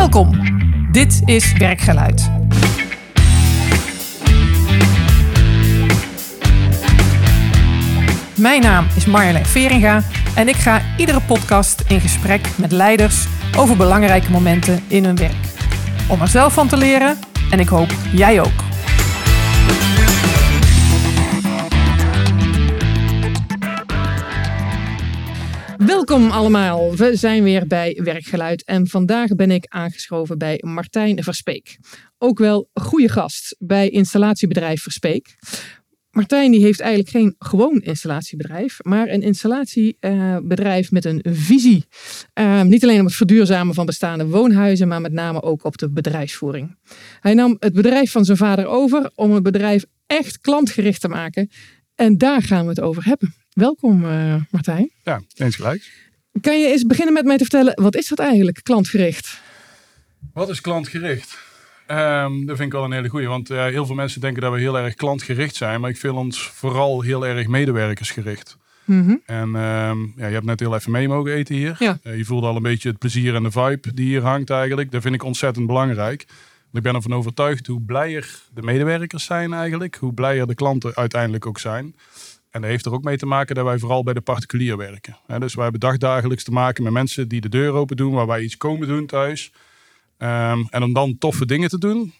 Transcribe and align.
Welkom. 0.00 0.30
Dit 0.92 1.22
is 1.24 1.52
Werkgeluid. 1.52 2.30
Mijn 8.36 8.60
naam 8.60 8.86
is 8.96 9.04
Marjolein 9.04 9.46
Veringa 9.46 10.02
en 10.34 10.48
ik 10.48 10.56
ga 10.56 10.82
iedere 10.96 11.20
podcast 11.20 11.84
in 11.88 12.00
gesprek 12.00 12.48
met 12.56 12.72
leiders 12.72 13.26
over 13.56 13.76
belangrijke 13.76 14.30
momenten 14.30 14.80
in 14.88 15.04
hun 15.04 15.16
werk. 15.16 15.46
Om 16.08 16.20
er 16.20 16.28
zelf 16.28 16.52
van 16.52 16.68
te 16.68 16.76
leren 16.76 17.18
en 17.50 17.60
ik 17.60 17.68
hoop 17.68 17.90
jij 18.12 18.40
ook. 18.40 18.69
Welkom 25.86 26.30
allemaal. 26.30 26.96
We 26.96 27.16
zijn 27.16 27.42
weer 27.42 27.66
bij 27.66 28.00
Werkgeluid 28.04 28.64
en 28.64 28.86
vandaag 28.86 29.34
ben 29.34 29.50
ik 29.50 29.66
aangeschoven 29.68 30.38
bij 30.38 30.62
Martijn 30.64 31.22
Verspeek. 31.22 31.78
Ook 32.18 32.38
wel 32.38 32.68
goede 32.74 33.08
gast 33.08 33.56
bij 33.58 33.88
installatiebedrijf 33.88 34.82
Verspeek. 34.82 35.36
Martijn 36.10 36.50
die 36.50 36.62
heeft 36.62 36.80
eigenlijk 36.80 37.10
geen 37.10 37.34
gewoon 37.38 37.80
installatiebedrijf, 37.80 38.78
maar 38.82 39.08
een 39.08 39.22
installatiebedrijf 39.22 40.90
met 40.90 41.04
een 41.04 41.24
visie. 41.28 41.84
Uh, 42.34 42.62
niet 42.62 42.82
alleen 42.82 43.00
op 43.00 43.06
het 43.06 43.14
verduurzamen 43.14 43.74
van 43.74 43.86
bestaande 43.86 44.26
woonhuizen, 44.26 44.88
maar 44.88 45.00
met 45.00 45.12
name 45.12 45.42
ook 45.42 45.64
op 45.64 45.78
de 45.78 45.90
bedrijfsvoering. 45.90 46.76
Hij 47.20 47.34
nam 47.34 47.56
het 47.58 47.72
bedrijf 47.72 48.10
van 48.10 48.24
zijn 48.24 48.38
vader 48.38 48.66
over 48.66 49.10
om 49.14 49.32
het 49.32 49.42
bedrijf 49.42 49.84
echt 50.06 50.40
klantgericht 50.40 51.00
te 51.00 51.08
maken. 51.08 51.50
En 51.94 52.18
daar 52.18 52.42
gaan 52.42 52.62
we 52.62 52.68
het 52.68 52.80
over 52.80 53.04
hebben. 53.04 53.39
Welkom 53.60 54.04
uh, 54.04 54.34
Martijn. 54.50 54.90
Ja, 55.02 55.20
eens 55.36 55.56
gelijk. 55.56 55.92
Kan 56.40 56.60
je 56.60 56.66
eens 56.66 56.86
beginnen 56.86 57.14
met 57.14 57.24
mij 57.24 57.36
te 57.36 57.42
vertellen, 57.42 57.82
wat 57.82 57.96
is 57.96 58.08
dat 58.08 58.18
eigenlijk, 58.18 58.60
klantgericht? 58.62 59.40
Wat 60.32 60.48
is 60.48 60.60
klantgericht? 60.60 61.38
Um, 61.88 62.46
dat 62.46 62.56
vind 62.56 62.68
ik 62.68 62.72
wel 62.72 62.84
een 62.84 62.92
hele 62.92 63.08
goeie, 63.08 63.28
want 63.28 63.50
uh, 63.50 63.64
heel 63.64 63.86
veel 63.86 63.94
mensen 63.94 64.20
denken 64.20 64.42
dat 64.42 64.52
we 64.52 64.58
heel 64.58 64.78
erg 64.78 64.94
klantgericht 64.94 65.54
zijn, 65.54 65.80
maar 65.80 65.90
ik 65.90 65.96
vind 65.96 66.14
ons 66.14 66.42
vooral 66.42 67.00
heel 67.00 67.26
erg 67.26 67.46
medewerkersgericht. 67.46 68.56
Mm 68.84 69.04
-hmm. 69.04 69.22
En 69.26 69.54
um, 69.54 70.12
ja, 70.16 70.26
je 70.26 70.34
hebt 70.34 70.44
net 70.44 70.60
heel 70.60 70.74
even 70.74 70.92
mee 70.92 71.08
mogen 71.08 71.32
eten 71.32 71.54
hier. 71.54 71.76
Ja. 71.78 71.98
Uh, 72.02 72.16
je 72.16 72.24
voelde 72.24 72.46
al 72.46 72.56
een 72.56 72.62
beetje 72.62 72.88
het 72.88 72.98
plezier 72.98 73.34
en 73.34 73.42
de 73.42 73.50
vibe 73.50 73.94
die 73.94 74.06
hier 74.06 74.22
hangt 74.22 74.50
eigenlijk. 74.50 74.90
Dat 74.90 75.02
vind 75.02 75.14
ik 75.14 75.24
ontzettend 75.24 75.66
belangrijk. 75.66 76.26
Ik 76.72 76.82
ben 76.82 76.94
ervan 76.94 77.14
overtuigd 77.14 77.66
hoe 77.66 77.80
blijer 77.80 78.40
de 78.54 78.62
medewerkers 78.62 79.24
zijn 79.24 79.52
eigenlijk, 79.52 79.96
hoe 79.96 80.12
blijer 80.12 80.46
de 80.46 80.54
klanten 80.54 80.94
uiteindelijk 80.94 81.46
ook 81.46 81.58
zijn. 81.58 81.94
En 82.50 82.60
dat 82.60 82.70
heeft 82.70 82.86
er 82.86 82.92
ook 82.92 83.04
mee 83.04 83.16
te 83.16 83.26
maken 83.26 83.54
dat 83.54 83.64
wij 83.64 83.78
vooral 83.78 84.02
bij 84.02 84.14
de 84.14 84.20
particulier 84.20 84.76
werken. 84.76 85.16
Dus 85.38 85.54
wij 85.54 85.62
hebben 85.62 85.80
dagdagelijks 85.80 86.44
te 86.44 86.50
maken 86.50 86.82
met 86.82 86.92
mensen 86.92 87.28
die 87.28 87.40
de 87.40 87.48
deur 87.48 87.72
open 87.72 87.96
doen, 87.96 88.12
waar 88.12 88.26
wij 88.26 88.42
iets 88.42 88.56
komen 88.56 88.88
doen 88.88 89.06
thuis. 89.06 89.52
Um, 90.18 90.66
en 90.70 90.82
om 90.82 90.92
dan 90.92 91.18
toffe 91.18 91.46
dingen 91.46 91.68
te 91.68 91.78
doen. 91.78 92.12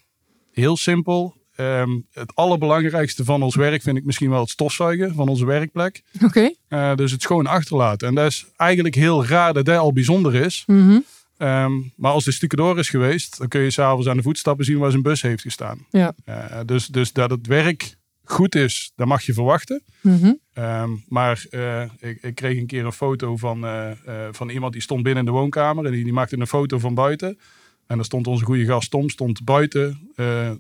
Heel 0.53 0.77
simpel. 0.77 1.37
Um, 1.57 2.07
het 2.13 2.35
allerbelangrijkste 2.35 3.25
van 3.25 3.43
ons 3.43 3.55
werk 3.55 3.83
vind 3.83 3.97
ik 3.97 4.05
misschien 4.05 4.31
wel 4.31 4.41
het 4.41 4.51
stofzuigen 4.51 5.15
van 5.15 5.29
onze 5.29 5.47
werkplek. 5.47 6.03
Oké. 6.15 6.25
Okay. 6.25 6.57
Uh, 6.91 6.97
dus 6.97 7.13
het 7.13 7.23
schoon 7.23 7.47
achterlaten. 7.47 8.09
En 8.09 8.15
dat 8.15 8.27
is 8.27 8.47
eigenlijk 8.57 8.95
heel 8.95 9.27
raar 9.27 9.53
dat 9.53 9.65
dat 9.65 9.79
al 9.79 9.93
bijzonder 9.93 10.35
is. 10.35 10.63
Mm 10.67 10.89
-hmm. 10.89 11.05
um, 11.49 11.93
maar 11.97 12.13
als 12.13 12.25
de 12.25 12.33
stucadoor 12.33 12.79
is 12.79 12.89
geweest, 12.89 13.39
dan 13.39 13.49
kun 13.49 13.61
je 13.61 13.71
s'avonds 13.71 14.09
aan 14.09 14.17
de 14.17 14.23
voetstappen 14.23 14.65
zien 14.65 14.79
waar 14.79 14.91
zijn 14.91 15.03
bus 15.03 15.23
heeft 15.23 15.43
gestaan. 15.43 15.87
Ja. 15.91 16.15
Uh, 16.29 16.61
dus, 16.67 16.87
dus 16.87 17.13
dat 17.13 17.31
het 17.31 17.47
werk 17.47 17.97
goed 18.31 18.55
is, 18.55 18.93
dat 18.95 19.07
mag 19.07 19.23
je 19.23 19.33
verwachten. 19.33 19.83
Mm 20.01 20.19
-hmm. 20.19 20.39
um, 20.65 21.05
maar 21.09 21.45
uh, 21.51 21.83
ik, 21.99 22.23
ik, 22.23 22.35
kreeg 22.35 22.59
een 22.59 22.67
keer 22.67 22.85
een 22.85 22.93
foto 22.93 23.37
van, 23.37 23.65
uh, 23.65 23.91
uh, 24.09 24.29
van 24.31 24.49
iemand 24.49 24.73
die 24.73 24.83
stond 24.83 25.03
binnen 25.03 25.27
in 25.27 25.33
de 25.33 25.39
woonkamer. 25.39 25.87
En 25.87 25.93
die, 25.93 26.05
die 26.05 26.13
maakte 26.13 26.39
een 26.39 26.47
foto 26.47 26.79
van 26.79 26.95
buiten. 26.95 27.39
En 27.87 27.97
dan 27.97 28.05
stond 28.05 28.27
onze 28.27 28.45
goede 28.45 28.65
gast 28.65 28.91
Tom 28.91 29.09
stond 29.09 29.45
buiten 29.45 30.11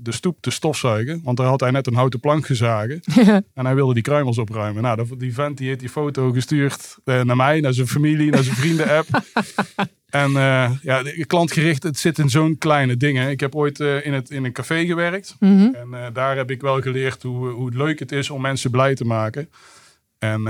de 0.00 0.12
stoep 0.12 0.36
te 0.40 0.50
stofzuigen. 0.50 1.20
Want 1.24 1.36
daar 1.36 1.46
had 1.46 1.60
hij 1.60 1.70
net 1.70 1.86
een 1.86 1.94
houten 1.94 2.20
plank 2.20 2.46
gezagen. 2.46 3.00
En 3.54 3.64
hij 3.64 3.74
wilde 3.74 3.94
die 3.94 4.02
kruimels 4.02 4.38
opruimen. 4.38 4.82
Nou, 4.82 5.16
die 5.18 5.34
vent 5.34 5.58
die 5.58 5.68
heeft 5.68 5.80
die 5.80 5.88
foto 5.88 6.32
gestuurd 6.32 6.98
naar 7.04 7.36
mij, 7.36 7.60
naar 7.60 7.72
zijn 7.72 7.86
familie, 7.86 8.30
naar 8.30 8.42
zijn 8.42 8.56
vrienden-app. 8.56 9.06
En 10.10 10.30
uh, 10.30 10.70
ja, 10.82 11.02
klantgericht, 11.26 11.82
het 11.82 11.98
zit 11.98 12.18
in 12.18 12.30
zo'n 12.30 12.58
kleine 12.58 12.96
dingen. 12.96 13.30
Ik 13.30 13.40
heb 13.40 13.54
ooit 13.54 13.80
uh, 13.80 14.06
in, 14.06 14.12
het, 14.12 14.30
in 14.30 14.44
een 14.44 14.52
café 14.52 14.86
gewerkt. 14.86 15.36
Mm 15.38 15.58
-hmm. 15.58 15.74
En 15.74 15.88
uh, 15.92 16.06
daar 16.12 16.36
heb 16.36 16.50
ik 16.50 16.60
wel 16.60 16.80
geleerd 16.80 17.22
hoe, 17.22 17.48
hoe 17.48 17.70
leuk 17.70 17.98
het 17.98 18.12
is 18.12 18.30
om 18.30 18.40
mensen 18.40 18.70
blij 18.70 18.94
te 18.94 19.04
maken. 19.04 19.50
En 20.18 20.42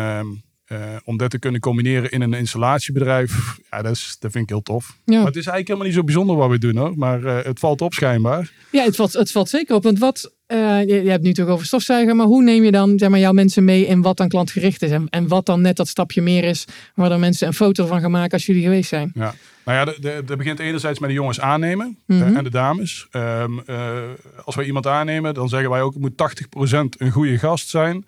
ehm, 0.70 0.98
om 1.04 1.16
dat 1.16 1.30
te 1.30 1.38
kunnen 1.38 1.60
combineren 1.60 2.10
in 2.10 2.20
een 2.20 2.34
installatiebedrijf, 2.34 3.58
ja, 3.70 3.82
dat, 3.82 3.92
is, 3.92 4.16
dat 4.18 4.30
vind 4.30 4.44
ik 4.44 4.50
heel 4.50 4.62
tof. 4.62 4.96
Ja. 5.04 5.16
Maar 5.16 5.26
het 5.26 5.36
is 5.36 5.46
eigenlijk 5.46 5.66
helemaal 5.66 5.86
niet 5.86 5.96
zo 5.96 6.04
bijzonder 6.04 6.36
wat 6.36 6.50
we 6.50 6.58
doen 6.58 6.76
hoor. 6.76 6.92
Maar 6.96 7.22
het 7.22 7.58
valt 7.58 7.80
op 7.80 7.92
schijnbaar. 7.92 8.50
Ja, 8.70 8.84
het 8.84 8.96
valt, 8.96 9.12
het 9.12 9.30
valt 9.30 9.48
zeker 9.48 9.74
op. 9.74 9.82
Want 9.82 9.98
wat, 9.98 10.32
je, 10.46 11.00
je, 11.04 11.10
hebt 11.10 11.22
nu 11.22 11.32
toch 11.32 11.48
over 11.48 11.66
stofzuigen, 11.66 12.16
maar 12.16 12.26
hoe 12.26 12.42
neem 12.42 12.64
je 12.64 12.70
dan 12.70 12.98
zeg 12.98 13.08
maar, 13.08 13.18
jouw 13.18 13.32
mensen 13.32 13.64
mee 13.64 13.86
in 13.86 14.02
wat 14.02 14.16
dan 14.16 14.28
klantgericht 14.28 14.82
is? 14.82 14.90
En, 14.90 15.06
en 15.08 15.28
wat 15.28 15.46
dan 15.46 15.60
net 15.60 15.76
dat 15.76 15.88
stapje 15.88 16.22
meer 16.22 16.44
is, 16.44 16.64
waar 16.94 17.08
dan 17.08 17.20
mensen 17.20 17.46
een 17.46 17.54
foto 17.54 17.86
van 17.86 18.00
gaan 18.00 18.10
maken 18.10 18.32
als 18.32 18.46
jullie 18.46 18.62
geweest 18.62 18.88
zijn? 18.88 19.10
Ja. 19.14 19.34
Nou 19.64 19.78
ja, 19.78 20.10
dat 20.20 20.38
begint 20.38 20.58
enerzijds 20.58 20.98
met 20.98 21.08
de 21.08 21.14
jongens 21.14 21.40
aannemen 21.40 21.98
mm 22.06 22.20
-hmm. 22.20 22.30
uh, 22.30 22.38
en 22.38 22.44
de 22.44 22.50
dames. 22.50 23.06
Um, 23.12 23.62
uh, 23.66 23.98
als 24.44 24.54
wij 24.54 24.64
iemand 24.64 24.86
aannemen, 24.86 25.34
dan 25.34 25.48
zeggen 25.48 25.70
wij 25.70 25.82
ook... 25.82 25.92
het 25.92 26.02
moet 26.02 26.92
80% 26.96 26.98
een 26.98 27.10
goede 27.10 27.38
gast 27.38 27.68
zijn 27.68 28.04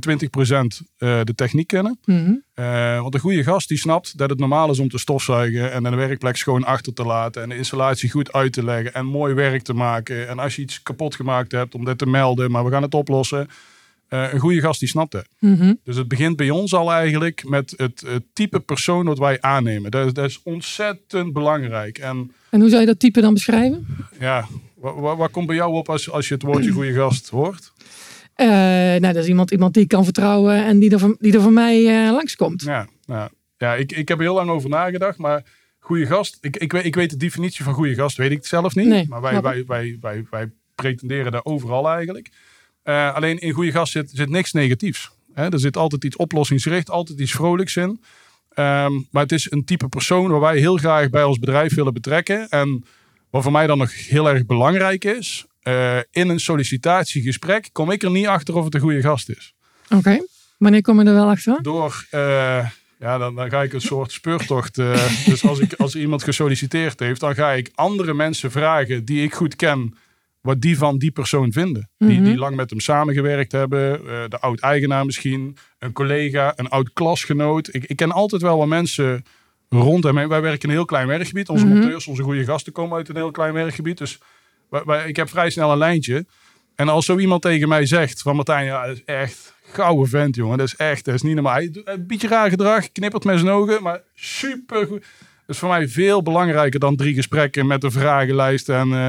en 0.00 0.18
20% 0.82 0.86
uh, 0.98 1.20
de 1.24 1.34
techniek 1.34 1.66
kennen. 1.66 1.98
Mm 2.04 2.24
-hmm. 2.54 3.02
want 3.02 3.14
een 3.14 3.20
goede 3.20 3.42
gast 3.42 3.68
die 3.68 3.78
snapt 3.78 4.18
dat 4.18 4.30
het 4.30 4.38
normaal 4.38 4.70
is 4.70 4.78
om 4.78 4.88
te 4.88 4.98
stofzuigen... 4.98 5.72
en 5.72 5.82
de 5.82 5.94
werkplek 5.94 6.36
schoon 6.36 6.64
achter 6.64 6.92
te 6.92 7.04
laten... 7.04 7.42
en 7.42 7.48
de 7.48 7.56
installatie 7.56 8.10
goed 8.10 8.32
uit 8.32 8.52
te 8.52 8.64
leggen 8.64 8.94
en 8.94 9.06
mooi 9.06 9.34
werk 9.34 9.62
te 9.62 9.74
maken. 9.74 10.28
En 10.28 10.38
als 10.38 10.56
je 10.56 10.62
iets 10.62 10.82
kapot 10.82 11.14
gemaakt 11.14 11.52
hebt, 11.52 11.74
om 11.74 11.84
dit 11.84 11.98
te 11.98 12.06
melden... 12.06 12.50
maar 12.50 12.64
we 12.64 12.70
gaan 12.70 12.82
het 12.82 12.94
oplossen... 12.94 13.48
Uh, 14.10 14.32
een 14.32 14.40
goede 14.40 14.60
gast 14.60 14.80
die 14.80 14.88
snapt 14.88 15.12
het. 15.12 15.28
Mm 15.38 15.56
-hmm. 15.56 15.78
Dus 15.84 15.96
het 15.96 16.08
begint 16.08 16.36
bij 16.36 16.50
ons 16.50 16.74
al 16.74 16.92
eigenlijk 16.92 17.48
met 17.48 17.74
het, 17.76 18.04
het 18.06 18.22
type 18.32 18.60
persoon 18.60 19.06
wat 19.06 19.18
wij 19.18 19.40
aannemen. 19.40 19.90
Dat 19.90 20.06
is, 20.06 20.12
dat 20.12 20.24
is, 20.24 20.40
ontzettend 20.42 21.32
belangrijk. 21.32 21.98
En, 21.98 22.32
en 22.50 22.60
hoe 22.60 22.68
zou 22.68 22.80
je 22.80 22.86
dat 22.86 22.98
type 22.98 23.20
dan 23.20 23.34
beschrijven? 23.34 23.86
Ja, 24.20 24.48
wat, 24.74 25.16
wat 25.16 25.30
komt 25.30 25.46
bij 25.46 25.56
jou 25.56 25.72
op 25.72 25.88
als, 25.88 26.10
als 26.10 26.28
je 26.28 26.34
het 26.34 26.42
woordje 26.42 26.70
goede 26.70 26.92
gast 26.92 27.28
hoort? 27.28 27.72
Uh, 28.36 28.46
nou, 28.46 29.00
dat 29.00 29.16
is 29.16 29.26
iemand, 29.26 29.50
iemand 29.50 29.74
die 29.74 29.82
ik 29.82 29.88
kan 29.88 30.04
vertrouwen 30.04 30.64
en 30.64 30.78
die 30.78 30.90
er 30.90 30.98
van, 30.98 31.16
die 31.18 31.34
er 31.34 31.40
van 31.40 31.52
mij 31.52 32.06
uh, 32.06 32.12
langskomt. 32.12 32.62
Ja, 32.62 32.88
nou, 33.06 33.30
ja 33.56 33.74
ik, 33.74 33.92
ik 33.92 34.08
heb 34.08 34.18
er 34.18 34.24
heel 34.24 34.34
lang 34.34 34.50
over 34.50 34.68
nagedacht, 34.68 35.18
maar 35.18 35.44
goede 35.78 36.06
gast, 36.06 36.38
ik, 36.40 36.56
ik, 36.56 36.72
weet, 36.72 36.84
ik 36.84 36.94
weet 36.94 37.10
de 37.10 37.16
definitie 37.16 37.64
van 37.64 37.74
goede 37.74 37.94
gast, 37.94 38.16
weet 38.16 38.30
ik 38.30 38.46
zelf 38.46 38.74
niet. 38.74 38.86
Nee, 38.86 39.06
maar 39.08 39.20
wij, 39.20 39.40
wij, 39.40 39.64
wij, 39.66 39.98
wij, 40.00 40.26
wij 40.30 40.50
pretenderen 40.74 41.32
daar 41.32 41.44
overal 41.44 41.88
eigenlijk. 41.88 42.30
Uh, 42.84 43.14
alleen 43.14 43.38
in 43.38 43.52
goede 43.52 43.70
gast 43.70 43.92
zit, 43.92 44.10
zit 44.12 44.28
niks 44.28 44.52
negatiefs. 44.52 45.10
Hè? 45.32 45.52
Er 45.52 45.60
zit 45.60 45.76
altijd 45.76 46.04
iets 46.04 46.16
oplossingsgericht, 46.16 46.90
altijd 46.90 47.20
iets 47.20 47.32
vrolijks 47.32 47.76
in. 47.76 48.00
Um, 48.58 49.06
maar 49.10 49.22
het 49.22 49.32
is 49.32 49.50
een 49.50 49.64
type 49.64 49.88
persoon 49.88 50.30
waar 50.30 50.40
wij 50.40 50.58
heel 50.58 50.76
graag 50.76 51.10
bij 51.10 51.24
ons 51.24 51.38
bedrijf 51.38 51.74
willen 51.74 51.92
betrekken. 51.92 52.48
En 52.48 52.84
wat 53.30 53.42
voor 53.42 53.52
mij 53.52 53.66
dan 53.66 53.78
nog 53.78 54.06
heel 54.06 54.28
erg 54.28 54.46
belangrijk 54.46 55.04
is, 55.04 55.46
uh, 55.68 55.96
in 56.10 56.28
een 56.28 56.40
sollicitatiegesprek 56.40 57.68
kom 57.72 57.90
ik 57.90 58.02
er 58.02 58.10
niet 58.10 58.26
achter 58.26 58.54
of 58.54 58.64
het 58.64 58.74
een 58.74 58.80
goede 58.80 59.00
gast 59.00 59.28
is. 59.28 59.54
Oké, 59.84 59.96
okay. 59.96 60.26
wanneer 60.58 60.82
kom 60.82 61.00
je 61.00 61.06
er 61.06 61.14
wel 61.14 61.28
achter? 61.28 61.62
Door, 61.62 62.06
uh, 62.10 62.68
ja, 62.98 63.18
dan, 63.18 63.34
dan, 63.34 63.50
ga 63.50 63.62
ik 63.62 63.72
een 63.72 63.80
soort 63.80 64.12
speurtocht. 64.12 64.74
dus 65.30 65.46
als, 65.46 65.58
ik, 65.58 65.72
als 65.72 65.94
iemand 65.94 66.22
gesolliciteerd 66.22 67.00
heeft, 67.00 67.20
dan 67.20 67.34
ga 67.34 67.52
ik 67.52 67.70
andere 67.74 68.14
mensen 68.14 68.50
vragen 68.50 69.04
die 69.04 69.22
ik 69.22 69.34
goed 69.34 69.56
ken 69.56 69.94
wat 70.40 70.60
die 70.60 70.78
van 70.78 70.98
die 70.98 71.10
persoon 71.10 71.52
vinden. 71.52 71.90
Mhm. 71.98 72.10
Die, 72.10 72.22
die 72.22 72.36
lang 72.36 72.56
met 72.56 72.70
hem 72.70 72.80
samengewerkt 72.80 73.52
hebben. 73.52 74.00
De 74.30 74.40
oud-eigenaar 74.40 75.04
misschien. 75.06 75.56
Een 75.78 75.92
collega, 75.92 76.52
een 76.56 76.68
oud-klasgenoot. 76.68 77.74
Ik, 77.74 77.84
ik 77.84 77.96
ken 77.96 78.12
altijd 78.12 78.42
wel 78.42 78.58
wat 78.58 78.66
mensen 78.66 79.24
rond 79.68 80.04
hem. 80.04 80.14
Wij 80.14 80.40
werken 80.40 80.62
in 80.62 80.68
een 80.68 80.74
heel 80.74 80.84
klein 80.84 81.06
werkgebied. 81.06 81.48
Onze 81.48 81.66
Mhm. 81.66 81.74
monteurs, 81.74 82.06
onze 82.06 82.22
goede 82.22 82.44
gasten 82.44 82.72
komen 82.72 82.96
uit 82.96 83.08
een 83.08 83.16
heel 83.16 83.30
klein 83.30 83.52
werkgebied. 83.52 83.98
Dus 83.98 84.18
ik 85.06 85.16
heb 85.16 85.28
vrij 85.28 85.50
snel 85.50 85.72
een 85.72 85.78
lijntje. 85.78 86.26
En 86.74 86.88
als 86.88 87.04
zo 87.04 87.18
iemand 87.18 87.42
tegen 87.42 87.68
mij 87.68 87.86
zegt 87.86 88.22
van 88.22 88.36
Martijn, 88.36 88.64
ja, 88.64 88.86
dat 88.86 88.96
is 88.96 89.04
echt 89.04 89.54
gouden 89.72 90.08
vent, 90.08 90.34
jongen. 90.36 90.58
Dat 90.58 90.66
is 90.66 90.76
echt, 90.76 91.04
dat 91.04 91.14
is 91.14 91.22
niet 91.22 91.34
normaal. 91.34 91.54
Hij 91.54 91.70
doet 91.70 91.88
Een 91.88 92.06
beetje 92.06 92.28
raar 92.28 92.50
gedrag, 92.50 92.92
knippert 92.92 93.24
met 93.24 93.38
zijn 93.38 93.50
ogen, 93.50 93.82
maar 93.82 94.00
super 94.14 94.86
goed. 94.86 95.04
Dat 95.46 95.54
is 95.54 95.58
voor 95.58 95.68
mij 95.68 95.88
veel 95.88 96.22
belangrijker 96.22 96.80
dan 96.80 96.96
drie 96.96 97.14
gesprekken 97.14 97.66
met 97.66 97.84
een 97.84 97.92
vragenlijst 97.92 98.68
en... 98.68 98.88
Uh, 98.88 99.08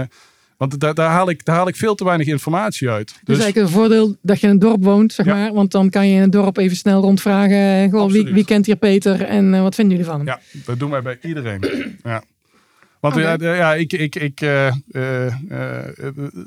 want 0.58 0.80
daar, 0.80 0.94
daar, 0.94 1.10
haal 1.10 1.30
ik, 1.30 1.46
daar 1.46 1.56
haal 1.56 1.68
ik 1.68 1.76
veel 1.76 1.96
te 1.96 2.04
weinig 2.04 2.28
informatie 2.28 2.90
uit. 2.90 3.20
Dus, 3.24 3.40
eigenlijk 3.40 3.68
een 3.68 3.74
voordeel 3.74 4.16
dat 4.22 4.40
je 4.40 4.48
in 4.48 4.54
een 4.54 4.60
dorp 4.60 4.84
woont, 4.84 5.14
zeg 5.14 5.26
Ja. 5.26 5.34
maar. 5.36 5.54
Want 5.54 5.72
dan 5.72 5.90
kan 5.90 6.08
je 6.08 6.16
in 6.16 6.22
het 6.22 6.32
dorp 6.32 6.58
even 6.58 6.78
snel 6.78 7.02
rondvragen. 7.02 7.84
Goh, 7.84 7.92
wie, 7.92 8.02
Absoluut. 8.02 8.34
wie 8.34 8.46
kent 8.46 8.66
hier 8.66 8.76
Peter 8.76 9.22
en 9.22 9.54
uh, 9.54 9.62
wat 9.62 9.76
vinden 9.76 9.98
jullie 9.98 10.12
van 10.12 10.20
hem? 10.20 10.28
Ja, 10.28 10.40
dat 10.66 10.80
doen 10.80 10.90
wij 10.90 11.02
bij 11.02 11.18
iedereen. 11.22 11.60
ja. 12.04 12.24
Want 13.14 13.42
ja, 13.42 13.56
ja, 13.56 13.74
ik, 13.74 13.94
ik, 13.94 14.16
ik, 14.16 14.42
eh, 14.42 14.68
eh, 14.92 15.26
eh, 15.26 15.34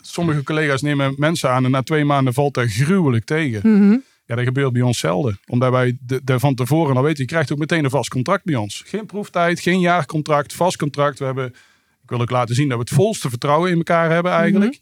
sommige 0.00 0.42
collega's 0.42 0.82
nemen 0.82 1.14
mensen 1.16 1.50
aan 1.50 1.64
en 1.64 1.70
na 1.70 1.82
twee 1.82 2.04
maanden 2.04 2.34
valt 2.34 2.54
dat 2.54 2.68
gruwelijk 2.68 3.24
tegen. 3.24 3.60
Mhm. 3.72 3.96
Ja, 4.26 4.34
dat 4.34 4.44
gebeurt 4.44 4.72
bij 4.72 4.82
ons 4.82 4.98
zelden. 4.98 5.40
Omdat 5.46 5.70
wij 5.70 5.98
de, 6.00 6.20
de 6.24 6.38
van 6.38 6.54
tevoren 6.54 6.96
al 6.96 7.02
weten, 7.02 7.22
je 7.22 7.28
krijgt 7.28 7.52
ook 7.52 7.58
meteen 7.58 7.84
een 7.84 7.90
vast 7.90 8.10
contract 8.10 8.44
bij 8.44 8.54
ons. 8.54 8.82
Geen 8.86 9.06
proeftijd, 9.06 9.60
geen 9.60 9.80
jaarcontract, 9.80 10.54
vast 10.54 10.76
contract. 10.76 11.18
We 11.18 11.24
hebben, 11.24 11.46
ik 11.46 11.54
Ik 12.02 12.10
wil 12.10 12.20
ook 12.20 12.30
laten 12.30 12.54
zien 12.54 12.68
dat 12.68 12.78
we 12.78 12.84
het 12.84 12.92
volste 12.92 13.28
vertrouwen 13.28 13.70
in 13.70 13.76
elkaar 13.76 14.10
hebben 14.10 14.32
eigenlijk. 14.32 14.70
Mhm. 14.72 14.80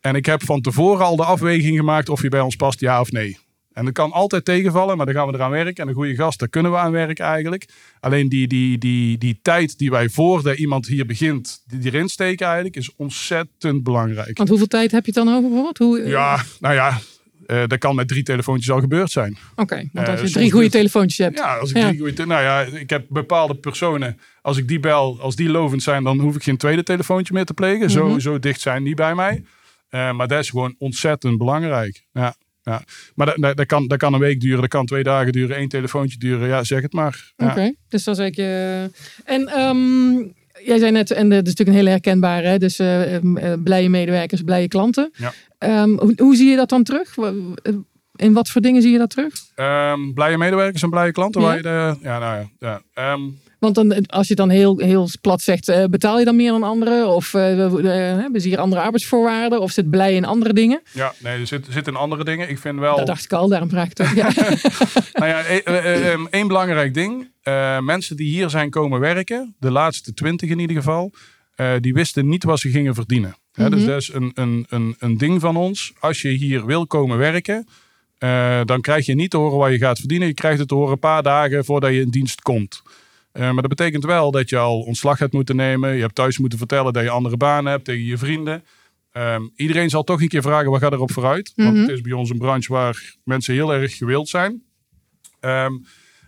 En 0.00 0.14
ik 0.14 0.26
heb 0.26 0.44
van 0.44 0.60
tevoren 0.60 1.04
al 1.04 1.16
de 1.16 1.24
afweging 1.24 1.76
gemaakt 1.76 2.08
of 2.08 2.22
je 2.22 2.28
bij 2.28 2.40
ons 2.40 2.56
past, 2.56 2.80
ja 2.80 3.00
of 3.00 3.10
nee. 3.10 3.38
En 3.74 3.84
dat 3.84 3.94
kan 3.94 4.12
altijd 4.12 4.44
tegenvallen, 4.44 4.96
maar 4.96 5.06
dan 5.06 5.14
gaan 5.14 5.26
we 5.26 5.32
eraan 5.34 5.50
werken. 5.50 5.82
En 5.82 5.88
een 5.88 5.94
goede 5.94 6.14
gast, 6.14 6.38
daar 6.38 6.48
kunnen 6.48 6.70
we 6.72 6.78
aan 6.78 6.92
werken 6.92 7.24
eigenlijk. 7.24 7.68
Alleen 8.00 8.28
die, 8.28 8.46
die, 8.48 8.78
die, 8.78 9.18
die 9.18 9.38
tijd 9.42 9.78
die 9.78 9.90
wij 9.90 10.08
voordat 10.08 10.58
iemand 10.58 10.86
hier 10.86 11.06
begint, 11.06 11.62
die 11.66 11.80
erin 11.92 12.08
steken 12.08 12.46
eigenlijk, 12.46 12.76
is 12.76 12.90
ontzettend 12.96 13.82
belangrijk. 13.82 14.36
Want 14.36 14.48
hoeveel 14.48 14.66
tijd 14.66 14.90
heb 14.90 15.06
je 15.06 15.12
het 15.14 15.24
dan 15.24 15.34
over 15.34 15.42
bijvoorbeeld? 15.48 15.78
Hoe, 15.78 16.00
eh, 16.00 16.10
Ja, 16.10 16.42
nou 16.60 16.74
ja, 16.74 16.98
eh, 17.46 17.62
dat 17.66 17.78
kan 17.78 17.94
met 17.94 18.08
drie 18.08 18.22
telefoontjes 18.22 18.70
al 18.70 18.80
gebeurd 18.80 19.10
zijn. 19.10 19.36
Oké, 19.56 19.74
want 19.76 19.90
Eh, 19.92 20.00
als 20.00 20.10
je 20.12 20.16
soms 20.18 20.32
drie 20.32 20.50
goede 20.52 20.70
telefoontjes 20.70 21.18
hebt. 21.18 21.38
Ja, 21.38 21.56
als 21.56 21.70
ik 21.70 21.76
Ja. 21.76 21.86
drie 21.88 21.98
goeie 21.98 22.14
te- 22.14 22.26
nou 22.26 22.42
ja, 22.42 22.60
ik 22.60 22.90
heb 22.90 23.04
bepaalde 23.08 23.54
personen. 23.54 24.18
Als 24.42 24.56
ik 24.56 24.68
die 24.68 24.80
bel, 24.80 25.20
als 25.20 25.36
die 25.36 25.48
lovend 25.48 25.82
zijn, 25.82 26.02
dan 26.04 26.18
hoef 26.20 26.34
ik 26.36 26.42
geen 26.42 26.56
tweede 26.56 26.82
telefoontje 26.82 27.34
meer 27.34 27.44
te 27.44 27.54
plegen. 27.54 27.90
Zo, 27.90 28.08
Mhm. 28.08 28.18
zo 28.18 28.38
dicht 28.38 28.60
zijn 28.60 28.84
die 28.84 28.94
bij 28.94 29.14
mij. 29.14 29.44
Eh, 29.88 30.12
maar 30.12 30.28
dat 30.28 30.38
is 30.40 30.50
gewoon 30.50 30.74
ontzettend 30.78 31.38
belangrijk. 31.38 32.04
Ja, 32.12 32.34
ja. 32.64 32.82
Maar 33.14 33.26
dat, 33.26 33.36
dat, 33.36 33.56
dat 33.56 33.66
kan, 33.66 33.86
dat 33.88 33.98
kan 33.98 34.14
een 34.14 34.20
week 34.20 34.40
duren, 34.40 34.60
dat 34.60 34.68
kan 34.68 34.86
twee 34.86 35.02
dagen 35.02 35.32
duren, 35.32 35.56
één 35.56 35.68
telefoontje 35.68 36.18
duren. 36.18 36.48
Ja, 36.48 36.64
zeg 36.64 36.82
het 36.82 36.92
maar. 36.92 37.32
Ja. 37.36 37.50
Oké, 37.50 37.72
dus 37.88 38.04
dan 38.04 38.14
zeg 38.14 38.26
ik 38.26 38.36
je. 38.36 38.90
En 39.24 39.48
ehm, 39.48 40.16
jij 40.64 40.78
zei 40.78 40.90
net, 40.90 41.10
en 41.10 41.28
dat 41.28 41.38
is 41.38 41.48
natuurlijk 41.48 41.68
een 41.68 41.74
hele 41.74 41.90
herkenbare, 41.90 42.46
hè? 42.46 42.58
dus 42.58 42.78
eh, 42.78 43.14
eh, 43.14 43.22
blije 43.62 43.88
medewerkers, 43.88 44.42
blije 44.42 44.68
klanten. 44.68 45.10
Ja. 45.16 45.32
Ehm, 45.58 45.90
hoe, 45.90 46.12
hoe 46.16 46.36
zie 46.36 46.50
je 46.50 46.56
dat 46.56 46.68
dan 46.68 46.82
terug? 46.82 47.16
Eh, 47.18 47.30
In 48.16 48.32
wat 48.32 48.48
voor 48.48 48.60
dingen 48.60 48.82
zie 48.82 48.92
je 48.92 48.98
dat 48.98 49.10
terug? 49.10 49.34
Ehm, 49.54 50.12
blije 50.12 50.38
medewerkers 50.38 50.82
en 50.82 50.90
blije 50.90 51.12
klanten. 51.12 51.40
Ja. 51.40 51.46
Waar 51.46 51.56
je 51.56 51.62
de, 51.62 51.96
ja, 52.02 52.18
nou 52.18 52.48
ja. 52.58 52.82
ja. 52.94 53.18
Want 53.64 53.74
dan, 53.74 54.06
als 54.06 54.28
je 54.28 54.34
dan 54.34 54.50
heel, 54.50 54.78
heel 54.78 55.08
plat 55.20 55.40
zegt, 55.42 55.68
eh, 55.68 55.84
betaal 55.84 56.18
je 56.18 56.24
dan 56.24 56.36
meer 56.36 56.50
dan 56.50 56.62
anderen? 56.62 57.08
Of 57.08 57.34
eh, 57.34 57.64
eh, 57.64 58.18
hebben 58.20 58.40
ze 58.40 58.48
hier 58.48 58.58
andere 58.58 58.80
arbeidsvoorwaarden? 58.82 59.60
Of 59.60 59.70
zit 59.70 59.90
blij 59.90 60.14
in 60.14 60.24
andere 60.24 60.52
dingen? 60.52 60.82
ja, 60.92 61.14
nee, 61.18 61.40
er 61.40 61.46
zit- 61.46 61.66
zitten 61.70 61.96
andere 61.96 62.24
dingen. 62.24 62.48
Ik 62.48 62.58
vind 62.58 62.78
wel. 62.78 62.96
Dat 62.96 63.06
dacht 63.06 63.24
ik 63.24 63.32
al, 63.32 63.48
daarom 63.48 63.68
vraag 63.68 63.88
ik 63.90 64.00
ook. 64.00 64.14
Ja. 64.14 64.28
Nou 65.12 65.26
ja, 65.28 65.42
ehm, 65.44 66.26
één 66.30 66.46
belangrijk 66.48 66.94
ding. 66.94 67.30
Eh, 67.42 67.78
mensen 67.80 68.16
die 68.16 68.28
hier 68.28 68.50
zijn 68.50 68.70
komen 68.70 69.00
werken, 69.00 69.54
de 69.58 69.70
laatste 69.70 70.14
twintig 70.14 70.50
in 70.50 70.58
ieder 70.58 70.76
geval, 70.76 71.12
die 71.80 71.94
wisten 71.94 72.28
niet 72.28 72.44
wat 72.44 72.60
ze 72.60 72.70
gingen 72.70 72.94
verdienen. 72.94 73.36
Dus 73.52 73.68
Mhm. 73.68 73.86
dat 73.86 74.00
is 74.00 74.12
een, 74.12 74.30
een, 74.34 74.66
een, 74.68 74.96
een 74.98 75.16
ding 75.18 75.40
van 75.40 75.56
ons. 75.56 75.92
Als 76.00 76.22
je 76.22 76.28
hier 76.28 76.66
wil 76.66 76.86
komen 76.86 77.18
werken, 77.18 77.66
dan 78.64 78.80
krijg 78.80 79.06
je 79.06 79.14
niet 79.14 79.30
te 79.30 79.36
horen 79.36 79.58
wat 79.58 79.70
je 79.70 79.78
gaat 79.78 79.98
verdienen. 79.98 80.28
Je 80.28 80.34
krijgt 80.34 80.58
het 80.58 80.68
te 80.68 80.74
horen 80.74 80.92
een 80.92 80.98
paar 80.98 81.22
dagen 81.22 81.64
voordat 81.64 81.90
je 81.90 82.00
in 82.00 82.10
dienst 82.10 82.40
komt. 82.42 82.82
Eh, 83.34 83.42
maar 83.42 83.62
dat 83.62 83.68
betekent 83.68 84.04
wel 84.04 84.30
dat 84.30 84.48
je 84.48 84.58
al 84.58 84.80
ontslag 84.80 85.18
hebt 85.18 85.32
moeten 85.32 85.56
nemen. 85.56 85.94
Je 85.94 86.00
hebt 86.00 86.14
thuis 86.14 86.38
moeten 86.38 86.58
vertellen 86.58 86.92
dat 86.92 87.02
je 87.02 87.10
andere 87.10 87.36
banen 87.36 87.72
hebt 87.72 87.84
tegen 87.84 88.04
je 88.04 88.18
vrienden. 88.18 88.64
Ehm, 89.12 89.42
iedereen 89.56 89.90
zal 89.90 90.02
toch 90.04 90.20
een 90.22 90.28
keer 90.28 90.42
vragen, 90.42 90.70
wat 90.70 90.80
gaat 90.80 90.92
erop 90.92 91.12
vooruit? 91.12 91.52
Want 91.56 91.70
Mhm. 91.72 91.80
het 91.80 91.90
is 91.90 92.00
bij 92.00 92.12
ons 92.12 92.30
een 92.30 92.38
branche 92.38 92.72
waar 92.72 93.14
mensen 93.24 93.54
heel 93.54 93.74
erg 93.74 93.96
gewild 93.96 94.28
zijn. 94.28 94.62
Ehm, 95.40 95.72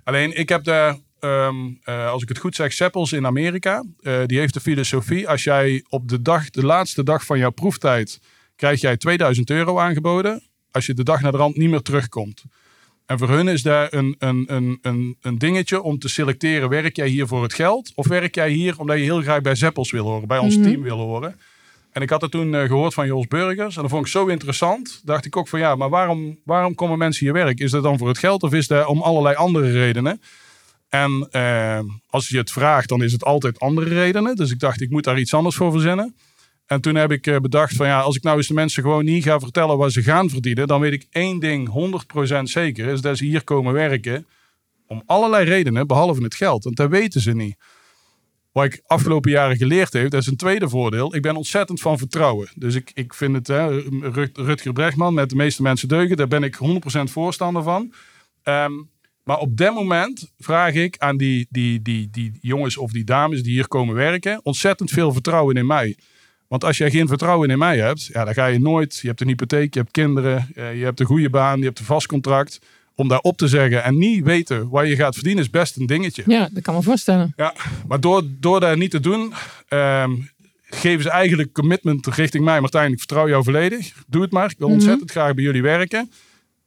alleen 0.05 0.39
ik 0.39 0.49
heb 0.49 0.65
de, 0.65 0.99
ehm, 1.21 1.57
eh, 1.83 2.11
als 2.11 2.23
ik 2.23 2.29
het 2.29 2.39
goed 2.39 2.55
zeg, 2.55 2.73
Seppels 2.73 3.13
in 3.13 3.27
Amerika. 3.27 3.85
eh, 4.01 4.21
die 4.27 4.39
heeft 4.39 4.55
de 4.55 4.61
filosofie, 4.61 5.29
als 5.29 5.45
jij 5.45 5.85
op 5.89 6.09
de, 6.09 6.23
dag, 6.23 6.51
de 6.51 6.65
laatste 6.67 7.03
dag 7.03 7.25
van 7.25 7.39
jouw 7.39 7.51
proeftijd, 7.51 8.21
krijg 8.57 8.81
jij 8.81 8.97
2000 8.97 9.51
euro 9.51 9.79
aangeboden. 9.79 10.43
Als 10.71 10.87
je 10.87 10.95
de 10.95 11.03
dag 11.05 11.21
naar 11.21 11.33
de 11.33 11.39
rand 11.39 11.57
niet 11.57 11.71
meer 11.71 11.81
terugkomt. 11.83 12.43
En 13.07 13.19
voor 13.19 13.29
hun 13.29 13.49
is 13.49 13.63
daar 13.63 13.93
een, 13.93 14.15
een, 14.19 14.45
een, 14.47 14.79
een, 14.83 15.17
een 15.21 15.39
dingetje 15.39 15.83
om 15.83 15.99
te 15.99 16.09
selecteren. 16.09 16.69
Werk 16.69 16.97
jij 16.97 17.09
hier 17.09 17.27
voor 17.27 17.43
het 17.43 17.55
geld? 17.55 17.93
Of 17.95 18.07
werk 18.09 18.35
jij 18.35 18.51
hier 18.51 18.79
omdat 18.79 18.97
je 18.97 19.03
heel 19.03 19.23
graag 19.23 19.41
bij 19.41 19.55
Zeppels 19.55 19.91
wil 19.91 20.05
horen? 20.05 20.29
Bij 20.29 20.39
ons 20.39 20.57
Mhm. 20.57 20.65
team 20.69 20.83
wil 20.83 20.99
horen? 20.99 21.37
En 21.93 22.03
ik 22.03 22.11
had 22.11 22.21
het 22.21 22.31
toen 22.31 22.55
eh, 22.55 22.67
gehoord 22.67 22.95
van 22.95 23.07
Jos 23.07 23.27
Burgers. 23.27 23.77
En 23.77 23.83
dat 23.83 23.91
vond 23.91 24.07
ik 24.07 24.13
zo 24.13 24.27
interessant. 24.27 25.01
Dacht 25.05 25.25
ik 25.25 25.37
ook 25.37 25.49
van 25.49 25.59
ja, 25.59 25.75
maar 25.75 25.89
waarom, 25.89 26.39
waarom 26.45 26.75
komen 26.75 26.99
mensen 26.99 27.25
hier 27.25 27.35
werken? 27.35 27.65
Is 27.65 27.71
dat 27.71 27.83
dan 27.83 27.99
voor 27.99 28.09
het 28.09 28.19
geld 28.19 28.43
of 28.43 28.53
is 28.53 28.67
dat 28.67 28.87
om 28.87 29.03
allerlei 29.03 29.35
andere 29.35 29.71
redenen? 29.71 30.21
En 30.89 31.29
eh, 31.31 31.79
als 32.07 32.29
je 32.29 32.39
het 32.39 32.51
vraagt, 32.51 32.89
dan 32.89 33.03
is 33.03 33.13
het 33.13 33.25
altijd 33.25 33.59
andere 33.61 33.89
redenen. 33.95 34.37
Dus 34.37 34.51
ik 34.51 34.59
dacht, 34.59 34.81
ik 34.81 34.91
moet 34.91 35.05
daar 35.05 35.19
iets 35.19 35.35
anders 35.35 35.57
voor 35.57 35.73
verzinnen. 35.73 36.17
En 36.67 36.81
toen 36.81 36.95
heb 36.95 37.13
ik 37.13 37.27
eh, 37.27 37.37
bedacht 37.39 37.77
van 37.77 37.87
ja, 37.87 38.01
als 38.01 38.17
ik 38.17 38.23
nou 38.23 38.37
eens 38.37 38.47
de 38.47 38.55
mensen 38.55 38.83
gewoon 38.83 39.05
niet 39.05 39.25
ga 39.25 39.39
vertellen 39.41 39.77
wat 39.77 39.93
ze 39.93 40.03
gaan 40.03 40.31
verdienen, 40.31 40.67
dan 40.67 40.81
weet 40.81 40.93
ik 40.93 41.07
één 41.11 41.39
ding 41.39 41.69
100% 42.39 42.43
zeker, 42.43 42.87
is 42.87 43.01
dat 43.01 43.17
ze 43.17 43.25
hier 43.25 43.45
komen 43.45 43.73
werken 43.73 44.27
om 44.87 45.03
allerlei 45.07 45.45
redenen, 45.45 45.87
behalve 45.87 46.23
het 46.23 46.35
geld. 46.35 46.65
Want 46.65 46.77
dat 46.77 46.91
weten 46.91 47.21
ze 47.21 47.33
niet. 47.33 47.57
Wat 48.53 48.65
ik 48.65 48.83
afgelopen 48.87 49.31
jaren 49.31 49.57
geleerd 49.57 49.93
heb, 49.93 50.11
dat 50.11 50.21
is 50.21 50.27
een 50.27 50.37
tweede 50.37 50.69
voordeel. 50.69 51.15
Ik 51.15 51.23
ben 51.23 51.37
ontzettend 51.37 51.81
van 51.81 51.99
vertrouwen. 51.99 52.49
Dus 52.55 52.75
ik, 52.75 52.91
ik 52.95 53.15
vind 53.15 53.35
het, 53.35 53.47
hè, 53.47 53.81
Rut- 54.01 54.39
Rutger 54.39 54.73
Brechtman, 54.73 55.15
met 55.15 55.31
de 55.31 55.37
meeste 55.37 55.63
mensen 55.63 55.89
deugen, 55.89 56.17
daar 56.17 56.29
ben 56.29 56.43
ik 56.43 56.57
100% 56.57 56.59
voorstander 57.11 57.63
van. 57.63 57.93
Ehm, 58.43 58.73
maar 59.25 59.39
op 59.39 59.57
dat 59.57 59.75
moment 59.75 60.33
vraag 60.39 60.75
ik 60.75 60.99
aan 60.99 61.17
die, 61.17 61.47
die, 61.51 61.83
die, 61.83 62.09
die 62.11 62.33
jongens 62.41 62.77
of 62.77 62.91
die 62.93 63.05
dames 63.05 63.43
die 63.43 63.53
hier 63.53 63.69
komen 63.69 63.95
werken, 63.95 64.41
ontzettend 64.43 64.91
veel 64.91 65.13
vertrouwen 65.13 65.57
in 65.57 65.67
mij. 65.67 65.97
Want 66.49 66.65
als 66.65 66.77
jij 66.79 66.91
geen 66.91 67.09
vertrouwen 67.09 67.51
in 67.51 67.59
mij 67.59 67.79
hebt, 67.79 68.05
ja, 68.05 68.25
dan 68.25 68.35
ga 68.35 68.47
je 68.47 68.59
nooit. 68.61 68.99
Je 69.03 69.09
hebt 69.09 69.21
een 69.21 69.29
hypotheek, 69.29 69.75
je 69.75 69.81
hebt 69.81 69.93
kinderen, 69.93 70.49
eh, 70.55 70.79
je 70.79 70.85
hebt 70.85 71.01
een 71.01 71.07
goede 71.07 71.31
baan, 71.31 71.59
je 71.59 71.65
hebt 71.65 71.79
een 71.79 71.85
vast 71.85 72.07
contract. 72.07 72.59
Om 72.95 73.09
daar 73.09 73.19
op 73.21 73.37
te 73.37 73.49
zeggen 73.49 73.83
en 73.85 73.99
niet 73.99 74.25
weten 74.25 74.69
waar 74.69 74.87
je 74.87 74.97
gaat 74.97 75.15
verdienen, 75.15 75.43
is 75.43 75.51
best 75.51 75.77
een 75.77 75.87
dingetje. 75.87 76.23
ja, 76.27 76.49
dat 76.53 76.63
kan 76.63 76.75
me 76.75 76.83
voorstellen. 76.83 77.33
Ja, 77.37 77.55
maar 77.89 78.01
door, 78.01 78.23
door 78.41 78.61
dat 78.61 78.77
niet 78.77 78.91
te 78.91 79.01
doen, 79.01 79.33
ehm, 79.69 80.11
geven 80.63 81.03
ze 81.03 81.11
eigenlijk 81.11 81.53
commitment 81.53 82.07
richting 82.07 82.45
mij. 82.45 82.61
Martijn, 82.61 82.93
ik 82.93 82.99
vertrouw 82.99 83.29
jou 83.29 83.45
volledig. 83.45 83.93
Doe 84.07 84.23
het 84.23 84.33
maar. 84.33 84.51
Ik 84.51 84.59
wil 84.59 84.67
Mhm. 84.67 84.77
ontzettend 84.77 85.11
graag 85.11 85.35
bij 85.35 85.45
jullie 85.45 85.63
werken. 85.63 86.11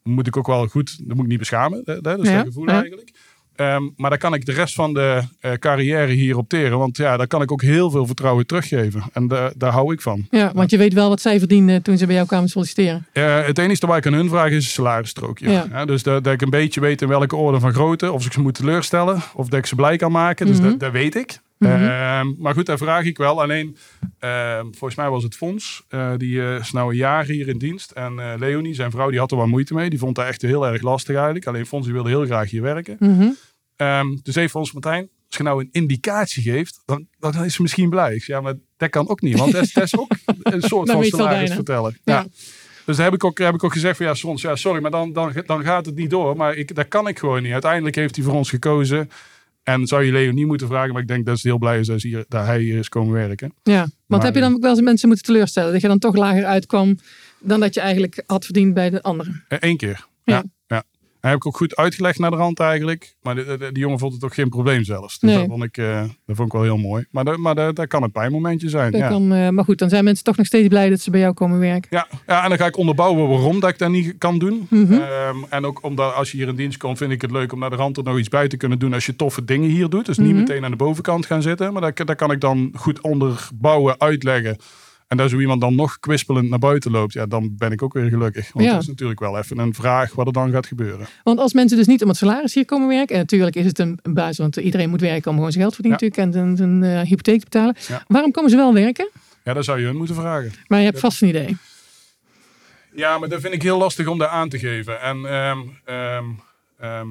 Moet 0.03 0.27
ik 0.27 0.37
ook 0.37 0.47
wel 0.47 0.67
goed, 0.67 0.97
dat 1.07 1.15
moet 1.15 1.23
ik 1.25 1.29
niet 1.29 1.39
beschamen. 1.39 1.81
hè, 1.85 2.01
Dat 2.01 2.19
is 2.19 2.27
Ja, 2.29 2.35
dat 2.37 2.45
gevoel 2.45 2.65
ja. 2.67 2.71
eigenlijk. 2.79 3.11
Ehm, 3.59 3.83
maar 3.95 4.09
dan 4.09 4.19
kan 4.19 4.33
ik 4.33 4.45
de 4.45 4.51
rest 4.51 4.73
van 4.73 4.93
de 4.93 5.21
eh, 5.39 5.51
carrière 5.53 6.11
hier 6.11 6.37
opteren. 6.37 6.77
Want 6.77 6.97
ja, 6.97 7.17
daar 7.17 7.27
kan 7.27 7.41
ik 7.41 7.51
ook 7.51 7.61
heel 7.61 7.89
veel 7.91 8.05
vertrouwen 8.05 8.45
teruggeven. 8.45 9.03
En 9.13 9.27
da- 9.27 9.51
daar 9.57 9.71
hou 9.71 9.93
ik 9.93 10.01
van. 10.01 10.27
Ja, 10.29 10.51
want 10.53 10.69
je 10.71 10.77
weet 10.77 10.93
wel 10.93 11.09
wat 11.09 11.21
zij 11.21 11.39
verdienden 11.39 11.81
toen 11.81 11.97
ze 11.97 12.05
bij 12.05 12.15
jou 12.15 12.27
kwamen 12.27 12.49
solliciteren. 12.49 13.05
Eh, 13.13 13.45
het 13.45 13.57
enige 13.57 13.87
waar 13.87 13.97
ik 13.97 14.05
aan 14.07 14.13
hun 14.13 14.29
vraag 14.29 14.49
is 14.49 14.55
een 14.55 14.61
salarisstrookje. 14.71 15.49
Ja. 15.51 15.85
Dus 15.85 16.03
dat, 16.03 16.23
dat 16.23 16.33
ik 16.33 16.41
een 16.41 16.49
beetje 16.49 16.81
weet 16.81 17.01
in 17.01 17.07
welke 17.07 17.35
orde 17.35 17.59
van 17.59 17.73
grootte. 17.73 18.11
Of 18.11 18.25
ik 18.25 18.31
ze 18.33 18.41
moet 18.41 18.53
teleurstellen. 18.55 19.21
Of 19.33 19.47
dat 19.47 19.59
ik 19.59 19.65
ze 19.65 19.75
blij 19.75 19.97
kan 19.97 20.11
maken. 20.11 20.45
Dus 20.45 20.59
Mhm. 20.59 20.69
dat, 20.69 20.79
dat 20.79 20.91
weet 20.91 21.15
ik. 21.15 21.39
Mhm. 21.57 21.71
Ehm, 21.71 22.27
maar 22.37 22.53
goed, 22.53 22.65
daar 22.65 22.77
vraag 22.77 23.05
ik 23.05 23.17
wel. 23.17 23.41
Alleen, 23.41 23.77
ehm, 24.19 24.63
volgens 24.63 24.95
mij 24.95 25.09
was 25.09 25.23
het 25.23 25.35
Fons. 25.35 25.83
eh, 25.89 26.11
die 26.17 26.41
is 26.59 26.71
nou 26.71 26.89
een 26.91 26.97
jaar 26.97 27.25
hier 27.25 27.47
in 27.47 27.57
dienst. 27.57 27.91
En 27.91 28.13
Leonie, 28.39 28.73
zijn 28.73 28.91
vrouw, 28.91 29.09
die 29.09 29.19
had 29.19 29.31
er 29.31 29.37
wel 29.37 29.47
moeite 29.47 29.73
mee. 29.73 29.89
Die 29.89 29.99
vond 29.99 30.15
dat 30.15 30.25
echt 30.25 30.41
heel 30.41 30.67
erg 30.67 30.81
lastig 30.81 31.15
eigenlijk. 31.15 31.47
Alleen 31.47 31.65
Fons 31.65 31.83
die 31.85 31.93
wilde 31.93 32.09
heel 32.09 32.25
graag 32.25 32.49
hier 32.49 32.61
werken. 32.61 32.95
Mhm. 32.99 33.27
Ehm, 33.79 34.17
dus 34.23 34.35
heeft 34.35 34.51
Fons 34.51 34.71
Martijn, 34.71 35.09
als 35.27 35.37
je 35.37 35.43
nou 35.43 35.61
een 35.61 35.69
indicatie 35.71 36.43
geeft, 36.43 36.81
dan, 36.85 37.07
dan 37.19 37.45
is 37.45 37.53
ze 37.53 37.61
misschien 37.61 37.89
blij. 37.89 38.13
Ik 38.13 38.23
zeg, 38.23 38.35
ja, 38.35 38.41
maar 38.41 38.53
dat 38.77 38.89
kan 38.89 39.09
ook 39.09 39.21
niet. 39.21 39.37
Want 39.37 39.51
dat 39.51 39.63
is, 39.63 39.73
dat 39.73 39.83
is 39.83 39.97
ook 39.97 40.11
een 40.43 40.61
soort 40.61 40.87
Dan 40.87 40.95
van 40.95 41.05
salaris 41.05 41.53
vertellen. 41.53 41.97
Ja. 42.03 42.13
Ja. 42.13 42.27
Dus 42.85 42.95
daar 42.95 43.05
heb 43.05 43.13
ik 43.13 43.23
ook, 43.23 43.37
heb 43.37 43.53
ik 43.53 43.63
ook 43.63 43.73
gezegd 43.73 43.97
van 43.97 44.05
ja, 44.05 44.13
Sons, 44.13 44.41
ja, 44.41 44.55
sorry, 44.55 44.81
maar 44.81 44.91
dan, 44.91 45.13
dan, 45.13 45.33
dan 45.45 45.63
gaat 45.63 45.85
het 45.85 45.95
niet 45.95 46.09
door. 46.09 46.35
Maar 46.35 46.55
ik, 46.55 46.75
dat 46.75 46.87
kan 46.87 47.07
ik 47.07 47.19
gewoon 47.19 47.43
niet. 47.43 47.51
Uiteindelijk 47.51 47.95
heeft 47.95 48.15
hij 48.15 48.25
voor 48.25 48.33
ons 48.33 48.49
gekozen. 48.49 49.09
En 49.63 49.87
zou 49.87 50.03
je 50.03 50.11
Leo 50.11 50.31
niet 50.31 50.47
moeten 50.47 50.67
vragen, 50.67 50.93
maar 50.93 51.01
ik 51.01 51.07
denk 51.07 51.25
dat 51.25 51.39
ze 51.39 51.47
heel 51.47 51.57
blij 51.57 51.79
is 51.79 51.87
dat, 51.87 52.01
ze 52.01 52.07
hier, 52.07 52.25
dat 52.27 52.45
hij 52.45 52.59
hier 52.59 52.77
is 52.77 52.89
komen 52.89 53.13
werken. 53.13 53.53
Ja, 53.63 53.79
want 53.79 53.91
Maar, 54.05 54.23
heb 54.23 54.33
je 54.33 54.41
dan 54.41 54.53
ook 54.53 54.61
wel 54.61 54.71
eens 54.71 54.81
mensen 54.81 55.07
moeten 55.07 55.25
teleurstellen? 55.25 55.71
Dat 55.71 55.81
je 55.81 55.87
dan 55.87 55.99
toch 55.99 56.15
lager 56.15 56.45
uitkwam 56.45 56.97
dan 57.39 57.59
dat 57.59 57.73
je 57.73 57.79
eigenlijk 57.79 58.23
had 58.25 58.45
verdiend 58.45 58.73
bij 58.73 58.89
de 58.89 59.01
anderen? 59.01 59.43
Eén 59.47 59.77
keer. 59.77 60.07
Ja. 60.23 60.35
Ja. 60.35 60.43
En 61.21 61.29
heb 61.29 61.37
ik 61.37 61.45
ook 61.45 61.57
goed 61.57 61.75
uitgelegd 61.75 62.19
naar 62.19 62.31
de 62.31 62.35
rand 62.37 62.59
eigenlijk. 62.59 63.15
Maar 63.21 63.35
de, 63.35 63.45
de- 63.45 63.57
de- 63.57 63.71
die 63.71 63.83
jongen 63.83 63.99
vond 63.99 64.13
het 64.13 64.23
ook 64.23 64.33
geen 64.33 64.49
probleem 64.49 64.83
zelfs. 64.83 65.19
Dus 65.19 65.29
Nee. 65.29 65.39
dat, 65.39 65.47
vond 65.49 65.63
ik, 65.63 65.77
eh, 65.77 66.01
dat 66.25 66.35
vond 66.35 66.47
ik 66.47 66.53
wel 66.53 66.63
heel 66.63 66.77
mooi. 66.77 67.05
Maar, 67.11 67.25
dat, 67.25 67.37
maar 67.37 67.55
dat 67.55 67.87
kan 67.87 68.03
een 68.03 68.11
pijnmomentje 68.11 68.69
zijn. 68.69 68.91
Ja. 68.97 69.07
kan, 69.07 69.33
eh, 69.33 69.49
maar 69.49 69.63
goed, 69.63 69.77
dan 69.79 69.89
zijn 69.89 70.03
mensen 70.03 70.23
toch 70.23 70.37
nog 70.37 70.45
steeds 70.45 70.67
blij 70.67 70.89
dat 70.89 70.99
ze 70.99 71.11
bij 71.11 71.19
jou 71.19 71.33
komen 71.33 71.59
werken. 71.59 71.87
Ja, 71.89 72.07
ja, 72.27 72.43
en 72.43 72.49
dan 72.49 72.57
ga 72.57 72.65
ik 72.65 72.77
onderbouwen 72.77 73.27
waarom 73.29 73.59
dat 73.59 73.69
ik 73.69 73.77
dat 73.77 73.89
niet 73.89 74.15
kan 74.17 74.39
doen. 74.39 74.67
Mhm. 74.69 74.93
Ehm, 74.93 75.35
en 75.49 75.65
ook 75.65 75.83
omdat 75.83 76.13
als 76.13 76.31
je 76.31 76.37
hier 76.37 76.47
in 76.47 76.55
dienst 76.55 76.77
komt, 76.77 76.97
vind 76.97 77.11
ik 77.11 77.21
het 77.21 77.31
leuk 77.31 77.53
om 77.53 77.59
naar 77.59 77.69
de 77.69 77.75
rand 77.75 77.97
er 77.97 78.03
nog 78.03 78.17
iets 78.17 78.29
bij 78.29 78.47
te 78.47 78.57
kunnen 78.57 78.79
doen 78.79 78.93
als 78.93 79.05
je 79.05 79.15
toffe 79.15 79.45
dingen 79.45 79.69
hier 79.69 79.89
doet. 79.89 80.05
Dus 80.05 80.17
niet 80.17 80.27
Mhm. 80.29 80.37
meteen 80.39 80.63
aan 80.63 80.71
de 80.71 80.77
bovenkant 80.77 81.25
gaan 81.25 81.41
zitten, 81.41 81.73
maar 81.73 81.81
dat, 81.81 82.07
dat 82.07 82.15
kan 82.15 82.31
ik 82.31 82.41
dan 82.41 82.71
goed 82.75 83.01
onderbouwen, 83.01 83.99
uitleggen. 83.99 84.57
En 85.09 85.17
dat 85.17 85.29
zo 85.29 85.39
iemand 85.39 85.61
dan 85.61 85.75
nog 85.75 85.99
kwispelend 85.99 86.49
naar 86.49 86.59
buiten 86.59 86.91
loopt, 86.91 87.13
ja, 87.13 87.25
dan 87.25 87.55
ben 87.57 87.71
ik 87.71 87.81
ook 87.81 87.93
weer 87.93 88.09
gelukkig. 88.09 88.51
Want 88.53 88.65
Ja. 88.65 88.71
dat 88.71 88.81
is 88.81 88.87
natuurlijk 88.87 89.19
wel 89.19 89.37
even 89.37 89.57
een 89.57 89.73
vraag 89.73 90.13
wat 90.13 90.27
er 90.27 90.33
dan 90.33 90.51
gaat 90.51 90.65
gebeuren. 90.65 91.07
Want 91.23 91.39
als 91.39 91.53
mensen 91.53 91.77
dus 91.77 91.87
niet 91.87 92.01
om 92.01 92.07
het 92.07 92.17
salaris 92.17 92.53
hier 92.53 92.65
komen 92.65 92.87
werken, 92.87 93.15
en 93.15 93.21
natuurlijk 93.21 93.55
is 93.55 93.65
het 93.65 93.79
een, 93.79 93.99
een 94.01 94.13
basis, 94.13 94.37
want 94.37 94.55
iedereen 94.55 94.89
moet 94.89 95.01
werken 95.01 95.29
om 95.31 95.35
gewoon 95.37 95.51
zijn 95.51 95.63
geld 95.63 95.75
te 95.75 95.81
verdienen 95.81 96.11
natuurlijk 96.11 96.35
en 96.35 96.57
zijn, 96.57 96.81
zijn 96.81 96.99
eh, 96.99 97.07
hypotheek 97.07 97.39
te 97.39 97.45
betalen. 97.45 97.75
Ja. 97.87 98.03
Waarom 98.07 98.31
komen 98.31 98.49
ze 98.49 98.55
wel 98.55 98.73
werken? 98.73 99.09
Ja, 99.43 99.53
dat 99.53 99.65
zou 99.65 99.79
je 99.79 99.85
hun 99.85 99.97
moeten 99.97 100.15
vragen. 100.15 100.51
Maar 100.67 100.79
je 100.79 100.85
hebt 100.85 100.99
vast 100.99 101.21
een 101.21 101.27
idee. 101.27 101.57
Ja, 102.95 103.17
maar 103.17 103.29
dat 103.29 103.41
vind 103.41 103.53
ik 103.53 103.61
heel 103.61 103.77
lastig 103.77 104.07
om 104.07 104.17
daar 104.17 104.27
aan 104.27 104.49
te 104.49 104.59
geven. 104.59 105.01
En 105.01 105.25
ehm, 105.25 105.57
ehm, 105.85 106.25
ehm, 106.79 107.07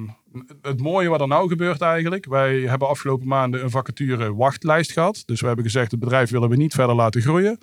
het 0.61 0.81
mooie 0.81 1.09
wat 1.09 1.21
er 1.21 1.27
nou 1.27 1.47
gebeurt 1.49 1.81
eigenlijk. 1.81 2.25
Wij 2.25 2.59
hebben 2.59 2.87
afgelopen 2.87 3.27
maanden 3.27 3.63
een 3.63 3.69
vacature 3.69 4.35
wachtlijst 4.35 4.91
gehad. 4.91 5.23
Dus 5.25 5.41
we 5.41 5.47
hebben 5.47 5.65
gezegd, 5.65 5.91
het 5.91 5.99
bedrijf 5.99 6.29
willen 6.29 6.49
we 6.49 6.55
niet 6.55 6.73
verder 6.73 6.95
laten 6.95 7.21
groeien. 7.21 7.59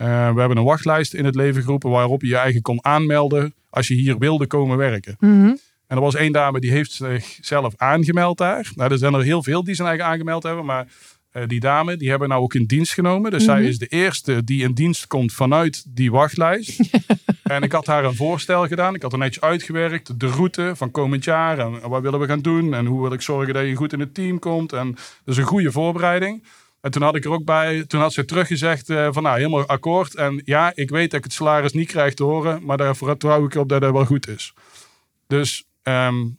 Uh, 0.00 0.06
we 0.06 0.38
hebben 0.40 0.56
een 0.56 0.64
wachtlijst 0.64 1.14
in 1.14 1.24
het 1.24 1.34
leven 1.34 1.62
geroepen 1.62 1.90
waarop 1.90 2.22
je 2.22 2.28
je 2.28 2.36
eigen 2.36 2.62
kon 2.62 2.84
aanmelden 2.84 3.54
als 3.70 3.88
je 3.88 3.94
hier 3.94 4.18
wilde 4.18 4.46
komen 4.46 4.76
werken. 4.76 5.16
Mhm. 5.18 5.54
En 5.86 5.96
er 5.96 6.00
was 6.00 6.14
één 6.14 6.32
dame 6.32 6.60
die 6.60 6.70
heeft 6.70 6.92
zichzelf 6.92 7.74
aangemeld 7.76 8.38
daar. 8.38 8.70
Nou, 8.74 8.92
er 8.92 8.98
zijn 8.98 9.14
er 9.14 9.22
heel 9.22 9.42
veel 9.42 9.64
die 9.64 9.74
zijn 9.74 9.88
eigen 9.88 10.06
aangemeld 10.06 10.42
hebben, 10.42 10.64
maar 10.64 10.86
uh, 11.32 11.42
die 11.46 11.60
dame 11.60 11.96
die 11.96 12.10
hebben 12.10 12.28
nou 12.28 12.42
ook 12.42 12.54
in 12.54 12.64
dienst 12.64 12.92
genomen. 12.92 13.30
Dus 13.30 13.44
zij 13.44 13.58
Mhm. 13.58 13.68
is 13.68 13.78
de 13.78 13.86
eerste 13.86 14.44
die 14.44 14.62
in 14.62 14.72
dienst 14.72 15.06
komt 15.06 15.32
vanuit 15.32 15.84
die 15.96 16.10
wachtlijst. 16.10 16.80
en 17.42 17.62
ik 17.62 17.72
had 17.72 17.86
haar 17.86 18.04
een 18.04 18.14
voorstel 18.14 18.66
gedaan. 18.66 18.94
Ik 18.94 19.02
had 19.02 19.12
er 19.12 19.18
netjes 19.18 19.42
uitgewerkt. 19.42 20.20
De 20.20 20.26
route 20.26 20.72
van 20.74 20.90
komend 20.90 21.24
jaar. 21.24 21.58
En 21.58 21.88
wat 21.88 22.02
willen 22.02 22.20
we 22.20 22.26
gaan 22.26 22.42
doen. 22.42 22.74
En 22.74 22.86
hoe 22.86 23.02
wil 23.02 23.12
ik 23.12 23.22
zorgen 23.22 23.54
dat 23.54 23.66
je 23.66 23.74
goed 23.74 23.92
in 23.92 24.00
het 24.00 24.14
team 24.14 24.38
komt. 24.38 24.72
En 24.72 24.96
dus 25.24 25.36
een 25.36 25.44
goede 25.44 25.72
voorbereiding. 25.72 26.42
En 26.80 26.90
toen 26.90 27.02
had 27.02 27.16
ik 27.16 27.24
er 27.24 27.30
ook 27.30 27.44
bij, 27.44 27.84
toen 27.84 28.00
had 28.00 28.12
ze 28.12 28.24
teruggezegd 28.24 28.88
uh, 28.88 29.08
van 29.10 29.22
nou 29.22 29.36
helemaal 29.36 29.66
akkoord. 29.66 30.14
En 30.14 30.42
ja, 30.44 30.72
ik 30.74 30.90
weet 30.90 31.10
dat 31.10 31.18
ik 31.18 31.24
het 31.24 31.32
salaris 31.32 31.72
niet 31.72 31.88
krijg 31.88 32.14
te 32.14 32.24
horen. 32.24 32.64
Maar 32.64 32.76
daar 32.76 32.96
vertrouw 32.96 33.44
ik 33.44 33.54
op 33.54 33.68
dat 33.68 33.82
het 33.82 33.92
wel 33.92 34.04
goed 34.04 34.28
is. 34.28 34.54
Dus 35.26 35.64
um, 35.82 36.38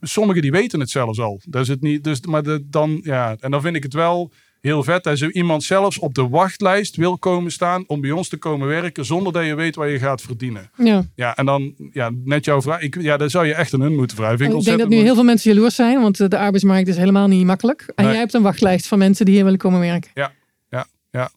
sommigen 0.00 0.42
die 0.42 0.50
weten 0.50 0.80
het 0.80 0.90
zelfs 0.90 1.20
al. 1.20 1.40
Dat 1.44 1.62
is 1.62 1.68
het 1.68 1.80
niet, 1.80 2.04
dus, 2.04 2.20
maar 2.20 2.42
de, 2.42 2.68
dan, 2.68 3.00
ja, 3.02 3.36
en 3.40 3.50
dan 3.50 3.60
vind 3.60 3.76
ik 3.76 3.82
het 3.82 3.92
wel 3.92 4.32
heel 4.60 4.82
vet 4.82 5.10
zo 5.18 5.28
iemand 5.28 5.62
zelfs 5.62 5.98
op 5.98 6.14
de 6.14 6.28
wachtlijst 6.28 6.96
wil 6.96 7.18
komen 7.18 7.52
staan 7.52 7.84
om 7.86 8.00
bij 8.00 8.10
ons 8.10 8.28
te 8.28 8.36
komen 8.36 8.68
werken 8.68 9.04
zonder 9.04 9.32
dat 9.32 9.44
je 9.44 9.54
weet 9.54 9.74
waar 9.74 9.88
je 9.88 9.98
gaat 9.98 10.20
verdienen. 10.20 10.70
Ja. 10.76 11.04
Ja, 11.14 11.36
en 11.36 11.46
dan 11.46 11.74
ja, 11.92 12.10
net 12.24 12.44
jouw 12.44 12.62
vraag. 12.62 12.80
Ik, 12.80 13.00
ja, 13.00 13.16
daar 13.16 13.30
zou 13.30 13.46
je 13.46 13.54
echt 13.54 13.72
een 13.72 13.80
hun 13.80 13.96
moeten 13.96 14.16
vragen. 14.16 14.46
Ik, 14.46 14.52
ik 14.52 14.64
denk 14.64 14.78
dat 14.78 14.88
nu 14.88 14.96
heel 14.96 15.14
veel 15.14 15.24
mensen 15.24 15.54
jaloers 15.54 15.74
zijn, 15.74 16.00
want 16.00 16.30
de 16.30 16.38
arbeidsmarkt 16.38 16.88
is 16.88 16.96
helemaal 16.96 17.28
niet 17.28 17.46
makkelijk. 17.46 17.80
En 17.94 18.04
nee. 18.04 18.12
jij 18.12 18.20
hebt 18.20 18.34
een 18.34 18.42
wachtlijst 18.42 18.86
van 18.88 18.98
mensen 18.98 19.24
die 19.24 19.34
hier 19.34 19.44
willen 19.44 19.58
komen 19.58 19.80
werken. 19.80 20.10
Ja, 20.14 20.32
ja, 20.68 20.86
ja. 21.10 21.30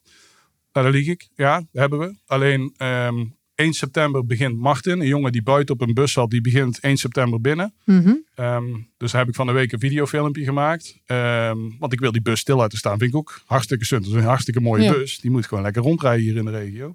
Nou, 0.72 0.86
daar 0.86 0.90
lieg 0.90 1.06
ik. 1.06 1.28
Ja, 1.34 1.62
hebben 1.72 1.98
we. 1.98 2.14
Alleen 2.26 2.74
um, 2.78 3.36
1 3.54 3.72
september 3.72 4.26
begint 4.26 4.58
Martin, 4.58 5.00
een 5.00 5.06
jongen 5.06 5.32
die 5.32 5.42
buiten 5.42 5.74
op 5.74 5.80
een 5.80 5.94
bus 5.94 6.12
zat, 6.12 6.30
die 6.30 6.40
begint 6.40 6.78
1 6.80 6.96
september 6.96 7.40
binnen. 7.40 7.74
Mm 7.84 8.02
-hmm. 8.02 8.44
um, 8.44 8.88
dus 8.96 9.10
daar 9.12 9.20
heb 9.20 9.30
ik 9.30 9.36
van 9.36 9.46
de 9.46 9.52
week 9.52 9.72
een 9.72 9.78
videofilmpje 9.78 10.44
gemaakt. 10.44 10.96
Um, 11.06 11.76
want 11.78 11.92
ik 11.92 12.00
wil 12.00 12.12
die 12.12 12.22
bus 12.22 12.40
stil 12.40 12.56
laten 12.56 12.78
staan. 12.78 12.98
Vind 12.98 13.10
ik 13.10 13.16
ook 13.16 13.40
hartstikke 13.46 13.84
sunt. 13.84 14.04
Dat 14.04 14.12
is 14.12 14.18
een 14.18 14.26
hartstikke 14.26 14.60
mooie 14.60 14.82
Ja. 14.82 14.92
bus. 14.92 15.18
Die 15.20 15.30
moet 15.30 15.46
gewoon 15.46 15.64
lekker 15.64 15.82
rondrijden 15.82 16.24
hier 16.24 16.36
in 16.36 16.44
de 16.44 16.50
regio. 16.50 16.94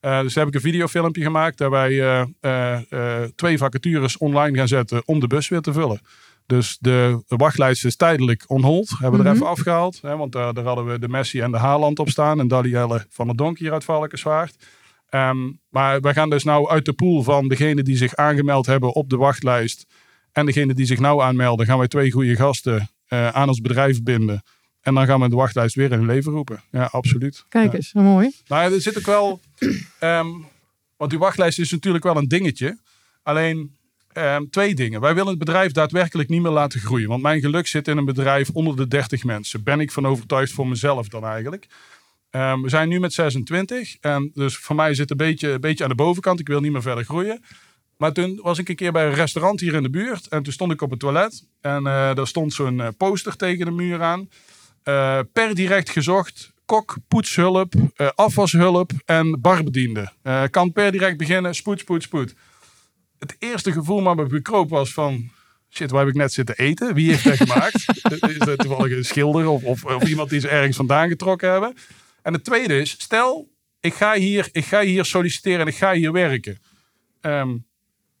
Uh, 0.00 0.20
dus 0.20 0.34
daar 0.34 0.44
heb 0.44 0.54
ik 0.54 0.60
een 0.62 0.70
videofilmpje 0.70 1.22
gemaakt. 1.22 1.58
Daar 1.58 1.70
wij 1.70 1.92
uh, 1.92 2.24
uh, 2.90 3.22
twee 3.34 3.58
vacatures 3.58 4.16
online 4.16 4.56
gaan 4.58 4.68
zetten 4.68 5.02
om 5.04 5.20
de 5.20 5.26
bus 5.26 5.48
weer 5.48 5.60
te 5.60 5.72
vullen. 5.72 6.00
Dus 6.46 6.76
de 6.80 7.22
wachtlijst 7.26 7.84
is 7.84 7.96
tijdelijk 7.96 8.44
on 8.46 8.62
hold. 8.62 8.88
Hebben 8.88 9.10
we 9.10 9.16
Mhm. 9.16 9.26
er 9.26 9.34
even 9.34 9.46
afgehaald. 9.46 9.98
Hè, 10.02 10.16
want 10.16 10.32
daar, 10.32 10.54
daar 10.54 10.64
hadden 10.64 10.86
we 10.86 10.98
de 10.98 11.08
Messi 11.08 11.40
en 11.40 11.50
de 11.50 11.58
Haaland 11.58 11.98
op 11.98 12.08
staan. 12.08 12.40
En 12.40 12.48
Dalielle 12.48 13.06
van 13.10 13.26
der 13.26 13.36
Donk 13.36 13.58
hier 13.58 13.72
uit 13.72 13.84
Valkenswaard. 13.84 14.56
Um, 15.14 15.60
maar 15.68 16.00
we 16.00 16.12
gaan 16.12 16.30
dus 16.30 16.44
nou 16.44 16.68
uit 16.68 16.84
de 16.84 16.92
pool 16.92 17.22
van 17.22 17.48
degene 17.48 17.82
die 17.82 17.96
zich 17.96 18.14
aangemeld 18.14 18.66
hebben 18.66 18.94
op 18.94 19.10
de 19.10 19.16
wachtlijst 19.16 19.86
en 20.32 20.46
degene 20.46 20.74
die 20.74 20.86
zich 20.86 20.98
nou 20.98 21.22
aanmelden, 21.22 21.66
gaan 21.66 21.78
wij 21.78 21.88
twee 21.88 22.10
goede 22.10 22.36
gasten 22.36 22.88
uh, 23.08 23.28
aan 23.28 23.48
ons 23.48 23.60
bedrijf 23.60 24.02
binden. 24.02 24.42
En 24.80 24.94
dan 24.94 25.06
gaan 25.06 25.20
we 25.20 25.28
de 25.28 25.36
wachtlijst 25.36 25.74
weer 25.74 25.92
in 25.92 25.98
het 25.98 26.06
leven 26.06 26.32
roepen. 26.32 26.62
Ja, 26.70 26.84
absoluut. 26.84 27.44
Kijk 27.48 27.70
ja. 27.70 27.76
eens, 27.76 27.92
mooi. 27.92 28.30
Nou, 28.46 28.74
er 28.74 28.80
zit 28.80 28.98
ook 28.98 29.06
wel. 29.06 29.40
Um, 30.00 30.46
want 30.96 31.10
die 31.10 31.18
wachtlijst 31.18 31.58
is 31.58 31.70
natuurlijk 31.70 32.04
wel 32.04 32.16
een 32.16 32.28
dingetje. 32.28 32.78
Alleen 33.22 33.76
um, 34.14 34.50
twee 34.50 34.74
dingen. 34.74 35.00
Wij 35.00 35.14
willen 35.14 35.30
het 35.30 35.38
bedrijf 35.38 35.72
daadwerkelijk 35.72 36.28
niet 36.28 36.42
meer 36.42 36.50
laten 36.50 36.80
groeien. 36.80 37.08
Want 37.08 37.22
mijn 37.22 37.40
geluk 37.40 37.66
zit 37.66 37.88
in 37.88 37.96
een 37.96 38.04
bedrijf 38.04 38.50
onder 38.50 38.76
de 38.76 38.88
30 38.88 39.24
mensen. 39.24 39.62
Ben 39.62 39.80
ik 39.80 39.92
van 39.92 40.06
overtuigd 40.06 40.52
voor 40.52 40.68
mezelf 40.68 41.08
dan 41.08 41.24
eigenlijk. 41.24 41.66
Um, 42.36 42.62
we 42.62 42.68
zijn 42.68 42.88
nu 42.88 43.00
met 43.00 43.12
26. 43.12 43.96
En 44.00 44.30
dus 44.34 44.56
voor 44.56 44.76
mij 44.76 44.94
zit 44.94 45.08
het 45.08 45.10
een 45.10 45.26
beetje, 45.26 45.50
een 45.50 45.60
beetje 45.60 45.84
aan 45.84 45.90
de 45.90 45.96
bovenkant. 45.96 46.40
Ik 46.40 46.48
wil 46.48 46.60
niet 46.60 46.72
meer 46.72 46.82
verder 46.82 47.04
groeien. 47.04 47.42
Maar 47.96 48.12
toen 48.12 48.40
was 48.42 48.58
ik 48.58 48.68
een 48.68 48.76
keer 48.76 48.92
bij 48.92 49.06
een 49.06 49.14
restaurant 49.14 49.60
hier 49.60 49.74
in 49.74 49.82
de 49.82 49.90
buurt. 49.90 50.28
En 50.28 50.42
toen 50.42 50.52
stond 50.52 50.72
ik 50.72 50.82
op 50.82 50.90
het 50.90 51.00
toilet. 51.00 51.44
En 51.60 51.78
uh, 51.78 52.14
daar 52.14 52.26
stond 52.26 52.52
zo'n 52.52 52.78
uh, 52.78 52.88
poster 52.96 53.36
tegen 53.36 53.64
de 53.64 53.70
muur 53.70 54.02
aan. 54.02 54.28
Uh, 54.84 55.18
per 55.32 55.54
direct 55.54 55.90
gezocht. 55.90 56.52
Kok, 56.64 56.96
poetshulp, 57.08 57.74
uh, 57.74 58.08
afwashulp 58.14 58.92
en 59.04 59.40
barbediende. 59.40 60.12
Kan 60.50 60.72
per 60.72 60.92
direct 60.92 61.16
beginnen. 61.16 61.54
Spoed, 61.54 61.80
spoed, 61.80 62.02
spoed. 62.02 62.34
Het 63.18 63.36
eerste 63.38 63.72
gevoel 63.72 64.00
maar 64.00 64.14
me 64.14 64.26
bekroop 64.26 64.70
was 64.70 64.92
van... 64.92 65.30
Shit, 65.70 65.90
waar 65.90 66.00
heb 66.00 66.08
ik 66.08 66.20
net 66.20 66.32
zitten 66.32 66.56
eten? 66.56 66.94
Wie 66.94 67.10
heeft 67.10 67.24
dat 67.24 67.36
gemaakt? 67.48 67.84
is 68.28 68.38
dat 68.38 68.58
toevallig 68.58 68.92
een 68.96 69.04
schilder 69.04 69.48
of, 69.48 69.62
of, 69.62 69.84
of 69.84 70.08
iemand 70.08 70.30
die 70.30 70.40
ze 70.40 70.48
ergens 70.48 70.76
vandaan 70.76 71.08
getrokken 71.08 71.50
hebben? 71.50 71.74
En 72.24 72.32
het 72.32 72.44
tweede 72.44 72.80
is, 72.80 72.90
stel, 72.90 73.48
ik 73.80 73.94
ga 73.94 74.14
hier, 74.14 74.48
ik 74.52 74.64
ga 74.64 74.80
hier 74.80 75.04
solliciteren 75.04 75.60
en 75.60 75.66
ik 75.66 75.76
ga 75.76 75.92
hier 75.92 76.12
werken. 76.12 76.58
Um, 77.20 77.66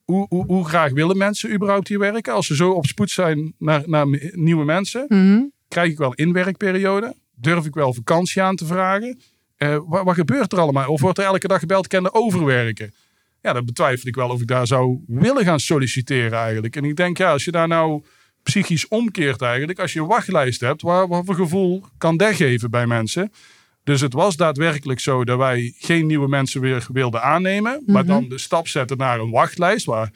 hoe, 0.04 0.26
hoe, 0.28 0.46
hoe, 0.46 0.68
graag 0.68 0.92
willen 0.92 1.16
mensen 1.16 1.52
überhaupt 1.52 1.88
hier 1.88 1.98
werken? 1.98 2.32
Als 2.32 2.46
ze 2.46 2.56
zo 2.56 2.70
op 2.70 2.86
spoed 2.86 3.10
zijn 3.10 3.54
naar, 3.58 3.82
naar 3.86 4.06
nieuwe 4.32 4.64
mensen, 4.64 5.04
mm 5.08 5.18
-hmm. 5.18 5.52
krijg 5.68 5.90
ik 5.90 5.98
wel 5.98 6.14
inwerkperiode? 6.14 7.14
Durf 7.34 7.66
ik 7.66 7.74
wel 7.74 7.94
vakantie 7.94 8.42
aan 8.42 8.56
te 8.56 8.66
vragen? 8.66 9.20
Uh, 9.58 9.78
wat, 9.86 10.04
wat, 10.04 10.14
gebeurt 10.14 10.52
er 10.52 10.58
allemaal? 10.58 10.88
Of 10.88 11.00
wordt 11.00 11.18
er 11.18 11.24
elke 11.24 11.48
dag 11.48 11.58
gebeld, 11.58 11.86
kan 11.86 12.04
er 12.04 12.12
overwerken? 12.12 12.94
Ja, 13.40 13.52
dat 13.52 13.64
betwijfel 13.66 14.08
ik 14.08 14.14
wel 14.14 14.28
of 14.28 14.40
ik 14.40 14.46
daar 14.46 14.66
zou 14.66 15.04
willen 15.06 15.44
gaan 15.44 15.60
solliciteren 15.60 16.38
eigenlijk. 16.38 16.76
En 16.76 16.84
ik 16.84 16.96
denk, 16.96 17.18
ja, 17.18 17.32
als 17.32 17.44
je 17.44 17.50
daar 17.50 17.68
nou 17.68 18.04
psychisch 18.42 18.88
omkeert 18.88 19.42
eigenlijk, 19.42 19.78
als 19.78 19.92
je 19.92 20.00
een 20.00 20.06
wachtlijst 20.06 20.60
hebt, 20.60 20.82
wat, 20.82 21.08
wat 21.08 21.24
voor 21.24 21.34
gevoel 21.34 21.84
kan 21.98 22.16
dat 22.16 22.34
geven 22.34 22.70
bij 22.70 22.86
mensen? 22.86 23.32
Dus 23.84 24.00
het 24.00 24.12
was 24.12 24.36
daadwerkelijk 24.36 25.00
zo 25.00 25.24
dat 25.24 25.38
wij 25.38 25.74
geen 25.78 26.06
nieuwe 26.06 26.28
mensen 26.28 26.60
weer 26.60 26.86
wilden 26.92 27.22
aannemen. 27.22 27.72
Mm 27.72 27.82
-hmm. 27.84 27.94
Maar 27.94 28.06
dan 28.06 28.28
de 28.28 28.38
stap 28.38 28.68
zetten 28.68 28.96
naar 28.96 29.20
een 29.20 29.30
wachtlijst. 29.30 29.86
Waar 29.86 30.12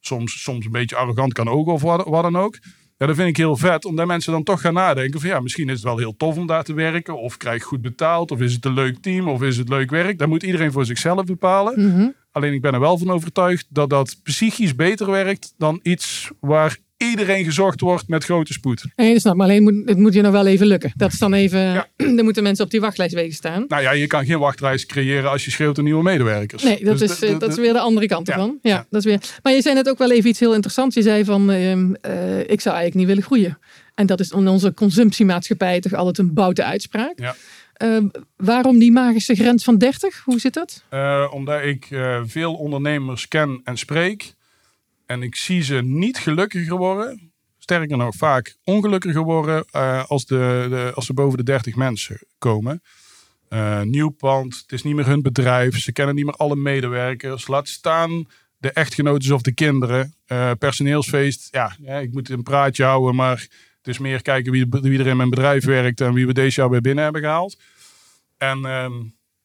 soms, 0.00 0.42
soms 0.42 0.64
een 0.64 0.72
beetje 0.72 0.96
arrogant 0.96 1.32
kan 1.32 1.48
ook 1.48 1.66
of 1.66 1.82
wat, 1.82 2.06
wat 2.06 2.22
dan 2.22 2.36
ook. 2.36 2.58
Ja, 2.98 3.06
dat 3.06 3.16
vind 3.16 3.28
ik 3.28 3.36
heel 3.36 3.56
vet. 3.56 3.84
Omdat 3.84 4.06
mensen 4.06 4.32
dan 4.32 4.42
toch 4.42 4.60
gaan 4.60 4.74
nadenken 4.74 5.20
van 5.20 5.28
ja, 5.28 5.40
misschien 5.40 5.68
is 5.68 5.74
het 5.74 5.84
wel 5.84 5.98
heel 5.98 6.16
tof 6.16 6.36
om 6.36 6.46
daar 6.46 6.64
te 6.64 6.74
werken. 6.74 7.18
Of 7.18 7.36
krijg 7.36 7.56
ik 7.56 7.62
goed 7.62 7.80
betaald. 7.80 8.30
Of 8.30 8.40
is 8.40 8.52
het 8.52 8.64
een 8.64 8.74
leuk 8.74 8.98
team. 8.98 9.28
Of 9.28 9.42
is 9.42 9.56
het 9.56 9.68
leuk 9.68 9.90
werk. 9.90 10.18
Dat 10.18 10.28
moet 10.28 10.42
iedereen 10.42 10.72
voor 10.72 10.84
zichzelf 10.84 11.24
bepalen. 11.24 11.80
Mm 11.80 11.94
-hmm. 11.94 12.14
Alleen 12.32 12.52
ik 12.52 12.60
ben 12.60 12.74
er 12.74 12.80
wel 12.80 12.98
van 12.98 13.10
overtuigd 13.10 13.66
dat 13.68 13.90
dat 13.90 14.16
psychisch 14.22 14.74
beter 14.74 15.10
werkt 15.10 15.54
dan 15.56 15.80
iets 15.82 16.30
waar 16.40 16.76
iedereen 17.10 17.44
gezocht 17.44 17.80
wordt 17.80 18.08
met 18.08 18.24
grote 18.24 18.52
spoed. 18.52 18.84
Nee, 18.96 19.20
snap 19.20 19.36
maar 19.36 19.46
alleen 19.46 19.62
moet, 19.62 19.82
het 19.84 19.98
moet 19.98 20.14
je 20.14 20.20
nog 20.22 20.32
wel 20.32 20.46
even 20.46 20.66
lukken. 20.66 20.92
Dat 20.96 21.12
is 21.12 21.18
dan 21.18 21.32
even, 21.34 21.60
ja. 21.60 21.88
dan 22.16 22.24
moeten 22.24 22.42
mensen 22.42 22.64
op 22.64 22.70
die 22.70 22.80
wachtlijst 22.80 23.14
wegen 23.14 23.34
staan. 23.34 23.64
Nou 23.68 23.82
ja, 23.82 23.90
je 23.90 24.06
kan 24.06 24.24
geen 24.24 24.38
wachtlijst 24.38 24.86
creëren 24.86 25.30
als 25.30 25.44
je 25.44 25.50
schreeuwt 25.50 25.78
een 25.78 25.84
nieuwe 25.84 26.02
medewerkers. 26.02 26.62
Nee, 26.62 26.84
dat, 26.84 26.98
Dus 26.98 27.10
is, 27.10 27.18
de- 27.18 27.36
dat 27.36 27.50
is 27.50 27.56
weer 27.56 27.72
de 27.72 27.78
andere 27.80 28.06
kant 28.06 28.26
Ja, 28.26 28.32
ervan. 28.32 28.58
Ja, 28.62 28.70
ja. 28.70 28.86
Dat 28.90 29.00
is 29.00 29.10
weer. 29.10 29.20
Maar 29.42 29.52
je 29.52 29.62
zei 29.62 29.74
net 29.74 29.88
ook 29.88 29.98
wel 29.98 30.10
even 30.12 30.30
iets 30.30 30.40
heel 30.40 30.54
interessants. 30.54 30.94
Je 30.94 31.02
zei 31.02 31.24
van, 31.24 31.50
ehm, 31.50 31.94
eh, 32.00 32.38
ik 32.38 32.60
zou 32.60 32.74
eigenlijk 32.76 32.94
niet 32.94 33.06
willen 33.06 33.22
groeien. 33.22 33.58
En 33.94 34.06
dat 34.06 34.20
is 34.20 34.30
in 34.30 34.48
onze 34.48 34.74
consumptiemaatschappij 34.74 35.80
toch 35.80 35.94
altijd 35.94 36.18
een 36.18 36.34
boute 36.34 36.64
uitspraak. 36.64 37.12
Ja. 37.18 37.34
Ehm, 37.72 38.06
waarom 38.36 38.78
die 38.78 38.92
magische 38.92 39.34
grens 39.34 39.64
van 39.64 39.78
30? 39.78 40.22
Hoe 40.24 40.40
zit 40.40 40.54
dat? 40.54 40.84
Eh, 40.88 41.28
omdat 41.32 41.62
ik 41.62 41.86
eh, 41.90 42.20
veel 42.26 42.54
ondernemers 42.54 43.28
ken 43.28 43.60
en 43.64 43.76
spreek. 43.78 44.34
En 45.12 45.22
ik 45.22 45.36
zie 45.36 45.62
ze 45.62 45.74
niet 45.82 46.18
gelukkiger 46.18 46.76
worden. 46.76 47.32
Sterker 47.58 47.96
nog, 47.96 48.14
vaak 48.14 48.56
ongelukkiger 48.64 49.22
worden 49.22 49.64
eh, 49.70 50.04
als, 50.04 50.26
de, 50.26 50.66
de, 50.68 50.92
als 50.94 51.06
ze 51.06 51.14
boven 51.14 51.38
de 51.38 51.44
30 51.44 51.74
mensen 51.74 52.18
komen. 52.38 52.82
Eh, 53.48 53.80
nieuw 53.80 54.10
pand, 54.10 54.56
het 54.56 54.72
is 54.72 54.82
niet 54.82 54.94
meer 54.94 55.06
hun 55.06 55.22
bedrijf. 55.22 55.78
Ze 55.78 55.92
kennen 55.92 56.14
niet 56.14 56.24
meer 56.24 56.34
alle 56.34 56.56
medewerkers. 56.56 57.46
Laat 57.46 57.68
staan 57.68 58.26
de 58.56 58.72
echtgenoten 58.72 59.34
of 59.34 59.42
de 59.42 59.52
kinderen. 59.52 60.14
Eh, 60.26 60.50
personeelsfeest, 60.58 61.48
ja, 61.50 61.76
ja, 61.80 61.98
ik 61.98 62.12
moet 62.12 62.28
een 62.28 62.42
praatje 62.42 62.84
houden. 62.84 63.14
Maar 63.14 63.38
het 63.76 63.88
is 63.88 63.98
meer 63.98 64.22
kijken 64.22 64.52
wie, 64.52 64.66
wie 64.68 64.98
er 64.98 65.06
in 65.06 65.16
mijn 65.16 65.30
bedrijf 65.30 65.64
werkt. 65.64 66.00
En 66.00 66.12
wie 66.12 66.26
we 66.26 66.32
deze 66.32 66.60
jaar 66.60 66.70
weer 66.70 66.80
binnen 66.80 67.04
hebben 67.04 67.22
gehaald. 67.22 67.58
En 68.38 68.64
ehm, 68.64 68.92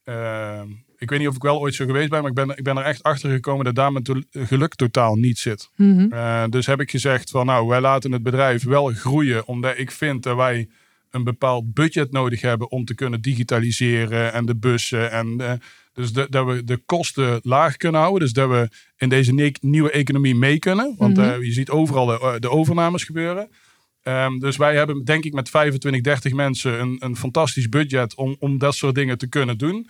ehm, 0.04 0.68
ik 0.98 1.10
weet 1.10 1.20
niet 1.20 1.28
of 1.28 1.36
ik 1.36 1.42
wel 1.42 1.60
ooit 1.60 1.74
zo 1.76 1.86
geweest 1.86 2.10
ben, 2.10 2.20
maar 2.22 2.30
ik 2.30 2.36
ben, 2.36 2.50
ik 2.58 2.64
ben 2.64 2.78
er 2.78 2.84
echt 2.84 3.04
achter 3.04 3.30
gekomen 3.32 3.66
dat 3.66 3.76
daar 3.76 3.92
mijn 3.92 4.04
to- 4.04 4.22
geluk 4.32 4.76
totaal 4.76 5.16
niet 5.16 5.38
zit. 5.40 5.70
Mhm. 5.76 6.12
Eh, 6.14 6.44
dus 6.50 6.66
heb 6.66 6.80
ik 6.82 6.92
gezegd 6.92 7.30
van 7.30 7.46
nou, 7.46 7.68
wij 7.68 7.82
laten 7.82 8.12
het 8.12 8.24
bedrijf 8.24 8.64
wel 8.64 8.86
groeien, 8.88 9.48
omdat 9.48 9.78
ik 9.78 9.92
vind 9.92 10.24
dat 10.24 10.36
wij 10.36 10.68
een 11.12 11.24
bepaald 11.24 11.74
budget 11.74 12.12
nodig 12.12 12.42
hebben 12.42 12.72
om 12.72 12.86
te 12.86 12.96
kunnen 12.96 13.22
digitaliseren 13.22 14.34
en 14.34 14.46
de 14.46 14.56
bussen 14.56 15.12
en 15.12 15.36
eh, 15.40 15.52
dus 15.94 16.14
de- 16.14 16.28
dat 16.30 16.46
we 16.48 16.64
de 16.64 16.78
kosten 16.86 17.40
laag 17.44 17.78
kunnen 17.78 18.02
houden. 18.02 18.22
Dus 18.22 18.34
dat 18.34 18.50
we 18.50 18.70
in 18.98 19.10
deze 19.10 19.34
nie- 19.34 19.56
nieuwe 19.62 19.92
economie 19.92 20.36
mee 20.36 20.60
kunnen. 20.60 20.96
Want 20.98 21.18
Mhm. 21.18 21.30
eh, 21.30 21.42
je 21.42 21.52
ziet 21.52 21.70
overal 21.70 22.06
de, 22.06 22.36
de 22.40 22.50
overnames 22.50 23.04
gebeuren. 23.04 23.50
Ehm, 24.04 24.38
dus 24.40 24.58
wij 24.58 24.76
hebben 24.76 25.04
denk 25.04 25.24
ik 25.24 25.34
met 25.34 25.50
25, 25.50 26.02
30 26.02 26.34
mensen 26.34 26.80
een, 26.82 26.96
een 27.00 27.16
fantastisch 27.18 27.70
budget 27.70 28.16
om, 28.16 28.36
om 28.40 28.58
dat 28.58 28.76
soort 28.76 28.96
dingen 28.96 29.18
te 29.18 29.28
kunnen 29.30 29.58
doen. 29.58 29.88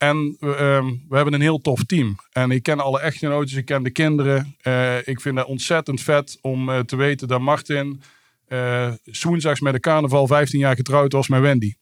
En 0.00 0.36
ehm, 0.40 0.86
we 1.08 1.16
hebben 1.16 1.34
een 1.34 1.40
heel 1.40 1.60
tof 1.60 1.84
team. 1.84 2.16
En 2.32 2.50
ik 2.50 2.62
ken 2.62 2.80
alle 2.80 3.00
echtgenoten, 3.00 3.58
ik 3.58 3.64
ken 3.64 3.82
de 3.82 3.90
kinderen. 3.90 4.56
Uh, 4.62 4.96
ik 5.08 5.20
vind 5.20 5.38
het 5.38 5.46
ontzettend 5.46 6.00
vet 6.00 6.38
om 6.40 6.68
uh, 6.68 6.78
te 6.78 6.96
weten 6.96 7.28
dat 7.28 7.40
Martin 7.40 8.02
uh, 8.48 8.92
woensdags 9.22 9.60
met 9.60 9.72
de 9.72 9.80
carnaval 9.80 10.26
15 10.26 10.58
jaar 10.58 10.76
getrouwd 10.76 11.12
was 11.12 11.28
met 11.28 11.40
Wendy. 11.40 11.74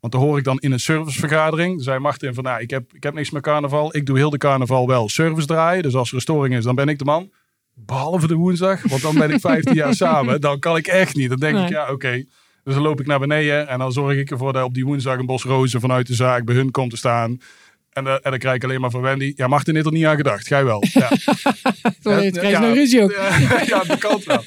Want 0.00 0.12
dan 0.12 0.22
hoor 0.22 0.38
ik 0.38 0.44
dan 0.44 0.58
in 0.58 0.72
een 0.72 0.80
servicevergadering. 0.80 1.82
Zei 1.82 1.98
Martin 1.98 2.34
van, 2.34 2.44
nou, 2.44 2.60
ik 2.60 2.70
heb, 2.70 2.92
ik 2.92 3.02
heb 3.02 3.14
niks 3.14 3.30
met 3.30 3.42
carnaval. 3.42 3.96
Ik 3.96 4.06
doe 4.06 4.16
heel 4.16 4.30
de 4.30 4.38
carnaval 4.38 4.86
wel 4.86 5.08
service 5.08 5.46
draaien. 5.46 5.82
Dus 5.82 5.94
als 5.94 6.08
er 6.08 6.14
een 6.14 6.20
storing 6.20 6.54
is, 6.54 6.64
dan 6.64 6.74
ben 6.74 6.88
ik 6.88 6.98
de 6.98 7.04
man. 7.04 7.30
Behalve 7.74 8.26
de 8.26 8.34
woensdag, 8.34 8.82
want 8.82 9.02
dan 9.02 9.14
ben 9.14 9.30
ik 9.30 9.40
15 9.40 9.74
jaar 9.74 9.94
samen. 10.04 10.40
Dan 10.40 10.58
kan 10.58 10.76
ik 10.76 10.86
echt 10.86 11.14
niet. 11.14 11.28
Dan 11.28 11.38
denk 11.38 11.54
nee. 11.54 11.64
ik, 11.64 11.70
ja, 11.70 11.82
oké. 11.82 11.92
Okay. 11.92 12.26
Dus 12.64 12.74
dan 12.74 12.82
loop 12.82 13.00
ik 13.00 13.06
naar 13.06 13.18
beneden 13.18 13.68
en 13.68 13.78
dan 13.78 13.92
zorg 13.92 14.16
ik 14.16 14.30
ervoor 14.30 14.52
dat 14.52 14.64
op 14.64 14.74
die 14.74 14.84
woensdag 14.84 15.18
een 15.18 15.26
bos 15.26 15.44
rozen 15.44 15.80
vanuit 15.80 16.06
de 16.06 16.14
zaak 16.14 16.44
bij 16.44 16.54
hun 16.54 16.70
komt 16.70 16.90
te 16.90 16.96
staan. 16.96 17.38
En, 17.90 18.04
uh, 18.04 18.12
en 18.12 18.30
dan 18.30 18.38
krijg 18.38 18.56
ik 18.56 18.64
alleen 18.64 18.80
maar 18.80 18.90
van 18.90 19.00
Wendy. 19.00 19.32
Ja, 19.36 19.46
Martin 19.46 19.74
heeft 19.74 19.86
er 19.86 19.92
niet 19.92 20.04
aan 20.04 20.16
gedacht. 20.16 20.46
Gij 20.46 20.64
wel. 20.64 20.84
Ja. 20.92 21.08
Ja, 22.00 22.30
krijg 22.30 22.34
je 22.34 22.48
ja, 22.48 22.72
ruzie 22.72 23.02
ook. 23.02 23.10
ja, 23.66 23.84
dat 23.84 23.98
kan 23.98 24.20
wel. 24.24 24.44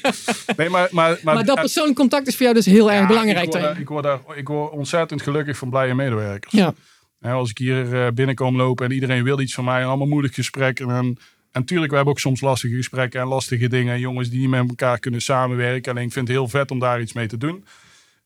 Nee, 0.56 0.68
maar, 0.68 0.88
maar, 0.90 1.18
maar, 1.22 1.34
maar 1.34 1.44
dat 1.44 1.60
persoonlijk 1.60 1.96
contact 1.96 2.26
is 2.26 2.34
voor 2.36 2.42
jou 2.42 2.54
dus 2.54 2.66
heel 2.66 2.92
erg 2.92 3.06
belangrijk. 3.06 3.44
Ik 3.44 3.52
word, 3.52 3.78
ik, 3.78 3.88
word 3.88 4.02
daar, 4.02 4.20
ik 4.34 4.48
word 4.48 4.72
ontzettend 4.72 5.22
gelukkig 5.22 5.56
van 5.56 5.70
blije 5.70 5.94
medewerkers. 5.94 6.52
Ja. 6.52 6.74
Als 7.20 7.50
ik 7.50 7.58
hier 7.58 8.14
binnenkom 8.14 8.56
lopen 8.56 8.86
en 8.86 8.92
iedereen 8.92 9.24
wil 9.24 9.40
iets 9.40 9.54
van 9.54 9.64
mij. 9.64 9.80
En 9.80 9.86
allemaal 9.86 10.06
moeilijk 10.06 10.34
gesprekken. 10.34 10.90
En, 10.90 10.96
en 10.96 11.18
natuurlijk, 11.52 11.90
we 11.90 11.96
hebben 11.96 12.14
ook 12.14 12.20
soms 12.20 12.40
lastige 12.40 12.74
gesprekken 12.74 13.20
en 13.20 13.26
lastige 13.26 13.68
dingen. 13.68 13.94
En 13.94 14.00
jongens 14.00 14.28
die 14.28 14.40
niet 14.40 14.48
met 14.48 14.68
elkaar 14.68 14.98
kunnen 14.98 15.22
samenwerken. 15.22 15.92
Alleen 15.92 16.06
ik 16.06 16.12
vind 16.12 16.28
het 16.28 16.36
heel 16.36 16.48
vet 16.48 16.70
om 16.70 16.78
daar 16.78 17.00
iets 17.00 17.12
mee 17.12 17.26
te 17.26 17.38
doen. 17.38 17.64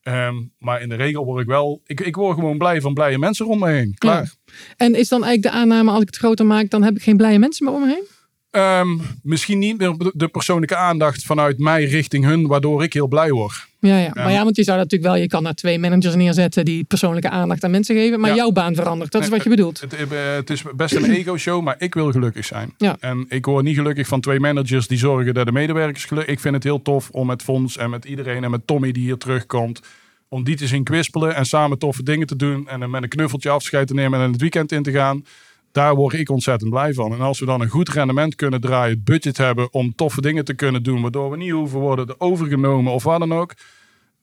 Um, 0.09 0.53
maar 0.59 0.83
in 0.83 0.89
de 0.89 0.95
regel 0.95 1.25
word 1.25 1.43
ik 1.43 1.47
wel, 1.47 1.81
ik, 1.85 2.01
ik 2.01 2.17
word 2.17 2.35
gewoon 2.35 2.59
blij 2.59 2.81
van 2.81 2.95
blije 2.95 3.19
mensen 3.19 3.47
om 3.47 3.59
me 3.59 3.69
heen. 3.69 3.95
Klaar. 3.99 4.35
En 4.77 4.95
is 4.95 5.09
dan 5.09 5.25
eigenlijk 5.25 5.55
de 5.55 5.61
aanname, 5.61 5.91
als 5.91 6.01
ik 6.01 6.07
het 6.07 6.17
groter 6.17 6.47
maak, 6.47 6.71
dan 6.71 6.83
heb 6.83 6.97
ik 6.97 7.03
geen 7.03 7.17
blije 7.17 7.39
mensen 7.39 7.65
meer 7.65 7.75
om 7.75 7.81
me 7.81 7.89
heen? 7.89 8.07
Um, 8.51 9.01
misschien 9.23 9.59
niet 9.59 9.79
de 10.13 10.29
persoonlijke 10.29 10.77
aandacht 10.77 11.23
vanuit 11.23 11.59
mij 11.59 11.85
richting 11.85 12.25
hun, 12.25 12.47
waardoor 12.47 12.83
ik 12.83 12.93
heel 12.93 13.07
blij 13.07 13.31
word. 13.31 13.67
Ja, 13.81 13.99
ja. 13.99 14.11
maar 14.15 14.33
ja, 14.33 14.45
want 14.45 14.57
je 14.57 14.63
zou 14.63 14.79
natuurlijk 14.79 15.11
wel, 15.11 15.21
je 15.21 15.27
kan 15.27 15.47
er 15.47 15.55
twee 15.55 15.79
managers 15.79 16.15
neerzetten 16.15 16.65
die 16.65 16.85
persoonlijke 16.85 17.31
aandacht 17.31 17.65
aan 17.65 17.71
mensen 17.71 17.97
geven, 17.97 18.21
maar 18.21 18.35
jouw 18.35 18.51
baan 18.51 18.75
verandert. 18.75 19.13
Dat 19.13 19.23
is 19.23 19.29
wat 19.29 19.43
je 19.43 19.49
bedoelt. 19.49 19.81
Het, 19.81 19.99
het, 19.99 20.11
het 20.11 20.51
is 20.51 20.63
best 20.77 20.95
een 20.95 21.11
ego-show, 21.11 21.63
maar 21.63 21.75
ik 21.79 21.95
wil 21.95 22.13
gelukkig 22.13 22.45
zijn. 22.45 22.75
Ja. 22.79 22.97
En 23.01 23.25
ik 23.29 23.47
word 23.47 23.65
niet 23.65 23.77
gelukkig 23.77 24.07
van 24.07 24.21
twee 24.21 24.41
managers 24.41 24.87
die 24.87 24.99
zorgen 24.99 25.35
dat 25.35 25.47
de 25.47 25.53
medewerkers 25.53 26.05
gelukkig. 26.05 26.35
Ik 26.35 26.41
vind 26.41 26.55
het 26.55 26.65
heel 26.65 26.83
tof 26.83 27.11
om 27.11 27.27
met 27.27 27.43
Fons 27.43 27.77
en 27.77 27.91
met 27.91 28.05
iedereen 28.05 28.45
en 28.45 28.51
met 28.51 28.67
Tommy 28.67 28.93
die 28.93 29.03
hier 29.03 29.19
terugkomt 29.19 29.81
om 30.29 30.45
die 30.45 30.57
te 30.57 30.67
zien 30.67 30.85
kwispelen 30.85 31.35
en 31.35 31.45
samen 31.45 31.79
toffe 31.79 32.03
dingen 32.03 32.27
te 32.27 32.37
doen. 32.37 32.69
En 32.69 32.91
met 32.91 33.03
een 33.03 33.09
knuffeltje 33.09 33.51
afscheid 33.51 33.87
te 33.87 33.95
nemen 33.95 34.21
en 34.21 34.33
het 34.33 34.41
weekend 34.41 34.73
in 34.73 34.83
te 34.83 34.93
gaan. 34.93 35.25
Daar 35.73 35.95
word 35.95 36.15
ik 36.15 36.31
ontzettend 36.31 36.71
blij 36.71 36.93
van. 36.95 37.13
En 37.13 37.21
als 37.21 37.41
we 37.41 37.47
dan 37.47 37.61
een 37.61 37.69
goed 37.69 37.89
rendement 37.89 38.35
kunnen 38.35 38.61
draaien, 38.61 38.95
het 38.95 39.05
budget 39.05 39.37
hebben 39.37 39.73
om 39.73 39.95
toffe 39.95 40.21
dingen 40.21 40.45
te 40.45 40.55
kunnen 40.55 40.83
doen, 40.83 41.03
waardoor 41.03 41.31
we 41.31 41.37
niet 41.37 41.51
hoeven 41.51 41.79
worden 41.79 42.21
overgenomen 42.21 42.93
of 42.93 43.03
wat 43.03 43.19
dan 43.19 43.33
ook. 43.33 43.55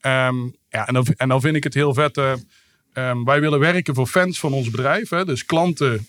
Um, 0.02 0.56
ja, 0.70 0.88
en, 0.88 0.94
dan, 0.94 1.06
en 1.18 1.30
dan 1.30 1.42
vind 1.42 1.56
ik 1.56 1.64
het 1.64 1.74
heel 1.74 1.94
vet. 1.94 2.18
Uh, 2.18 2.34
um, 2.94 3.26
wij 3.26 3.40
willen 3.40 3.60
werken 3.60 3.96
voor 3.96 4.08
fans 4.08 4.40
van 4.40 4.54
ons 4.54 4.70
bedrijf. 4.70 5.10
Hè? 5.10 5.26
Dus 5.26 5.46
klanten, 5.46 6.08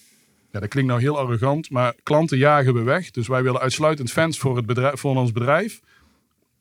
ja, 0.52 0.60
dat 0.60 0.68
klinkt 0.68 0.90
nou 0.90 1.02
heel 1.02 1.18
arrogant, 1.18 1.70
maar 1.70 1.94
klanten 2.02 2.38
jagen 2.38 2.74
we 2.74 2.82
weg. 2.82 3.10
Dus 3.10 3.28
wij 3.28 3.42
willen 3.42 3.60
uitsluitend 3.60 4.12
fans 4.12 4.38
voor, 4.38 4.56
het 4.56 4.66
bedrijf, 4.66 5.00
voor 5.00 5.16
ons 5.16 5.32
bedrijf. 5.32 5.80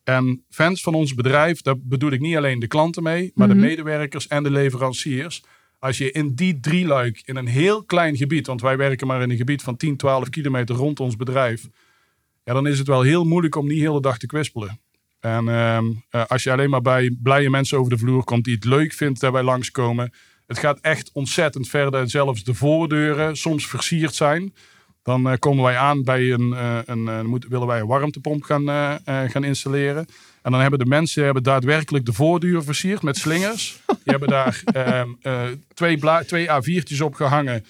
En 0.03 0.43
fans 0.49 0.81
van 0.81 0.93
ons 0.93 1.13
bedrijf, 1.13 1.61
daar 1.61 1.75
bedoel 1.77 2.11
ik 2.11 2.19
niet 2.19 2.35
alleen 2.35 2.59
de 2.59 2.67
klanten 2.67 3.03
mee, 3.03 3.31
maar 3.35 3.47
de 3.47 3.55
medewerkers 3.55 4.27
en 4.27 4.43
de 4.43 4.51
leveranciers. 4.51 5.43
Als 5.79 5.97
je 5.97 6.11
in 6.11 6.35
die 6.35 6.59
drie 6.59 6.85
luik, 6.85 7.21
in 7.25 7.35
een 7.35 7.47
heel 7.47 7.83
klein 7.83 8.17
gebied, 8.17 8.47
want 8.47 8.61
wij 8.61 8.77
werken 8.77 9.07
maar 9.07 9.21
in 9.21 9.29
een 9.29 9.37
gebied 9.37 9.61
van 9.61 9.77
10, 9.77 9.97
12 9.97 10.29
kilometer 10.29 10.75
rond 10.75 10.99
ons 10.99 11.15
bedrijf, 11.15 11.67
ja, 12.43 12.53
dan 12.53 12.67
is 12.67 12.77
het 12.77 12.87
wel 12.87 13.01
heel 13.01 13.25
moeilijk 13.25 13.55
om 13.55 13.67
niet 13.67 13.83
de 13.83 13.99
dag 13.99 14.17
te 14.17 14.25
kwispelen. 14.25 14.79
En 15.19 15.45
uh, 15.45 16.25
als 16.27 16.43
je 16.43 16.51
alleen 16.51 16.69
maar 16.69 16.81
bij 16.81 17.17
blije 17.23 17.49
mensen 17.49 17.77
over 17.77 17.89
de 17.89 17.97
vloer 17.97 18.23
komt 18.23 18.43
die 18.43 18.55
het 18.55 18.65
leuk 18.65 18.93
vindt 18.93 19.19
dat 19.19 19.31
wij 19.31 19.43
langskomen, 19.43 20.13
het 20.47 20.57
gaat 20.57 20.79
echt 20.79 21.11
ontzettend 21.13 21.67
verder. 21.67 22.09
Zelfs 22.09 22.43
de 22.43 22.53
voordeuren 22.53 23.37
soms 23.37 23.67
versierd 23.67 24.15
zijn. 24.15 24.53
Dan 25.03 25.27
uh, 25.27 25.33
komen 25.39 25.63
wij 25.63 25.77
aan 25.77 26.03
bij 26.03 26.31
een, 26.31 26.49
uh, 26.49 26.79
een 26.85 27.05
uh, 27.05 27.21
moet, 27.21 27.47
willen 27.47 27.67
wij 27.67 27.79
een 27.79 27.87
warmtepomp 27.87 28.43
gaan, 28.43 28.65
gaan 29.29 29.43
installeren. 29.43 30.05
En 30.45 30.51
dan 30.51 30.59
hebben 30.61 30.79
de 30.79 30.85
mensen 30.85 31.23
hebben 31.23 31.43
daadwerkelijk 31.43 32.05
de 32.05 32.13
voordeur 32.13 32.63
versierd 32.63 33.01
met 33.01 33.17
slingers. 33.17 33.79
Die 33.87 33.97
hebben 34.03 34.27
daar 34.27 34.61
ehm, 34.73 35.09
twee, 35.73 35.99
twee 36.25 36.47
A4'tjes 36.47 37.01
op 37.01 37.13
gehangen 37.13 37.65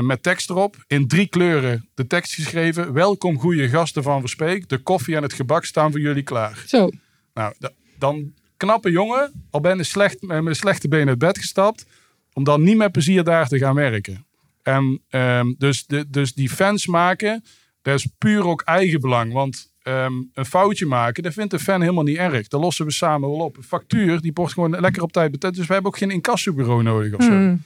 met 0.00 0.22
tekst 0.22 0.50
erop. 0.50 0.84
In 0.86 1.08
drie 1.08 1.26
kleuren 1.26 1.88
de 1.94 2.06
tekst 2.06 2.34
geschreven. 2.34 2.92
Welkom 2.92 3.38
goede 3.38 3.68
gasten 3.68 4.02
van 4.02 4.20
Verspeek. 4.20 4.68
De 4.68 4.78
koffie 4.78 5.16
en 5.16 5.22
het 5.22 5.32
gebak 5.32 5.64
staan 5.64 5.90
voor 5.90 6.00
jullie 6.00 6.22
klaar. 6.22 6.62
Zo. 6.66 6.90
Nou, 7.34 7.54
dan 7.98 8.32
knappe 8.56 8.90
jongen, 8.90 9.46
al 9.50 9.60
ben 9.60 9.76
je 9.76 9.84
slecht, 9.84 10.22
met 10.22 10.42
mijn 10.42 10.56
slechte 10.56 10.88
benen 10.88 11.08
uit 11.08 11.18
bed 11.18 11.38
gestapt. 11.38 11.86
Om 12.32 12.44
dan 12.44 12.62
niet 12.62 12.76
met 12.76 12.92
plezier 12.92 13.24
daar 13.24 13.48
te 13.48 13.58
gaan 13.58 13.74
werken. 13.74 14.26
En 14.62 15.02
um, 15.10 15.54
dus, 15.58 15.86
de, 15.86 16.10
dus 16.10 16.32
die 16.34 16.50
fans 16.50 16.86
maken, 16.86 17.44
dat 17.82 17.94
is 17.98 18.08
puur 18.18 18.46
ook 18.46 18.62
eigenbelang. 18.62 19.32
Want 19.32 19.74
um, 19.88 20.30
een 20.34 20.46
foutje 20.46 20.86
maken, 20.86 21.22
dat 21.22 21.32
vindt 21.32 21.50
de 21.50 21.58
fan 21.58 21.80
helemaal 21.80 22.04
niet 22.04 22.16
erg. 22.16 22.48
Dat 22.48 22.60
lossen 22.60 22.86
we 22.86 22.92
samen 22.92 23.28
wel 23.28 23.38
op. 23.38 23.56
Een 23.56 23.62
factuur, 23.62 24.20
die 24.20 24.30
wordt 24.34 24.52
gewoon 24.52 24.80
lekker 24.80 25.02
op 25.02 25.12
tijd 25.12 25.30
betaald. 25.30 25.54
Dus 25.54 25.66
we 25.66 25.72
hebben 25.72 25.92
ook 25.92 25.98
geen 25.98 26.10
incassobureau 26.10 26.82
nodig 26.82 27.14
of 27.14 27.24
zo. 27.24 27.30
Mm. 27.30 27.62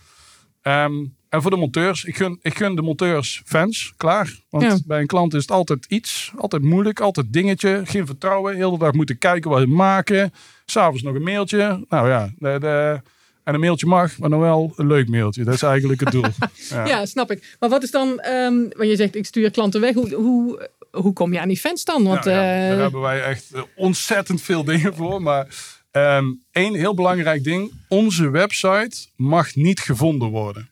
Um, 0.62 1.14
en 1.28 1.42
voor 1.42 1.50
de 1.50 1.56
monteurs, 1.56 2.04
ik 2.04 2.16
gun, 2.16 2.38
ik 2.42 2.56
gun 2.56 2.74
de 2.74 2.82
monteurs 2.82 3.42
fans, 3.44 3.94
klaar. 3.96 4.38
Want 4.48 4.64
ja. 4.64 4.78
bij 4.86 5.00
een 5.00 5.06
klant 5.06 5.34
is 5.34 5.42
het 5.42 5.50
altijd 5.50 5.86
iets, 5.88 6.32
altijd 6.36 6.62
moeilijk, 6.62 7.00
altijd 7.00 7.32
dingetje, 7.32 7.82
geen 7.84 8.06
vertrouwen. 8.06 8.56
Heel 8.56 8.70
de 8.70 8.78
dag 8.78 8.92
moeten 8.92 9.18
kijken 9.18 9.50
wat 9.50 9.60
ze 9.60 9.66
maken. 9.66 10.32
S'avonds 10.64 11.02
nog 11.02 11.14
een 11.14 11.22
mailtje. 11.22 11.84
Nou 11.88 12.08
ja, 12.08 12.30
de, 12.38 12.56
de 12.60 13.00
en 13.44 13.54
een 13.54 13.60
mailtje 13.60 13.86
mag, 13.86 14.18
maar 14.18 14.30
dan 14.30 14.40
wel 14.40 14.72
een 14.76 14.86
leuk 14.86 15.08
mailtje. 15.08 15.44
Dat 15.44 15.54
is 15.54 15.62
eigenlijk 15.62 16.00
het 16.00 16.12
doel. 16.12 16.24
ja. 16.70 16.86
ja 16.86 17.06
snap 17.06 17.30
ik. 17.30 17.56
Maar 17.60 17.68
wat 17.68 17.82
is 17.82 17.90
dan, 17.90 18.08
um, 18.08 18.68
want 18.76 18.88
je 18.88 18.96
zegt 18.96 19.14
ik 19.14 19.26
stuur 19.26 19.50
klanten 19.50 19.80
weg. 19.80 19.94
Hoe, 19.94 20.14
hoe, 20.14 20.68
hoe 20.90 21.12
kom 21.12 21.32
je 21.32 21.40
aan 21.40 21.48
die 21.48 21.58
fans 21.58 21.84
dan? 21.84 22.04
Want, 22.04 22.24
ja, 22.24 22.30
ja, 22.30 22.68
daar 22.68 22.78
hebben 22.78 23.00
wij 23.00 23.22
echt 23.22 23.52
ontzettend 23.76 24.42
veel 24.42 24.64
dingen 24.64 24.94
voor. 24.94 25.22
Maar 25.22 25.46
um, 25.92 26.42
één 26.50 26.74
heel 26.74 26.94
belangrijk 26.94 27.44
ding. 27.44 27.72
Onze 27.88 28.30
website 28.30 28.96
mag 29.16 29.54
niet 29.54 29.80
gevonden 29.80 30.28
worden. 30.28 30.70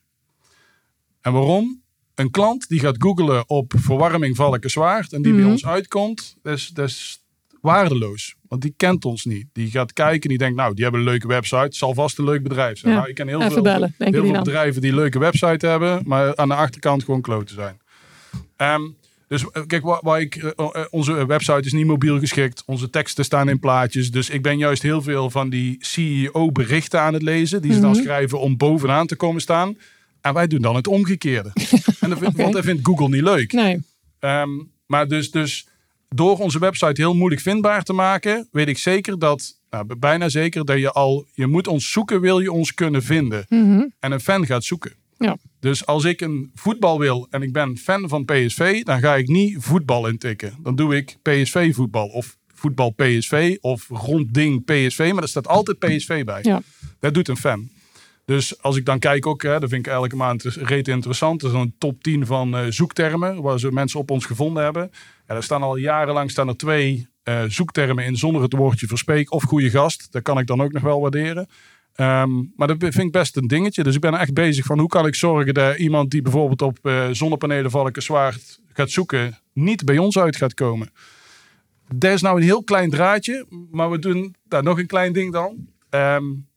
En 1.21 1.33
waarom? 1.33 1.81
Een 2.15 2.31
klant 2.31 2.67
die 2.67 2.79
gaat 2.79 2.95
googlen 2.99 3.49
op 3.49 3.73
verwarming 3.77 4.35
Valkenswaard 4.35 5.13
en 5.13 5.21
die 5.21 5.31
mm 5.31 5.37
-hmm. 5.39 5.47
bij 5.47 5.55
mhm. 5.55 5.65
ons 5.65 5.65
uitkomt, 5.65 6.35
dat 6.43 6.57
is, 6.57 6.67
dat 6.67 6.87
is 6.87 7.23
waardeloos. 7.61 8.35
Want 8.47 8.61
die 8.61 8.73
kent 8.77 9.05
ons 9.05 9.25
niet. 9.25 9.45
Die 9.53 9.71
gaat 9.71 9.93
kijken 9.93 10.29
die 10.29 10.37
denkt, 10.37 10.55
nou, 10.55 10.73
die 10.73 10.83
hebben 10.83 11.01
een 11.01 11.07
leuke 11.07 11.27
website. 11.27 11.55
Het 11.55 11.75
zal 11.75 11.93
vast 11.93 12.17
een 12.17 12.23
leuk 12.23 12.43
bedrijf 12.43 12.79
zijn. 12.79 12.93
Nou, 12.93 13.09
ik 13.09 13.15
ken 13.15 13.27
heel 13.27 13.41
veel, 13.41 13.61
bellen, 13.61 13.95
heel 13.97 14.23
veel 14.23 14.31
bedrijven 14.31 14.81
die 14.81 14.89
een 14.89 14.95
leuke 14.95 15.19
website 15.19 15.67
hebben, 15.67 16.01
maar 16.05 16.35
aan 16.35 16.47
de 16.47 16.55
achterkant 16.55 17.03
gewoon 17.03 17.21
kloten 17.21 17.55
zijn. 17.55 17.79
Um, 18.57 18.97
dus 19.29 19.51
eh, 19.51 19.63
kijk, 19.67 19.83
waar, 19.83 19.99
waar 20.01 20.21
ik, 20.21 20.35
uh, 20.35 20.69
onze 20.89 21.25
website 21.25 21.61
is 21.61 21.73
niet 21.73 21.85
mobiel 21.85 22.19
geschikt. 22.19 22.63
Onze 22.65 22.89
teksten 22.89 23.25
staan 23.25 23.49
in 23.49 23.59
plaatjes. 23.59 24.11
Dus 24.11 24.29
ik 24.29 24.41
ben 24.41 24.57
juist 24.57 24.81
heel 24.81 25.01
veel 25.01 25.29
van 25.29 25.49
die 25.49 25.77
CEO-berichten 25.79 27.01
aan 27.01 27.13
het 27.13 27.21
lezen. 27.21 27.61
Die 27.61 27.73
ze 27.73 27.79
dan 27.79 27.91
mhm. 27.91 28.01
schrijven 28.01 28.39
om 28.39 28.57
bovenaan 28.57 29.07
te 29.07 29.15
komen 29.15 29.41
staan. 29.41 29.77
En 30.21 30.33
wij 30.33 30.47
doen 30.47 30.61
dan 30.61 30.75
het 30.75 30.87
omgekeerde. 30.87 31.51
en 31.99 32.09
dat 32.09 32.17
okay. 32.17 32.31
Want 32.35 32.53
dat 32.53 32.63
vindt 32.63 32.85
Google 32.85 33.09
niet 33.09 33.21
leuk. 33.21 33.51
Nee. 33.51 33.81
Um, 34.19 34.71
maar 34.85 35.07
dus, 35.07 35.31
dus 35.31 35.67
door 36.09 36.37
onze 36.37 36.59
website 36.59 37.01
heel 37.01 37.15
moeilijk 37.15 37.41
vindbaar 37.41 37.83
te 37.83 37.93
maken, 37.93 38.47
weet 38.51 38.67
ik 38.67 38.77
zeker 38.77 39.19
dat, 39.19 39.59
nou, 39.69 39.95
bijna 39.97 40.29
zeker, 40.29 40.65
dat 40.65 40.79
je 40.79 40.91
al, 40.91 41.25
je 41.33 41.47
moet 41.47 41.67
ons 41.67 41.91
zoeken, 41.91 42.21
wil 42.21 42.39
je 42.39 42.51
ons 42.51 42.73
kunnen 42.73 43.03
vinden. 43.03 43.45
Mm 43.49 43.63
-hmm. 43.63 43.93
En 43.99 44.11
een 44.11 44.19
fan 44.19 44.45
gaat 44.45 44.63
zoeken. 44.63 44.93
Ja. 45.19 45.37
Dus 45.59 45.85
als 45.85 46.03
ik 46.03 46.21
een 46.21 46.51
voetbal 46.53 46.99
wil 46.99 47.27
en 47.29 47.41
ik 47.41 47.53
ben 47.53 47.77
fan 47.77 48.09
van 48.09 48.25
PSV, 48.25 48.83
dan 48.83 48.99
ga 48.99 49.15
ik 49.15 49.27
niet 49.27 49.57
voetbal 49.59 50.07
intikken. 50.07 50.57
Dan 50.61 50.75
doe 50.75 50.95
ik 50.95 51.17
PSV 51.21 51.73
voetbal 51.75 52.07
of 52.07 52.37
voetbal 52.53 52.89
PSV 52.89 53.57
of 53.61 53.87
rondding 53.89 54.65
PSV, 54.65 55.11
maar 55.13 55.23
er 55.23 55.29
staat 55.29 55.47
altijd 55.47 55.79
PSV 55.79 56.23
bij. 56.23 56.39
Ja. 56.41 56.61
Dat 56.99 57.13
doet 57.13 57.27
een 57.27 57.37
fan. 57.37 57.69
Dus 58.25 58.61
als 58.61 58.75
ik 58.75 58.85
dan 58.85 58.99
kijk 58.99 59.25
ook, 59.25 59.43
hè, 59.43 59.59
dat 59.59 59.69
vind 59.69 59.85
ik 59.85 59.91
elke 59.91 60.15
maand 60.15 60.43
reet 60.43 60.87
interessant. 60.87 61.41
Dat 61.41 61.51
is 61.51 61.57
een 61.57 61.75
top 61.77 62.03
10 62.03 62.25
van 62.25 62.55
uh, 62.55 62.65
zoektermen 62.69 63.41
waar 63.41 63.59
ze 63.59 63.71
mensen 63.71 63.99
op 63.99 64.11
ons 64.11 64.25
gevonden 64.25 64.63
hebben. 64.63 64.91
Ja, 65.27 65.35
er 65.35 65.43
staan 65.43 65.63
al 65.63 65.75
jarenlang 65.75 66.31
staan 66.31 66.47
er 66.47 66.57
twee 66.57 67.07
uh, 67.23 67.43
zoektermen 67.47 68.05
in 68.05 68.15
zonder 68.15 68.41
het 68.41 68.53
woordje 68.53 68.87
verspeek 68.87 69.31
of 69.31 69.43
goede 69.43 69.69
gast. 69.69 70.11
Dat 70.11 70.21
kan 70.21 70.39
ik 70.39 70.47
dan 70.47 70.61
ook 70.61 70.71
nog 70.71 70.83
wel 70.83 71.01
waarderen. 71.01 71.47
Um, 72.01 72.53
maar 72.55 72.67
dat 72.67 72.77
vind 72.79 72.97
ik 72.97 73.11
best 73.11 73.37
een 73.37 73.47
dingetje. 73.47 73.83
Dus 73.83 73.95
ik 73.95 74.01
ben 74.01 74.13
echt 74.13 74.33
bezig 74.33 74.65
van 74.65 74.79
hoe 74.79 74.87
kan 74.87 75.07
ik 75.07 75.15
zorgen 75.15 75.53
dat 75.53 75.77
iemand 75.77 76.11
die 76.11 76.21
bijvoorbeeld 76.21 76.61
op 76.61 76.77
uh, 76.83 77.07
zonnepanelen 77.11 77.71
Valkenswaard 77.71 78.59
gaat 78.73 78.89
zoeken, 78.89 79.37
niet 79.53 79.85
bij 79.85 79.97
ons 79.97 80.17
uit 80.17 80.35
gaat 80.35 80.53
komen. 80.53 80.91
Dat 81.95 82.11
is 82.11 82.21
nou 82.21 82.37
een 82.37 82.43
heel 82.43 82.63
klein 82.63 82.89
draadje, 82.89 83.45
maar 83.71 83.89
we 83.89 83.99
doen 83.99 84.35
daar 84.47 84.63
nog 84.63 84.79
een 84.79 84.87
klein 84.87 85.13
ding 85.13 85.33
dan. 85.33 85.67
Um, 85.89 86.47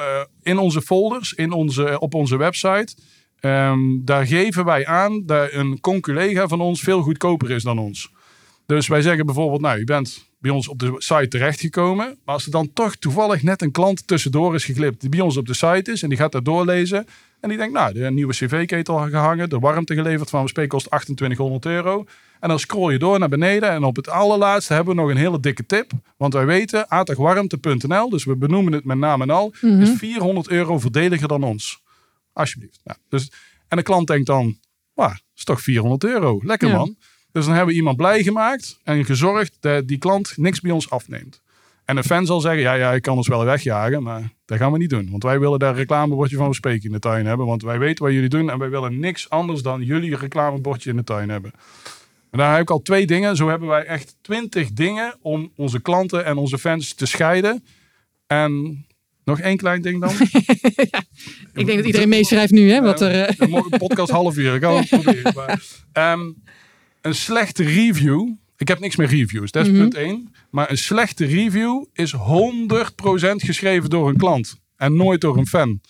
uh, 0.00 0.24
in 0.42 0.58
onze 0.58 0.82
folders, 0.82 1.32
in 1.32 1.52
onze, 1.52 2.00
op 2.00 2.14
onze 2.14 2.36
website, 2.36 2.94
Ehm, 3.44 4.04
daar 4.04 4.26
geven 4.26 4.64
wij 4.64 4.86
aan 4.86 5.22
dat 5.26 5.52
een 5.52 5.80
conculega 5.80 6.48
van 6.48 6.60
ons 6.60 6.80
veel 6.80 7.02
goedkoper 7.02 7.50
is 7.50 7.62
dan 7.62 7.78
ons. 7.78 8.12
Dus 8.66 8.88
wij 8.88 9.02
zeggen 9.02 9.26
bijvoorbeeld, 9.26 9.60
nou, 9.60 9.78
je 9.78 9.84
bent 9.84 10.28
bij 10.38 10.50
ons 10.50 10.68
op 10.68 10.78
de 10.78 10.94
site 10.98 11.28
terechtgekomen. 11.28 12.18
Maar 12.24 12.34
als 12.34 12.44
er 12.44 12.50
dan 12.50 12.72
toch 12.72 12.96
toevallig 12.96 13.42
net 13.42 13.62
een 13.62 13.70
klant 13.70 14.06
tussendoor 14.06 14.54
is 14.54 14.64
geglipt 14.64 15.00
die 15.00 15.08
bij 15.10 15.20
ons 15.20 15.36
op 15.36 15.46
de 15.46 15.54
site 15.54 15.92
is 15.92 16.02
en 16.02 16.08
die 16.08 16.18
gaat 16.18 16.32
daar 16.32 16.42
doorlezen. 16.42 17.06
En 17.40 17.48
die 17.48 17.58
denkt, 17.58 17.74
nou, 17.74 17.92
de 17.92 18.10
nieuwe 18.10 18.32
cv-ketel 18.32 18.96
gehangen, 18.98 19.48
de 19.48 19.58
warmte 19.58 19.94
geleverd 19.94 20.30
van 20.30 20.42
WSP 20.42 20.68
kost 20.68 20.86
2800 20.90 21.66
euro. 21.66 22.04
En 22.40 22.48
dan 22.48 22.58
scroll 22.58 22.92
je 22.92 22.98
door 22.98 23.18
naar 23.18 23.28
beneden 23.28 23.70
en 23.70 23.84
op 23.84 23.96
het 23.96 24.08
allerlaatste 24.08 24.74
hebben 24.74 24.94
we 24.94 25.00
nog 25.00 25.10
een 25.10 25.16
hele 25.16 25.40
dikke 25.40 25.66
tip. 25.66 25.90
Want 26.16 26.32
wij 26.32 26.46
weten, 26.46 26.88
atagwarmte.nl, 26.88 28.08
dus 28.10 28.24
we 28.24 28.36
benoemen 28.36 28.72
het 28.72 28.84
met 28.84 28.98
naam 28.98 29.22
en 29.22 29.30
al, 29.30 29.54
is 29.60 29.90
400 29.90 30.48
euro 30.48 30.78
voordeliger 30.78 31.28
dan 31.28 31.42
ons. 31.42 31.82
Alsjeblieft. 32.32 32.80
Nou, 32.84 32.98
dus, 33.08 33.30
en 33.68 33.76
de 33.76 33.82
klant 33.82 34.06
denkt 34.06 34.26
dan, 34.26 34.58
wauw, 34.94 35.14
is 35.36 35.44
toch 35.44 35.60
400 35.60 36.04
euro. 36.04 36.40
Lekker 36.42 36.68
Ja. 36.68 36.76
man. 36.76 36.96
Dus 37.34 37.44
dan 37.44 37.54
hebben 37.54 37.72
we 37.72 37.78
iemand 37.78 37.96
blij 37.96 38.22
gemaakt 38.22 38.78
en 38.82 39.04
gezorgd 39.04 39.56
dat 39.60 39.88
die 39.88 39.98
klant 39.98 40.32
niks 40.36 40.60
bij 40.60 40.70
ons 40.70 40.90
afneemt. 40.90 41.42
En 41.84 41.96
een 41.96 42.04
fan 42.04 42.26
zal 42.26 42.40
zeggen, 42.40 42.60
ja, 42.60 42.74
ja, 42.74 42.92
ik 42.92 43.02
kan 43.02 43.16
ons 43.16 43.28
wel 43.28 43.44
wegjagen, 43.44 44.02
maar 44.02 44.32
dat 44.44 44.58
gaan 44.58 44.72
we 44.72 44.78
niet 44.78 44.90
doen. 44.90 45.10
Want 45.10 45.22
wij 45.22 45.40
willen 45.40 45.58
daar 45.58 45.74
reclamebordje 45.74 46.36
van 46.36 46.54
spreken 46.54 46.84
in 46.84 46.92
de 46.92 46.98
tuin 46.98 47.26
hebben. 47.26 47.46
Want 47.46 47.62
wij 47.62 47.78
weten 47.78 48.04
wat 48.04 48.12
jullie 48.12 48.28
doen 48.28 48.50
en 48.50 48.58
wij 48.58 48.70
willen 48.70 48.98
niks 48.98 49.30
anders 49.30 49.62
dan 49.62 49.82
jullie 49.82 50.16
reclamebordje 50.16 50.90
in 50.90 50.96
de 50.96 51.04
tuin 51.04 51.28
hebben. 51.28 51.52
En 52.30 52.38
daar 52.38 52.52
heb 52.52 52.60
ik 52.60 52.70
al 52.70 52.82
twee 52.82 53.06
dingen. 53.06 53.36
Zo 53.36 53.48
hebben 53.48 53.68
wij 53.68 53.84
echt 53.84 54.16
twintig 54.20 54.72
dingen 54.72 55.16
om 55.20 55.52
onze 55.56 55.80
klanten 55.80 56.24
en 56.24 56.36
onze 56.36 56.58
fans 56.58 56.94
te 56.94 57.06
scheiden. 57.06 57.64
En 58.26 58.84
nog 59.24 59.40
één 59.40 59.56
klein 59.56 59.82
ding 59.82 60.00
dan. 60.00 60.12
Ik 61.54 61.66
denk 61.66 61.78
dat 61.78 61.86
iedereen 61.86 62.08
meeschrijft 62.08 62.52
nu, 62.52 62.70
hè? 62.70 62.80
Wat 62.80 63.00
er, 63.00 63.20
eh, 63.20 63.78
podcast 63.78 64.10
half 64.10 64.36
uur. 64.36 64.54
Ik 64.54 64.62
ga 64.62 64.76
het 64.76 64.88
proberen. 64.88 65.34
Maar, 65.34 65.62
ehm, 65.92 66.30
een 67.04 67.14
slechte 67.14 67.62
review. 67.64 68.28
Ik 68.56 68.68
heb 68.68 68.78
niks 68.78 68.96
meer 68.96 69.08
reviews. 69.08 69.50
Dat 69.50 69.64
is 69.66 69.70
Mhm. 69.72 69.80
punt 69.80 69.94
één. 69.94 70.34
Maar 70.50 70.70
een 70.70 70.78
slechte 70.78 71.24
review 71.24 71.84
is 71.92 72.12
100% 72.12 73.42
geschreven 73.42 73.90
door 73.90 74.08
een 74.08 74.16
klant. 74.16 74.60
En 74.76 74.96
nooit 74.96 75.20
door 75.20 75.36
een 75.36 75.46
fan. 75.46 75.80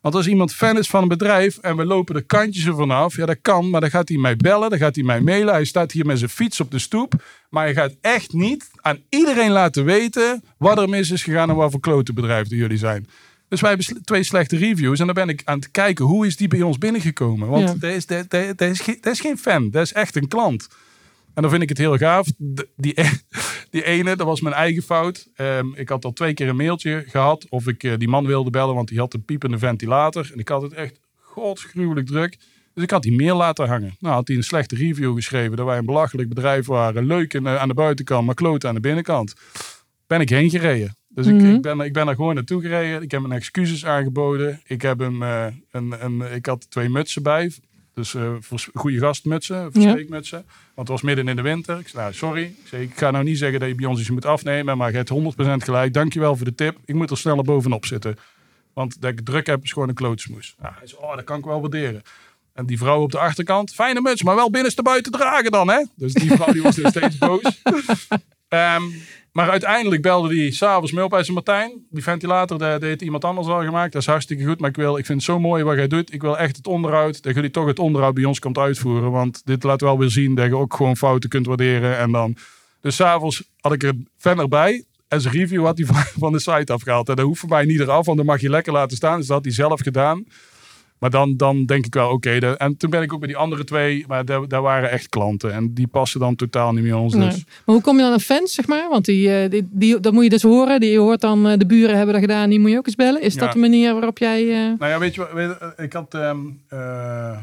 Want 0.00 0.14
als 0.14 0.26
iemand 0.26 0.52
fan 0.54 0.78
is 0.78 0.88
van 0.88 1.02
een 1.02 1.08
bedrijf 1.08 1.58
en 1.58 1.76
we 1.76 1.84
lopen 1.84 2.14
de 2.14 2.22
kantjes 2.22 2.66
ervan 2.66 2.90
af, 2.90 3.16
ja 3.16 3.26
dat 3.26 3.38
kan, 3.42 3.70
maar 3.70 3.80
dan 3.80 3.90
gaat 3.90 4.08
hij 4.08 4.18
mij 4.18 4.36
bellen, 4.36 4.70
dan 4.70 4.78
gaat 4.78 4.94
hij 4.94 5.04
mij 5.04 5.20
mailen. 5.20 5.54
Hij 5.54 5.64
staat 5.64 5.92
hier 5.92 6.06
met 6.06 6.18
zijn 6.18 6.30
fiets 6.30 6.60
op 6.60 6.70
de 6.70 6.78
stoep. 6.78 7.24
Maar 7.50 7.68
je 7.68 7.74
gaat 7.74 7.94
echt 8.00 8.32
niet 8.32 8.70
aan 8.80 8.98
iedereen 9.08 9.50
laten 9.50 9.84
weten 9.84 10.42
wat 10.58 10.78
er 10.78 10.88
mis 10.88 11.10
is 11.10 11.22
gegaan 11.22 11.50
en 11.50 11.56
wat 11.56 11.70
voor 11.70 11.80
klote 11.80 12.12
bedrijf 12.12 12.48
jullie 12.48 12.78
zijn. 12.78 13.06
Dus 13.48 13.60
wij 13.60 13.70
hebben 13.70 14.02
twee 14.04 14.22
slechte 14.22 14.56
reviews 14.56 14.98
en 15.00 15.06
dan 15.06 15.14
ben 15.14 15.28
ik 15.28 15.42
aan 15.44 15.58
het 15.58 15.70
kijken 15.70 16.04
hoe 16.04 16.26
is 16.26 16.36
die 16.36 16.48
bij 16.48 16.62
ons 16.62 16.78
binnengekomen. 16.78 17.48
Want 17.48 17.68
Ja. 17.68 17.74
dat, 17.74 17.90
is, 17.90 18.06
dat, 18.06 18.30
dat, 18.30 18.58
dat 18.58 18.70
is, 18.70 18.80
geen- 18.80 18.98
dat 19.00 19.12
is 19.12 19.20
geen 19.20 19.38
fan, 19.38 19.70
dat 19.70 19.82
is 19.82 19.92
echt 19.92 20.16
een 20.16 20.28
klant. 20.28 20.68
En 21.34 21.42
dan 21.42 21.50
vind 21.50 21.62
ik 21.62 21.68
het 21.68 21.78
heel 21.78 21.96
gaaf. 21.96 22.26
Die, 22.76 23.00
e- 23.00 23.08
die 23.70 23.84
ene, 23.84 24.16
dat 24.16 24.26
was 24.26 24.40
mijn 24.40 24.54
eigen 24.54 24.82
fout. 24.82 25.28
Ehm, 25.34 25.66
ik 25.74 25.88
had 25.88 26.04
al 26.04 26.12
twee 26.12 26.34
keer 26.34 26.48
een 26.48 26.56
mailtje 26.56 27.04
gehad 27.08 27.46
of 27.48 27.66
ik 27.68 27.82
eh, 27.82 27.92
die 27.98 28.08
man 28.08 28.26
wilde 28.26 28.50
bellen, 28.50 28.74
want 28.74 28.88
die 28.88 28.98
had 28.98 29.14
een 29.14 29.24
piepende 29.24 29.58
ventilator. 29.58 30.30
En 30.32 30.38
ik 30.38 30.48
had 30.48 30.62
het 30.62 30.72
echt 30.72 31.00
godsgruwelijk 31.20 32.06
druk. 32.06 32.36
Dus 32.74 32.84
ik 32.84 32.90
had 32.90 33.02
die 33.02 33.16
mail 33.16 33.36
laten 33.36 33.68
hangen. 33.68 33.96
Nou 33.98 34.14
had 34.14 34.28
hij 34.28 34.36
een 34.36 34.42
slechte 34.42 34.74
review 34.76 35.14
geschreven 35.14 35.56
dat 35.56 35.66
wij 35.66 35.78
een 35.78 35.84
belachelijk 35.86 36.28
bedrijf 36.28 36.66
waren. 36.66 37.06
Leuk 37.06 37.34
aan 37.46 37.68
de 37.68 37.74
buitenkant, 37.74 38.26
maar 38.26 38.34
kloot 38.34 38.64
aan 38.64 38.74
de 38.74 38.80
binnenkant. 38.80 39.34
Ben 40.06 40.20
ik 40.20 40.28
heen 40.28 40.50
gereden. 40.50 40.96
Dus 41.14 41.26
ik, 41.26 41.34
Mhm. 41.34 41.54
ik, 41.54 41.62
ben, 41.62 41.80
ik 41.80 41.92
ben 41.92 42.08
er 42.08 42.14
gewoon 42.14 42.34
naartoe 42.34 42.60
gereden. 42.62 43.02
Ik 43.02 43.10
heb 43.10 43.22
hem 43.22 43.32
excuses 43.32 43.84
aangeboden. 43.86 44.60
Ik, 44.66 44.82
heb 44.82 44.98
hem, 44.98 45.22
eh, 45.22 45.46
een, 45.70 45.94
een, 46.04 46.20
ik 46.34 46.46
had 46.46 46.70
twee 46.70 46.88
mutsen 46.88 47.22
bij. 47.22 47.52
Dus 47.94 48.10
voor 48.40 48.64
goede 48.74 48.98
gastmutsen, 48.98 49.72
verspreekmutsen. 49.72 50.44
Want 50.74 50.88
het 50.88 50.88
was 50.88 51.02
midden 51.02 51.28
in 51.28 51.36
de 51.36 51.42
winter. 51.42 51.78
Ik 51.78 51.88
zei, 51.88 52.02
nou, 52.02 52.14
sorry. 52.14 52.42
Ik, 52.42 52.56
zei, 52.64 52.82
ik 52.82 52.96
ga 52.98 53.10
nou 53.10 53.24
niet 53.24 53.38
zeggen 53.38 53.60
dat 53.60 53.68
je 53.68 53.74
bij 53.74 53.86
ons 53.86 54.00
iets 54.00 54.10
moet 54.10 54.24
afnemen. 54.24 54.76
Maar 54.76 54.90
je 54.90 54.96
hebt 54.96 55.08
100% 55.08 55.64
gelijk. 55.64 55.92
Dankjewel 55.92 56.36
voor 56.36 56.44
de 56.44 56.54
tip. 56.54 56.78
Ik 56.84 56.94
moet 56.94 57.10
er 57.10 57.16
sneller 57.18 57.44
bovenop 57.44 57.86
zitten. 57.86 58.16
Want 58.72 59.00
dat 59.00 59.10
ik 59.10 59.20
druk 59.24 59.46
heb 59.46 59.62
is 59.62 59.72
gewoon 59.72 59.88
een 59.88 59.94
klootsmoes. 59.94 60.54
Nou, 60.60 60.74
hij 60.78 60.86
zei, 60.86 61.00
oh, 61.02 61.14
dat 61.16 61.24
kan 61.24 61.38
ik 61.38 61.44
wel 61.44 61.60
waarderen. 61.60 62.02
En 62.52 62.66
die 62.66 62.78
vrouw 62.78 63.02
op 63.02 63.10
de 63.10 63.18
achterkant, 63.18 63.74
fijne 63.74 64.00
muts, 64.00 64.22
maar 64.22 64.34
wel 64.34 64.50
binnenste 64.50 64.82
buiten 64.82 65.12
dragen 65.12 65.50
dan, 65.50 65.68
hè? 65.70 65.84
Dus 65.96 66.12
die 66.12 66.30
vrouw 66.32 66.52
die 66.52 66.62
was 66.62 66.76
nog 66.76 66.90
steeds 66.90 67.18
boos. 67.18 67.62
Ehm, 68.48 68.82
maar 69.34 69.50
uiteindelijk 69.50 70.02
belde 70.02 70.36
hij 70.36 70.50
s'avonds 70.50 70.92
me 70.92 71.04
op. 71.04 71.10
Hij 71.10 71.22
zei, 71.22 71.34
Martijn, 71.34 71.86
die 71.90 72.02
ventilator, 72.02 72.58
dat 72.58 72.82
heeft 72.82 73.02
iemand 73.02 73.24
anders 73.24 73.46
al 73.46 73.62
gemaakt. 73.62 73.92
Dat 73.92 74.02
is 74.02 74.08
hartstikke 74.08 74.44
goed, 74.44 74.60
maar 74.60 74.70
ik, 74.70 74.76
wil, 74.76 74.96
ik 74.96 75.06
vind 75.06 75.18
het 75.18 75.30
zo 75.30 75.40
mooi 75.40 75.64
wat 75.64 75.76
jij 75.76 75.86
doet. 75.86 76.12
Ik 76.12 76.20
wil 76.20 76.38
echt 76.38 76.56
het 76.56 76.66
onderhoud, 76.66 77.22
dat 77.22 77.34
jullie 77.34 77.50
toch 77.50 77.66
het 77.66 77.78
onderhoud 77.78 78.14
bij 78.14 78.24
ons 78.24 78.38
komt 78.38 78.58
uitvoeren. 78.58 79.10
Want 79.10 79.42
dit 79.44 79.62
laat 79.62 79.80
wel 79.80 79.98
weer 79.98 80.10
zien 80.10 80.34
dat 80.34 80.46
je 80.46 80.56
ook 80.56 80.74
gewoon 80.74 80.96
fouten 80.96 81.30
kunt 81.30 81.46
waarderen. 81.46 81.98
En 81.98 82.12
dan... 82.12 82.36
Dus 82.80 82.96
s'avonds 82.96 83.50
had 83.60 83.72
ik 83.72 83.82
er 83.82 83.94
fan 84.16 84.40
erbij. 84.40 84.84
En 85.08 85.20
zijn 85.20 85.34
review 85.34 85.64
had 85.64 85.78
hij 85.78 85.86
van, 85.86 85.96
van 86.22 86.32
de 86.32 86.38
site 86.38 86.72
afgehaald. 86.72 87.08
En 87.08 87.16
dat 87.16 87.24
hoeft 87.24 87.40
voor 87.40 87.48
mij 87.48 87.64
niet 87.64 87.80
eraf, 87.80 88.06
want 88.06 88.16
dan 88.16 88.26
mag 88.26 88.40
je 88.40 88.50
lekker 88.50 88.72
laten 88.72 88.96
staan. 88.96 89.16
Dus 89.18 89.26
dat 89.26 89.36
had 89.36 89.44
hij 89.44 89.54
zelf 89.54 89.80
gedaan. 89.80 90.24
Maar 90.98 91.10
dan, 91.10 91.36
dan 91.36 91.64
denk 91.64 91.86
ik 91.86 91.94
wel, 91.94 92.10
oké. 92.10 92.30
en 92.38 92.76
toen 92.76 92.90
ben 92.90 93.02
ik 93.02 93.12
ook 93.12 93.18
bij 93.18 93.28
die 93.28 93.36
andere 93.36 93.64
twee, 93.64 94.04
maar 94.08 94.24
daar, 94.24 94.48
daar 94.48 94.62
waren 94.62 94.90
echt 94.90 95.08
klanten. 95.08 95.52
En 95.52 95.74
die 95.74 95.86
passen 95.86 96.20
dan 96.20 96.36
totaal 96.36 96.72
niet 96.72 96.84
meer 96.84 96.96
ons. 96.96 97.14
nee. 97.14 97.28
Dus 97.28 97.44
Maar 97.46 97.74
hoe 97.74 97.80
kom 97.80 97.96
je 97.96 98.02
dan 98.02 98.12
aan 98.12 98.20
fans, 98.20 98.54
zeg 98.54 98.66
maar? 98.66 98.88
Want 98.90 99.04
die, 99.04 99.36
eh, 99.36 99.50
die, 99.50 99.68
die, 99.70 100.00
dat 100.00 100.12
moet 100.12 100.22
je 100.24 100.30
dus 100.30 100.42
horen. 100.42 100.80
Die 100.80 100.98
hoort 100.98 101.20
dan, 101.20 101.48
eh, 101.48 101.58
de 101.58 101.66
buren 101.66 101.96
hebben 101.96 102.14
dat 102.14 102.22
gedaan, 102.24 102.50
die 102.50 102.58
moet 102.60 102.70
je 102.70 102.76
ook 102.78 102.86
eens 102.86 102.94
bellen. 102.94 103.22
Is 103.22 103.34
Ja. 103.34 103.40
dat 103.40 103.52
de 103.52 103.58
manier 103.58 103.92
waarop 103.92 104.18
jij... 104.18 104.40
eh, 104.50 104.78
Nou 104.78 104.90
ja, 104.90 104.98
weet 104.98 105.14
je 105.14 105.20
wat? 105.20 105.32
weet 105.32 105.56
je, 105.76 105.82
Ik 105.82 105.92
had 105.92 106.14
ehm, 106.14 106.38
eh, 106.68 107.38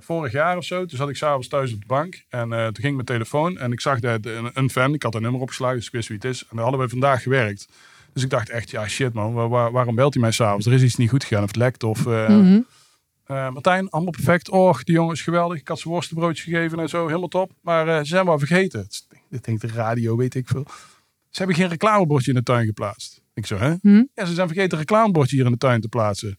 vorig 0.00 0.32
jaar 0.32 0.56
of 0.56 0.64
zo, 0.64 0.84
toen 0.84 0.98
zat 0.98 1.08
ik 1.08 1.16
s'avonds 1.16 1.48
thuis 1.48 1.72
op 1.72 1.80
de 1.80 1.86
bank. 1.86 2.24
En 2.28 2.48
toen 2.48 2.74
ging 2.80 2.94
mijn 2.94 3.06
telefoon 3.06 3.58
en 3.58 3.72
ik 3.72 3.80
zag 3.80 4.00
dat 4.00 4.26
een, 4.26 4.50
een 4.54 4.70
fan, 4.70 4.94
ik 4.94 5.02
had 5.02 5.14
een 5.14 5.22
nummer 5.22 5.40
opgeslagen, 5.40 5.76
dus 5.76 5.86
ik 5.86 5.92
wist 5.92 6.08
wie 6.08 6.16
het 6.16 6.26
is. 6.26 6.40
En 6.40 6.46
daar 6.56 6.62
hadden 6.64 6.80
we 6.80 6.88
vandaag 6.88 7.22
gewerkt. 7.22 7.68
Dus 8.12 8.22
ik 8.22 8.30
dacht 8.30 8.48
echt, 8.50 8.70
ja 8.70 8.86
shit 8.88 9.12
man, 9.12 9.32
waar- 9.32 9.48
waar- 9.48 9.72
waarom 9.72 9.94
belt 9.94 10.12
hij 10.14 10.22
mij 10.22 10.32
s'avonds? 10.32 10.66
Er 10.66 10.72
is 10.72 10.82
iets 10.82 10.96
niet 10.96 11.10
goed 11.10 11.24
gegaan 11.24 11.42
of 11.42 11.48
het 11.48 11.56
lekt 11.56 11.82
of... 11.84 12.06
mhm. 12.06 12.58
Eh, 13.30 13.50
Martijn, 13.50 13.90
allemaal 13.90 14.12
perfect. 14.12 14.48
Och, 14.48 14.84
die 14.84 14.94
jongen 14.94 15.14
is 15.14 15.22
geweldig. 15.22 15.58
Ik 15.58 15.68
had 15.68 15.78
ze 15.78 15.88
worstenbroodjes 15.88 16.44
gegeven 16.44 16.78
en 16.78 16.88
zo, 16.88 17.06
helemaal 17.06 17.28
top. 17.28 17.52
Maar 17.60 17.88
eh, 17.88 17.98
ze 17.98 18.04
zijn 18.04 18.24
wel 18.26 18.38
vergeten. 18.38 18.88
Dit 19.28 19.44
denkt 19.44 19.60
de 19.60 19.68
radio, 19.68 20.16
weet 20.16 20.34
ik 20.34 20.48
veel. 20.48 20.64
Ze 21.28 21.38
hebben 21.38 21.56
geen 21.56 21.68
reclamebordje 21.68 22.30
in 22.30 22.36
de 22.36 22.42
tuin 22.42 22.66
geplaatst. 22.66 23.22
Ik 23.34 23.46
zo, 23.46 23.56
hè? 23.56 23.74
Hm? 23.80 24.04
Ja, 24.14 24.24
ze 24.24 24.34
zijn 24.34 24.46
vergeten 24.46 24.72
een 24.72 24.78
reclamebordje 24.78 25.36
hier 25.36 25.44
in 25.44 25.50
de 25.52 25.58
tuin 25.58 25.80
te 25.80 25.88
plaatsen. 25.88 26.36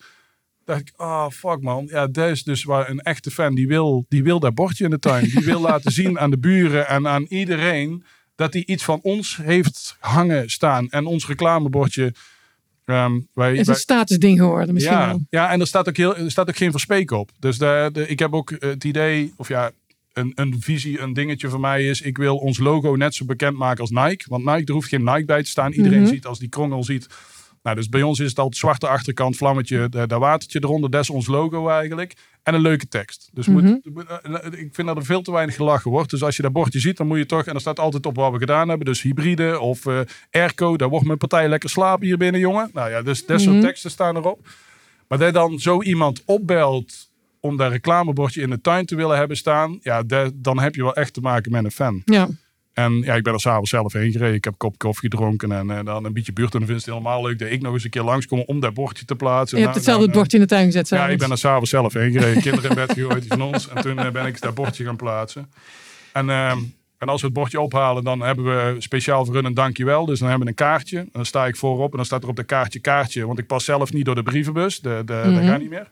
dacht 0.65 0.79
ik, 0.79 0.93
oh 0.97 1.29
fuck 1.29 1.61
man. 1.61 1.85
Ja, 1.89 2.07
dat 2.07 2.29
is 2.29 2.43
dus 2.43 2.63
waar 2.63 2.89
een 2.89 2.99
echte 2.99 3.31
fan, 3.31 3.55
die 3.55 3.67
wil, 3.67 4.05
die 4.09 4.23
wil 4.23 4.39
dat 4.39 4.55
bordje 4.55 4.83
in 4.83 4.89
de 4.89 4.99
tuin. 4.99 5.23
Die 5.23 5.45
wil 5.45 5.61
laten 5.69 5.91
zien 5.91 6.19
aan 6.19 6.31
de 6.31 6.39
buren 6.39 6.87
en 6.87 7.07
aan 7.07 7.23
iedereen 7.23 8.03
dat 8.35 8.53
hij 8.53 8.65
iets 8.65 8.83
van 8.83 8.99
ons 9.01 9.37
heeft 9.37 9.95
hangen 9.99 10.49
staan. 10.49 10.89
En 10.89 11.05
ons 11.05 11.27
reclamebordje... 11.27 12.13
ehm 12.85 13.19
wij, 13.33 13.51
is 13.53 13.59
een 13.59 13.65
wij- 13.65 13.75
statusding 13.75 14.39
geworden 14.39 14.73
misschien 14.73 14.97
ja, 14.97 15.07
wel. 15.07 15.21
ja, 15.29 15.51
en 15.51 15.59
er 15.59 15.67
staat 15.67 15.87
ook, 15.87 15.97
heel, 15.97 16.15
er 16.15 16.31
staat 16.31 16.49
ook 16.49 16.57
geen 16.57 16.71
verspeek 16.71 17.11
op. 17.11 17.31
Dus 17.39 17.57
de, 17.57 17.89
de, 17.93 18.07
ik 18.07 18.19
heb 18.19 18.33
ook 18.33 18.53
het 18.59 18.83
idee, 18.83 19.33
of 19.37 19.47
ja, 19.47 19.71
een, 20.13 20.31
een 20.35 20.55
visie, 20.59 20.99
een 20.99 21.13
dingetje 21.13 21.49
voor 21.49 21.59
mij 21.59 21.85
is... 21.87 22.01
ik 22.01 22.17
wil 22.17 22.37
ons 22.37 22.57
logo 22.59 22.95
net 22.95 23.15
zo 23.15 23.25
bekend 23.25 23.57
maken 23.57 23.81
als 23.81 23.89
Nike. 23.89 24.25
Want 24.27 24.45
Nike, 24.45 24.63
er 24.65 24.73
hoeft 24.73 24.89
geen 24.89 25.03
Nike 25.03 25.25
bij 25.25 25.43
te 25.43 25.49
staan. 25.49 25.71
Iedereen 25.71 26.01
Mhm. 26.01 26.09
ziet 26.09 26.25
als 26.25 26.39
die 26.39 26.49
krongel 26.49 26.83
ziet... 26.83 27.07
Nou, 27.63 27.75
dus 27.75 27.89
bij 27.89 28.01
ons 28.01 28.19
is 28.19 28.29
het 28.29 28.39
altijd 28.39 28.57
zwarte 28.57 28.87
achterkant, 28.87 29.37
vlammetje, 29.37 29.89
da- 29.89 30.05
daar 30.05 30.19
watertje 30.19 30.59
eronder. 30.63 30.89
Dat 30.89 31.01
is 31.01 31.09
ons 31.09 31.27
logo 31.27 31.67
eigenlijk. 31.69 32.13
En 32.43 32.53
een 32.53 32.61
leuke 32.61 32.87
tekst. 32.87 33.29
Dus 33.33 33.47
moet, 33.47 33.63
moet- 33.93 34.05
eh, 34.23 34.59
ik 34.59 34.69
vind 34.75 34.87
dat 34.87 34.97
er 34.97 35.05
veel 35.05 35.21
te 35.21 35.31
weinig 35.31 35.55
gelachen 35.55 35.91
wordt. 35.91 36.09
Dus 36.09 36.23
als 36.23 36.35
je 36.35 36.41
dat 36.41 36.51
bordje 36.51 36.79
ziet, 36.79 36.97
dan 36.97 37.07
moet 37.07 37.17
je 37.17 37.25
toch... 37.25 37.45
En 37.45 37.53
er 37.53 37.59
staat 37.59 37.79
altijd 37.79 38.05
op 38.05 38.15
wat 38.15 38.31
we 38.31 38.37
gedaan 38.37 38.67
hebben. 38.69 38.85
Dus 38.85 39.01
hybride 39.01 39.59
of 39.59 39.85
eh 39.85 39.99
airco. 40.31 40.75
Daar 40.77 40.89
wordt 40.89 41.05
mijn 41.05 41.17
partij 41.17 41.49
lekker 41.49 41.69
slapen 41.69 42.05
hier 42.05 42.17
binnen, 42.17 42.41
jongen. 42.41 42.69
Nou 42.73 42.89
ja, 42.89 43.01
dus 43.01 43.25
dat 43.25 43.41
soort 43.41 43.55
Mhm. 43.55 43.65
teksten 43.65 43.91
staan 43.91 44.15
erop. 44.15 44.47
Maar 45.07 45.17
dat 45.17 45.33
dan 45.33 45.59
zo 45.59 45.81
iemand 45.81 46.21
opbelt 46.25 47.09
om 47.39 47.57
dat 47.57 47.71
reclamebordje 47.71 48.41
in 48.41 48.49
de 48.49 48.61
tuin 48.61 48.85
te 48.85 48.95
willen 48.95 49.17
hebben 49.17 49.37
staan... 49.37 49.79
Ja, 49.81 50.03
dat- 50.03 50.31
dan 50.35 50.59
heb 50.59 50.75
je 50.75 50.83
wel 50.83 50.95
echt 50.95 51.13
te 51.13 51.21
maken 51.21 51.51
met 51.51 51.63
een 51.63 51.71
fan. 51.71 52.01
Ja. 52.05 52.27
En 52.73 52.93
ja, 52.93 53.13
ik 53.15 53.23
ben 53.23 53.33
er 53.33 53.39
s'avonds 53.39 53.69
zelf 53.69 53.93
heen 53.93 54.11
gereden. 54.11 54.35
Ik 54.35 54.43
heb 54.43 54.53
een 54.53 54.59
kop 54.59 54.77
koffie 54.77 55.09
gedronken 55.09 55.51
en 55.51 55.69
eh, 55.69 55.85
dan 55.85 56.05
een 56.05 56.13
beetje 56.13 56.33
buurt. 56.33 56.53
En 56.53 56.59
dan 56.59 56.67
vindt 56.67 56.85
het 56.85 56.93
helemaal 56.93 57.21
leuk 57.25 57.39
dat 57.39 57.49
ik 57.51 57.61
nog 57.61 57.73
eens 57.73 57.83
een 57.83 57.89
keer 57.89 58.03
langskom 58.03 58.39
om 58.45 58.59
dat 58.59 58.73
bordje 58.73 59.05
te 59.05 59.15
plaatsen. 59.15 59.57
Je 59.57 59.63
hebt 59.63 59.75
Nou, 59.75 59.85
hetzelfde 59.85 60.05
nou, 60.05 60.17
bordje 60.19 60.37
in 60.37 60.43
de 60.43 60.49
tuin 60.49 60.65
gezet. 60.65 60.89
Ja, 60.89 61.07
ik 61.07 61.17
ben 61.19 61.31
er 61.31 61.37
s'avonds 61.37 61.69
zelf 61.69 61.93
heen 61.93 62.11
gereden. 62.11 62.41
Kinderen 62.41 62.69
in 62.69 62.75
bed 62.75 62.91
gegooid 62.93 63.25
van 63.27 63.41
ons. 63.41 63.67
En 63.69 63.81
toen 63.81 63.99
eh, 63.99 64.09
ben 64.11 64.25
ik 64.25 64.41
dat 64.41 64.53
bordje 64.55 64.83
gaan 64.85 64.95
plaatsen. 64.95 65.51
En, 66.13 66.29
ehm, 66.29 66.57
en 66.97 67.07
als 67.07 67.21
we 67.21 67.27
het 67.27 67.35
bordje 67.35 67.61
ophalen, 67.61 68.03
dan 68.03 68.19
hebben 68.21 68.45
we 68.45 68.75
speciaal 68.81 69.25
voor 69.25 69.35
hun 69.35 69.45
een 69.45 69.53
dankjewel. 69.53 70.05
Dus 70.05 70.19
dan 70.19 70.27
hebben 70.29 70.45
we 70.45 70.51
een 70.51 70.67
kaartje. 70.67 70.97
En 70.97 71.09
dan 71.11 71.25
sta 71.25 71.45
ik 71.45 71.55
voorop 71.55 71.91
en 71.91 71.97
dan 71.97 72.05
staat 72.05 72.23
er 72.23 72.29
op 72.29 72.35
de 72.35 72.43
kaartje 72.43 72.79
kaartje. 72.79 73.25
Want 73.27 73.39
ik 73.39 73.47
pas 73.47 73.65
zelf 73.65 73.93
niet 73.93 74.05
door 74.05 74.15
de 74.15 74.23
brievenbus. 74.23 74.79
De, 74.79 74.89
de, 74.89 75.03
Dat 75.23 75.25
Mhm. 75.25 75.45
gaat 75.47 75.59
niet 75.59 75.69
meer. 75.69 75.87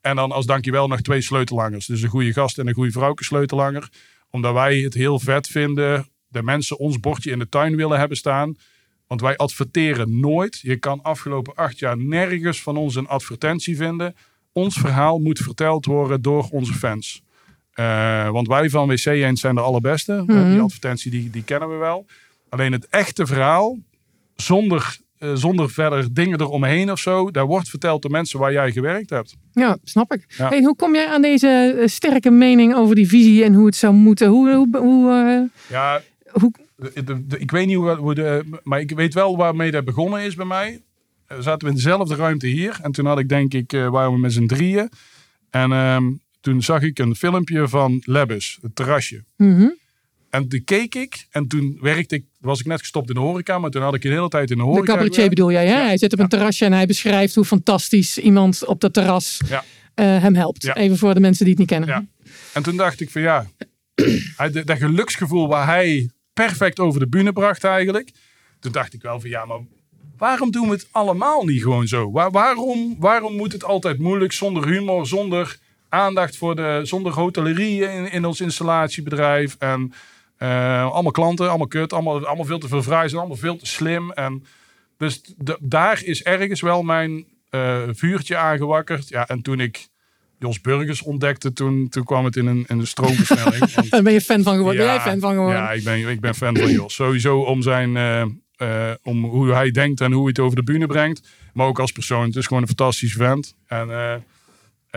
En 0.00 0.16
dan 0.16 0.32
als 0.32 0.46
dankjewel 0.46 0.88
nog 0.88 1.00
twee 1.00 1.20
sleutellangers. 1.20 1.86
Dus 1.86 2.02
een 2.02 2.08
goede 2.08 2.32
gast 2.32 2.58
en 2.58 2.66
een 2.68 2.74
goede 2.74 2.90
vrouwke 2.90 3.24
sleutelanger. 3.24 3.88
Omdat 4.30 4.52
wij 4.52 4.78
het 4.78 4.94
heel 4.94 5.20
vet 5.20 5.46
vinden 5.46 6.08
dat 6.28 6.44
mensen 6.44 6.78
ons 6.78 7.00
bordje 7.00 7.30
in 7.30 7.38
de 7.38 7.48
tuin 7.48 7.76
willen 7.76 7.98
hebben 7.98 8.16
staan. 8.16 8.56
Want 9.06 9.20
wij 9.20 9.36
adverteren 9.36 10.20
nooit. 10.20 10.58
Je 10.62 10.76
kan 10.76 11.02
afgelopen 11.02 11.54
acht 11.54 11.78
jaar 11.78 11.96
nergens 11.96 12.62
van 12.62 12.76
ons 12.76 12.94
een 12.94 13.08
advertentie 13.08 13.76
vinden. 13.76 14.16
ons 14.52 14.76
verhaal 14.76 15.18
moet 15.18 15.38
verteld 15.38 15.84
worden 15.84 16.22
door 16.22 16.48
onze 16.50 16.72
fans. 16.72 17.22
Eh, 17.72 18.28
want 18.30 18.48
wij 18.48 18.70
van 18.70 18.88
WC 18.88 19.04
Eens 19.04 19.40
zijn 19.40 19.54
de 19.54 19.60
allerbeste. 19.60 20.22
Mhm. 20.26 20.50
Die 20.50 20.60
advertentie 20.60 21.10
die, 21.10 21.30
die 21.30 21.44
kennen 21.44 21.68
we 21.68 21.76
wel. 21.76 22.06
Alleen 22.48 22.72
het 22.72 22.88
echte 22.88 23.26
verhaal, 23.26 23.78
zonder, 24.36 24.98
eh, 25.18 25.30
zonder 25.34 25.70
verder 25.70 26.08
dingen 26.14 26.40
eromheen 26.40 26.90
of 26.90 26.98
zo, 26.98 27.30
daar 27.30 27.46
wordt 27.46 27.68
verteld 27.68 28.02
door 28.02 28.10
mensen 28.10 28.38
waar 28.38 28.52
jij 28.52 28.72
gewerkt 28.72 29.10
hebt. 29.10 29.36
Ja, 29.52 29.76
snap 29.84 30.12
ik. 30.14 30.24
Ja. 30.36 30.48
Hey, 30.48 30.62
hoe 30.62 30.76
kom 30.76 30.94
jij 30.94 31.08
aan 31.08 31.22
deze 31.22 31.76
eh, 31.80 31.86
sterke 31.86 32.30
mening 32.30 32.74
over 32.74 32.94
die 32.94 33.08
visie 33.08 33.44
en 33.44 33.54
hoe 33.54 33.66
het 33.66 33.76
zou 33.76 33.94
moeten? 33.94 34.28
Hoe, 34.28 34.52
hoe, 34.54 34.76
hoe, 34.78 35.10
eh, 35.10 35.70
Ja, 35.70 36.00
hoe 36.30 36.52
de, 36.76 37.04
de- 37.04 37.26
de- 37.26 37.38
ik 37.38 37.50
weet 37.50 37.66
niet 37.66 37.76
hoe, 37.76 38.14
de, 38.14 38.44
maar 38.62 38.80
ik 38.80 38.90
weet 38.90 39.14
wel 39.14 39.36
waarmee 39.36 39.70
dat 39.70 39.84
begonnen 39.84 40.22
is 40.22 40.34
bij 40.34 40.46
mij. 40.46 40.80
We 41.26 41.42
zaten 41.42 41.60
we 41.60 41.68
in 41.68 41.74
dezelfde 41.74 42.14
ruimte 42.14 42.46
hier. 42.46 42.78
En 42.82 42.92
toen 42.92 43.06
had 43.06 43.18
ik 43.18 43.28
denk 43.28 43.54
ik, 43.54 43.72
eh, 43.72 43.88
waren 43.88 44.12
we 44.12 44.18
met 44.18 44.32
z'n 44.32 44.46
drieën. 44.46 44.90
En 45.50 45.72
ehm, 45.72 46.04
toen 46.40 46.62
zag 46.62 46.82
ik 46.82 46.98
een 46.98 47.14
filmpje 47.14 47.68
van 47.68 48.02
Lebbes, 48.04 48.58
het 48.62 48.74
terrasje. 48.76 49.24
Mhm. 49.36 49.68
En 50.30 50.48
toen 50.48 50.64
keek 50.64 50.94
ik 50.94 51.26
en 51.30 51.46
toen 51.48 51.78
werkte 51.80 52.14
ik, 52.14 52.24
was 52.40 52.60
ik 52.60 52.66
net 52.66 52.78
gestopt 52.80 53.08
in 53.08 53.14
de 53.14 53.20
horeca, 53.20 53.58
maar 53.58 53.70
toen 53.70 53.82
had 53.82 53.94
ik 53.94 54.04
een 54.04 54.10
hele 54.10 54.28
tijd 54.28 54.50
in 54.50 54.56
de 54.56 54.62
De 54.62 54.68
horeca. 54.68 54.84
cabaretier 54.86 55.12
gewerkt. 55.14 55.34
bedoel 55.34 55.50
jij, 55.52 55.66
hè? 55.66 55.78
Ja. 55.80 55.84
Hij 55.86 55.98
zit 55.98 56.12
op 56.12 56.18
een 56.18 56.28
terrasje 56.28 56.64
en 56.64 56.72
hij 56.72 56.86
beschrijft 56.86 57.34
hoe 57.34 57.44
fantastisch 57.44 58.18
iemand 58.18 58.64
op 58.64 58.80
dat 58.80 58.92
terras 58.92 59.40
eh, 59.94 60.22
hem 60.22 60.34
helpt. 60.34 60.76
Even 60.76 60.96
voor 60.98 61.14
de 61.14 61.20
mensen 61.20 61.44
die 61.44 61.54
het 61.54 61.58
niet 61.58 61.70
kennen. 61.70 61.88
Ja. 61.88 62.30
En 62.52 62.62
toen 62.62 62.76
dacht 62.76 63.00
ik 63.00 63.10
van 63.10 63.22
ja, 63.22 63.46
hij- 64.36 64.50
de- 64.50 64.64
dat 64.64 64.78
geluksgevoel 64.78 65.48
waar 65.48 65.66
hij 65.66 66.10
perfect 66.32 66.78
over 66.80 67.00
de 67.00 67.08
bühne 67.08 67.32
bracht 67.32 67.64
eigenlijk. 67.64 68.10
Toen 68.60 68.72
dacht 68.72 68.94
ik 68.94 69.02
wel 69.02 69.20
van 69.20 69.30
ja, 69.30 69.44
maar 69.44 69.58
waarom 70.16 70.50
doen 70.50 70.66
we 70.68 70.72
het 70.74 70.88
allemaal 70.90 71.44
niet 71.44 71.62
gewoon 71.62 71.86
zo? 71.86 72.10
Waar, 72.10 72.30
waarom, 72.30 72.96
waarom 72.98 73.36
moet 73.36 73.52
het 73.52 73.64
altijd 73.64 73.98
moeilijk, 73.98 74.32
zonder 74.32 74.68
humor, 74.68 75.06
zonder 75.06 75.58
aandacht 75.88 76.36
voor 76.36 76.56
de, 76.56 76.80
zonder 76.82 77.12
hotellerie 77.12 77.82
in, 77.90 78.12
in 78.12 78.24
ons 78.24 78.40
installatiebedrijf 78.40 79.56
en 79.58 79.92
eh, 80.38 80.92
allemaal 80.92 81.12
klanten, 81.12 81.48
allemaal 81.48 81.66
kut, 81.66 81.92
allemaal, 81.92 82.26
allemaal 82.26 82.44
veel 82.44 82.58
te 82.58 82.68
veel 82.68 82.82
vrij 82.82 83.08
zijn, 83.08 83.20
allemaal 83.20 83.38
veel 83.38 83.56
te 83.56 83.66
slim. 83.66 84.10
En 84.12 84.44
dus 84.96 85.20
d- 85.20 85.56
daar 85.60 86.04
is 86.04 86.22
ergens 86.22 86.60
wel 86.60 86.82
mijn 86.82 87.24
eh, 87.50 87.78
vuurtje 87.92 88.36
aangewakkerd. 88.36 89.08
Ja, 89.08 89.28
en 89.28 89.42
toen 89.42 89.60
ik 89.60 89.88
Jos 90.38 90.60
Burgers 90.60 91.02
ontdekte, 91.02 91.52
toen, 91.52 91.88
toen 91.88 92.04
kwam 92.04 92.24
het 92.24 92.36
in 92.36 92.46
een, 92.46 92.64
in 92.68 92.78
een 92.78 92.86
stroomversnelling. 92.86 93.74
Want- 93.90 94.02
ben 94.04 94.12
je 94.12 94.20
fan 94.20 94.42
van 94.42 94.56
geworden. 94.56 94.82
Ja, 94.84 94.86
ben 94.88 94.94
jij 95.02 95.10
fan 95.10 95.20
van 95.20 95.32
geworden? 95.32 95.60
Ja, 95.60 95.70
ik 95.72 95.84
ben, 95.84 96.08
ik 96.08 96.20
ben 96.20 96.34
fan 96.34 96.56
van 96.56 96.70
Jos. 96.70 96.94
Sowieso 96.94 97.38
om, 97.40 97.62
zijn, 97.62 97.96
eh, 98.56 98.90
om 99.02 99.24
hoe 99.24 99.52
hij 99.52 99.70
denkt 99.70 100.00
en 100.00 100.12
hoe 100.12 100.20
hij 100.20 100.28
het 100.28 100.38
over 100.38 100.56
de 100.56 100.62
bühne 100.62 100.86
brengt. 100.86 101.28
Maar 101.52 101.66
ook 101.66 101.78
als 101.78 101.92
persoon. 101.92 102.24
Het 102.24 102.36
is 102.36 102.46
gewoon 102.46 102.62
een 102.62 102.68
fantastische 102.68 103.16
vent. 103.18 103.54
En, 103.66 103.90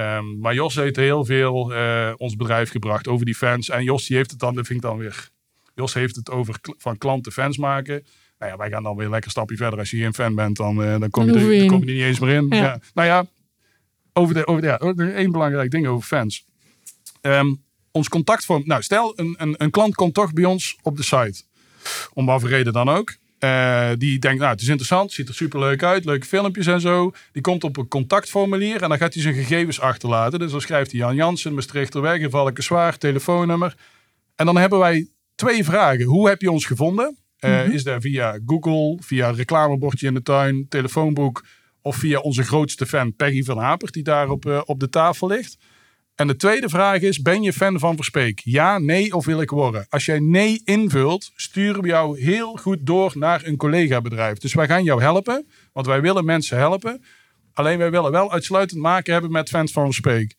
ehm, 0.02 0.40
maar 0.40 0.54
Jos 0.54 0.76
heeft 0.76 0.96
heel 0.96 1.26
veel 1.26 1.74
eh, 1.74 2.14
ons 2.18 2.36
bedrijf 2.36 2.70
gebracht 2.70 3.08
over 3.08 3.26
die 3.26 3.36
fans. 3.36 3.70
En 3.70 3.84
Jos 3.84 4.06
die 4.06 4.18
heeft 4.18 4.32
het 4.32 4.40
dan, 4.40 4.56
dat 4.56 4.68
vind 4.68 4.84
ik 4.84 4.90
dan 4.90 4.98
weer... 4.98 5.30
Jos 5.76 5.94
heeft 5.94 6.16
het 6.16 6.32
over 6.32 6.56
van 6.78 6.98
klanten 6.98 7.32
fans 7.32 7.58
maken. 7.58 8.06
Nou 8.40 8.52
ja, 8.52 8.58
wij 8.58 8.70
gaan 8.70 8.84
dan 8.84 8.96
weer 8.96 9.10
lekker 9.10 9.26
een 9.26 9.32
stapje 9.32 9.56
verder. 9.56 9.80
Als 9.80 9.92
je 9.92 9.98
geen 9.98 10.14
fan 10.14 10.36
bent, 10.36 10.58
dan, 10.58 10.84
eh, 10.84 11.00
dan 11.00 11.10
kom, 11.10 11.26
je 11.26 11.32
er, 11.32 11.60
dan 11.60 11.68
kom 11.68 11.80
je 11.80 11.86
er 11.86 11.94
niet 11.94 12.04
eens 12.04 12.20
meer 12.20 12.36
in. 12.36 12.48
Ja. 12.50 12.56
Ja. 12.56 12.80
Nou 12.94 13.08
ja, 13.08 13.26
over 14.14 14.34
de, 14.34 14.48
over 14.48 14.62
de, 14.62 14.68
ja, 14.68 15.14
één 15.14 15.32
belangrijk 15.32 15.72
ding 15.72 15.88
over 15.88 16.08
fans. 16.08 16.46
Ehm, 17.22 17.54
ons 17.92 18.10
contactvorm. 18.10 18.64
Nou, 18.66 18.82
stel 18.82 19.14
een, 19.16 19.36
een, 19.38 19.56
een 19.58 19.72
klant 19.72 19.96
komt 19.96 20.14
toch 20.14 20.34
bij 20.34 20.46
ons 20.46 20.78
op 20.82 20.98
de 20.98 21.04
site. 21.04 21.44
Om 22.14 22.26
wat 22.26 22.42
voor 22.42 22.50
reden 22.50 22.74
dan 22.74 22.90
ook. 22.90 23.16
Eh, 23.41 23.89
die 23.97 24.19
denkt, 24.19 24.39
nou, 24.39 24.51
het 24.51 24.62
is 24.62 24.67
interessant, 24.67 25.12
ziet 25.12 25.27
er 25.27 25.34
superleuk 25.34 25.84
uit, 25.84 26.06
leuke 26.06 26.25
filmpjes 26.25 26.67
en 26.67 26.82
zo. 26.82 27.12
Die 27.32 27.41
komt 27.41 27.63
op 27.63 27.77
een 27.77 27.88
contactformulier 27.88 28.82
en 28.82 28.89
dan 28.89 28.97
gaat 28.97 29.13
hij 29.13 29.23
zijn 29.23 29.36
gegevens 29.36 29.80
achterlaten. 29.80 30.39
Dus 30.39 30.51
dan 30.51 30.62
schrijft 30.62 30.91
hij 30.91 30.99
Jan 30.99 31.15
Jansen, 31.15 31.54
Maastrichterweg, 31.54 32.19
in 32.19 32.30
Valkenswaard, 32.30 32.99
telefoonnummer. 32.99 33.75
En 34.36 34.45
dan 34.45 34.58
hebben 34.58 34.80
wij 34.80 35.08
twee 35.36 35.63
vragen. 35.63 36.06
Hoe 36.06 36.27
heb 36.27 36.41
je 36.41 36.51
ons 36.51 36.65
gevonden? 36.65 37.17
Eh, 37.38 37.67
Is 37.67 37.84
dat 37.84 38.01
via 38.01 38.39
Google, 38.45 38.97
via 38.99 39.27
een 39.30 39.36
reclamebordje 39.36 40.08
in 40.08 40.13
de 40.13 40.21
tuin, 40.21 40.65
telefoonboek 40.69 41.45
of 41.82 41.95
via 41.95 42.19
onze 42.19 42.43
grootste 42.43 42.86
fan 42.86 43.15
Peggy 43.15 43.43
van 43.43 43.58
Hapert 43.58 43.93
die 43.93 44.04
daar 44.04 44.30
op, 44.30 44.45
eh, 44.45 44.62
op 44.65 44.80
de 44.80 44.89
tafel 44.89 45.27
ligt? 45.27 45.58
En 46.22 46.28
de 46.28 46.36
tweede 46.36 46.70
vraag 46.70 47.02
is, 47.02 47.22
ben 47.22 47.42
je 47.42 47.54
fan 47.54 47.80
van 47.80 47.96
Verspeek? 47.96 48.42
Ja, 48.44 48.78
nee 48.80 49.14
of 49.16 49.26
wil 49.26 49.42
ik 49.42 49.50
worden? 49.50 49.86
Als 49.90 50.06
jij 50.06 50.20
nee 50.20 50.62
invult, 50.64 51.32
sturen 51.36 51.82
we 51.82 51.88
jou 51.88 52.22
heel 52.22 52.56
goed 52.56 52.78
door 52.82 53.12
naar 53.16 53.42
een 53.44 53.58
collega-bedrijf. 53.58 54.38
Dus 54.38 54.54
wij 54.54 54.68
gaan 54.68 54.84
jou 54.84 55.02
helpen, 55.02 55.48
want 55.74 55.86
wij 55.86 56.02
willen 56.02 56.26
mensen 56.26 56.58
helpen. 56.58 57.04
Alleen 57.54 57.78
wij 57.78 57.92
willen 57.92 58.12
wel 58.12 58.32
uitsluitend 58.32 58.82
maken 58.82 59.14
hebben 59.14 59.32
met 59.32 59.50
fans 59.50 59.72
van 59.72 59.86
Verspeek. 59.86 60.36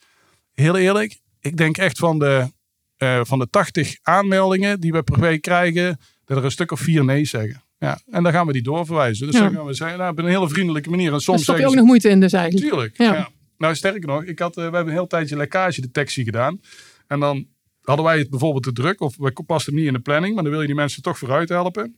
Heel 0.53 0.77
eerlijk, 0.77 1.21
ik 1.41 1.57
denk 1.57 1.79
echt 1.79 1.99
van 1.99 2.19
de, 2.19 2.53
eh, 2.97 3.21
van 3.23 3.39
de 3.39 3.49
80 3.51 3.97
aanmeldingen 4.03 4.81
die 4.81 4.93
we 4.93 5.03
per 5.03 5.21
week 5.21 5.43
krijgen, 5.43 6.01
dat 6.25 6.37
er 6.37 6.45
een 6.45 6.51
stuk 6.51 6.71
of 6.73 6.81
vier 6.81 7.05
nee 7.05 7.25
zeggen. 7.25 7.63
Ja, 7.79 8.01
en 8.11 8.23
dan 8.23 8.33
gaan 8.33 8.47
we 8.47 8.53
die 8.53 8.63
doorverwijzen. 8.63 9.27
Dus 9.27 9.37
Ja. 9.37 9.43
dan 9.43 9.55
gaan 9.55 9.67
we 9.67 9.75
zeggen, 9.75 9.99
nou, 9.99 10.11
op 10.11 10.19
een 10.19 10.27
hele 10.27 10.49
vriendelijke 10.49 10.91
manier. 10.91 11.13
En 11.13 11.21
soms 11.21 11.43
stop 11.43 11.59
je 11.59 11.67
ook 11.67 11.75
nog 11.75 11.85
moeite 11.87 12.09
in 12.09 12.21
dus 12.21 12.33
eigenlijk. 12.33 12.67
Tuurlijk. 12.71 12.99
Ja. 12.99 13.13
Ja. 13.15 13.29
Nou, 13.63 13.75
sterker 13.75 14.09
nog, 14.09 14.25
ik 14.25 14.39
had, 14.39 14.51
eh, 14.51 14.57
we 14.57 14.63
hebben 14.63 14.87
een 14.87 14.99
heel 14.99 15.07
tijdje 15.07 15.37
lekkagedetectie 15.37 16.25
gedaan. 16.25 16.61
En 17.07 17.21
dan 17.21 17.47
hadden 17.83 18.05
wij 18.05 18.19
het 18.19 18.31
bijvoorbeeld 18.31 18.63
te 18.63 18.73
druk, 18.73 19.01
of 19.01 19.17
we 19.17 19.33
pasten 19.47 19.73
hem 19.73 19.83
niet 19.83 19.91
in 19.91 19.97
de 19.97 20.03
planning, 20.03 20.35
maar 20.35 20.43
dan 20.43 20.53
wil 20.53 20.61
je 20.61 20.67
die 20.67 20.77
mensen 20.77 21.03
toch 21.03 21.19
vooruit 21.19 21.49
helpen. 21.49 21.97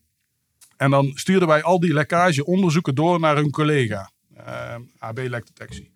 En 0.77 0.91
dan 0.91 1.13
stuurden 1.15 1.49
wij 1.49 1.63
al 1.63 1.81
die 1.81 1.93
lekkageonderzoeken 1.93 2.95
door 2.95 3.21
naar 3.21 3.37
hun 3.37 3.51
collega, 3.51 4.11
eh, 4.35 4.75
AB-lekdetectie. 4.99 5.93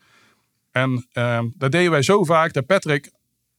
En 0.70 1.06
eh, 1.12 1.42
dat 1.54 1.72
deden 1.72 1.90
wij 1.90 2.02
zo 2.02 2.24
vaak 2.24 2.52
dat 2.52 2.66
Patrick 2.66 3.10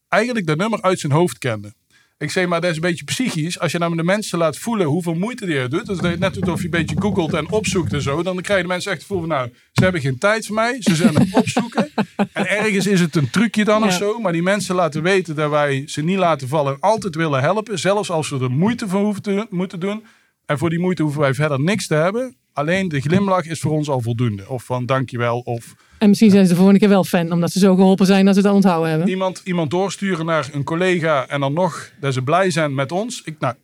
eigenlijk 0.08 0.45
dat 0.48 0.58
nummer 0.58 0.82
uit 0.82 1.00
zijn 1.00 1.12
hoofd 1.12 1.38
kende. 1.38 1.74
Ik 2.19 2.32
zeg 2.32 2.47
maar, 2.47 2.62
dat 2.62 2.69
is 2.69 2.75
een 2.75 2.82
beetje 2.82 3.03
psychisch. 3.03 3.60
Als 3.60 3.71
je 3.71 3.77
nou 3.77 3.95
de 3.95 4.03
mensen 4.03 4.38
laat 4.38 4.58
voelen 4.58 4.88
hoeveel 4.88 5.13
moeite 5.13 5.45
die 5.45 5.58
er 5.58 5.69
doet. 5.69 5.86
Dus 5.86 5.97
dat 5.97 6.12
je 6.12 6.17
net 6.17 6.34
doet 6.34 6.47
of 6.47 6.60
je 6.60 6.65
een 6.65 6.69
beetje 6.69 6.95
googelt 6.99 7.34
en 7.34 7.51
opzoekt 7.51 7.93
en 7.93 8.01
zo. 8.01 8.23
Dan 8.23 8.41
krijgen 8.41 8.65
de 8.65 8.71
mensen 8.71 8.91
echt 8.91 8.99
het 8.99 9.10
gevoel 9.10 9.27
van, 9.27 9.38
nou, 9.38 9.49
ze 9.71 9.84
hebben 9.84 10.01
geen 10.01 10.17
tijd 10.17 10.45
voor 10.45 10.55
mij. 10.55 10.77
Ze 10.79 10.95
zijn 10.95 11.17
aan 11.17 11.21
het 11.21 11.36
opzoeken. 11.36 11.89
En 12.34 12.47
ergens 12.47 12.88
is 12.88 12.99
het 12.99 13.15
een 13.15 13.29
trucje 13.29 13.63
dan 13.63 13.84
of 13.84 13.93
zo. 13.93 14.19
Maar 14.19 14.32
die 14.32 14.43
mensen 14.43 14.75
laten 14.75 15.03
weten 15.03 15.36
dat 15.36 15.49
wij 15.49 15.84
ze 15.86 16.01
niet 16.01 16.17
laten 16.17 16.47
vallen. 16.47 16.73
En 16.73 16.79
altijd 16.79 17.15
willen 17.15 17.41
helpen. 17.41 17.79
Zelfs 17.79 18.12
als 18.12 18.29
we 18.29 18.39
er 18.39 18.51
moeite 18.51 18.88
voor 18.88 19.01
hoeven 19.01 19.21
te, 19.21 19.47
moeten 19.49 19.79
doen. 19.79 20.05
En 20.45 20.58
voor 20.58 20.69
die 20.69 20.79
moeite 20.79 21.01
hoeven 21.01 21.21
wij 21.21 21.34
verder 21.34 21.60
niks 21.60 21.88
te 21.88 21.93
hebben. 21.95 22.36
Alleen 22.53 22.88
de 22.88 23.01
glimlach 23.01 23.45
is 23.45 23.60
voor 23.60 23.71
ons 23.71 23.89
al 23.89 24.01
voldoende. 24.01 24.49
Of 24.49 24.63
van 24.63 24.86
dankjewel. 24.86 25.39
Of 25.39 25.75
En 25.99 26.09
misschien 26.09 26.29
zijn 26.29 26.43
ze 26.43 26.49
de 26.49 26.55
volgende 26.55 26.79
keer 26.79 26.89
wel 26.89 27.03
fan, 27.03 27.31
omdat 27.31 27.51
ze 27.51 27.59
zo 27.59 27.75
geholpen 27.75 28.05
zijn 28.05 28.25
dat 28.25 28.33
ze 28.33 28.39
het 28.39 28.49
al 28.49 28.55
onthouden 28.55 28.89
hebben. 28.89 29.09
iemand, 29.09 29.41
iemand 29.43 29.71
doorsturen 29.71 30.25
naar 30.25 30.49
een 30.51 30.63
collega 30.63 31.27
en 31.27 31.39
dan 31.39 31.53
nog 31.53 31.91
dat 31.99 32.13
ze 32.13 32.21
blij 32.21 32.51
zijn 32.51 32.73
met 32.73 32.91
ons. 32.91 33.21
Ik, 33.25 33.39
nou, 33.39 33.55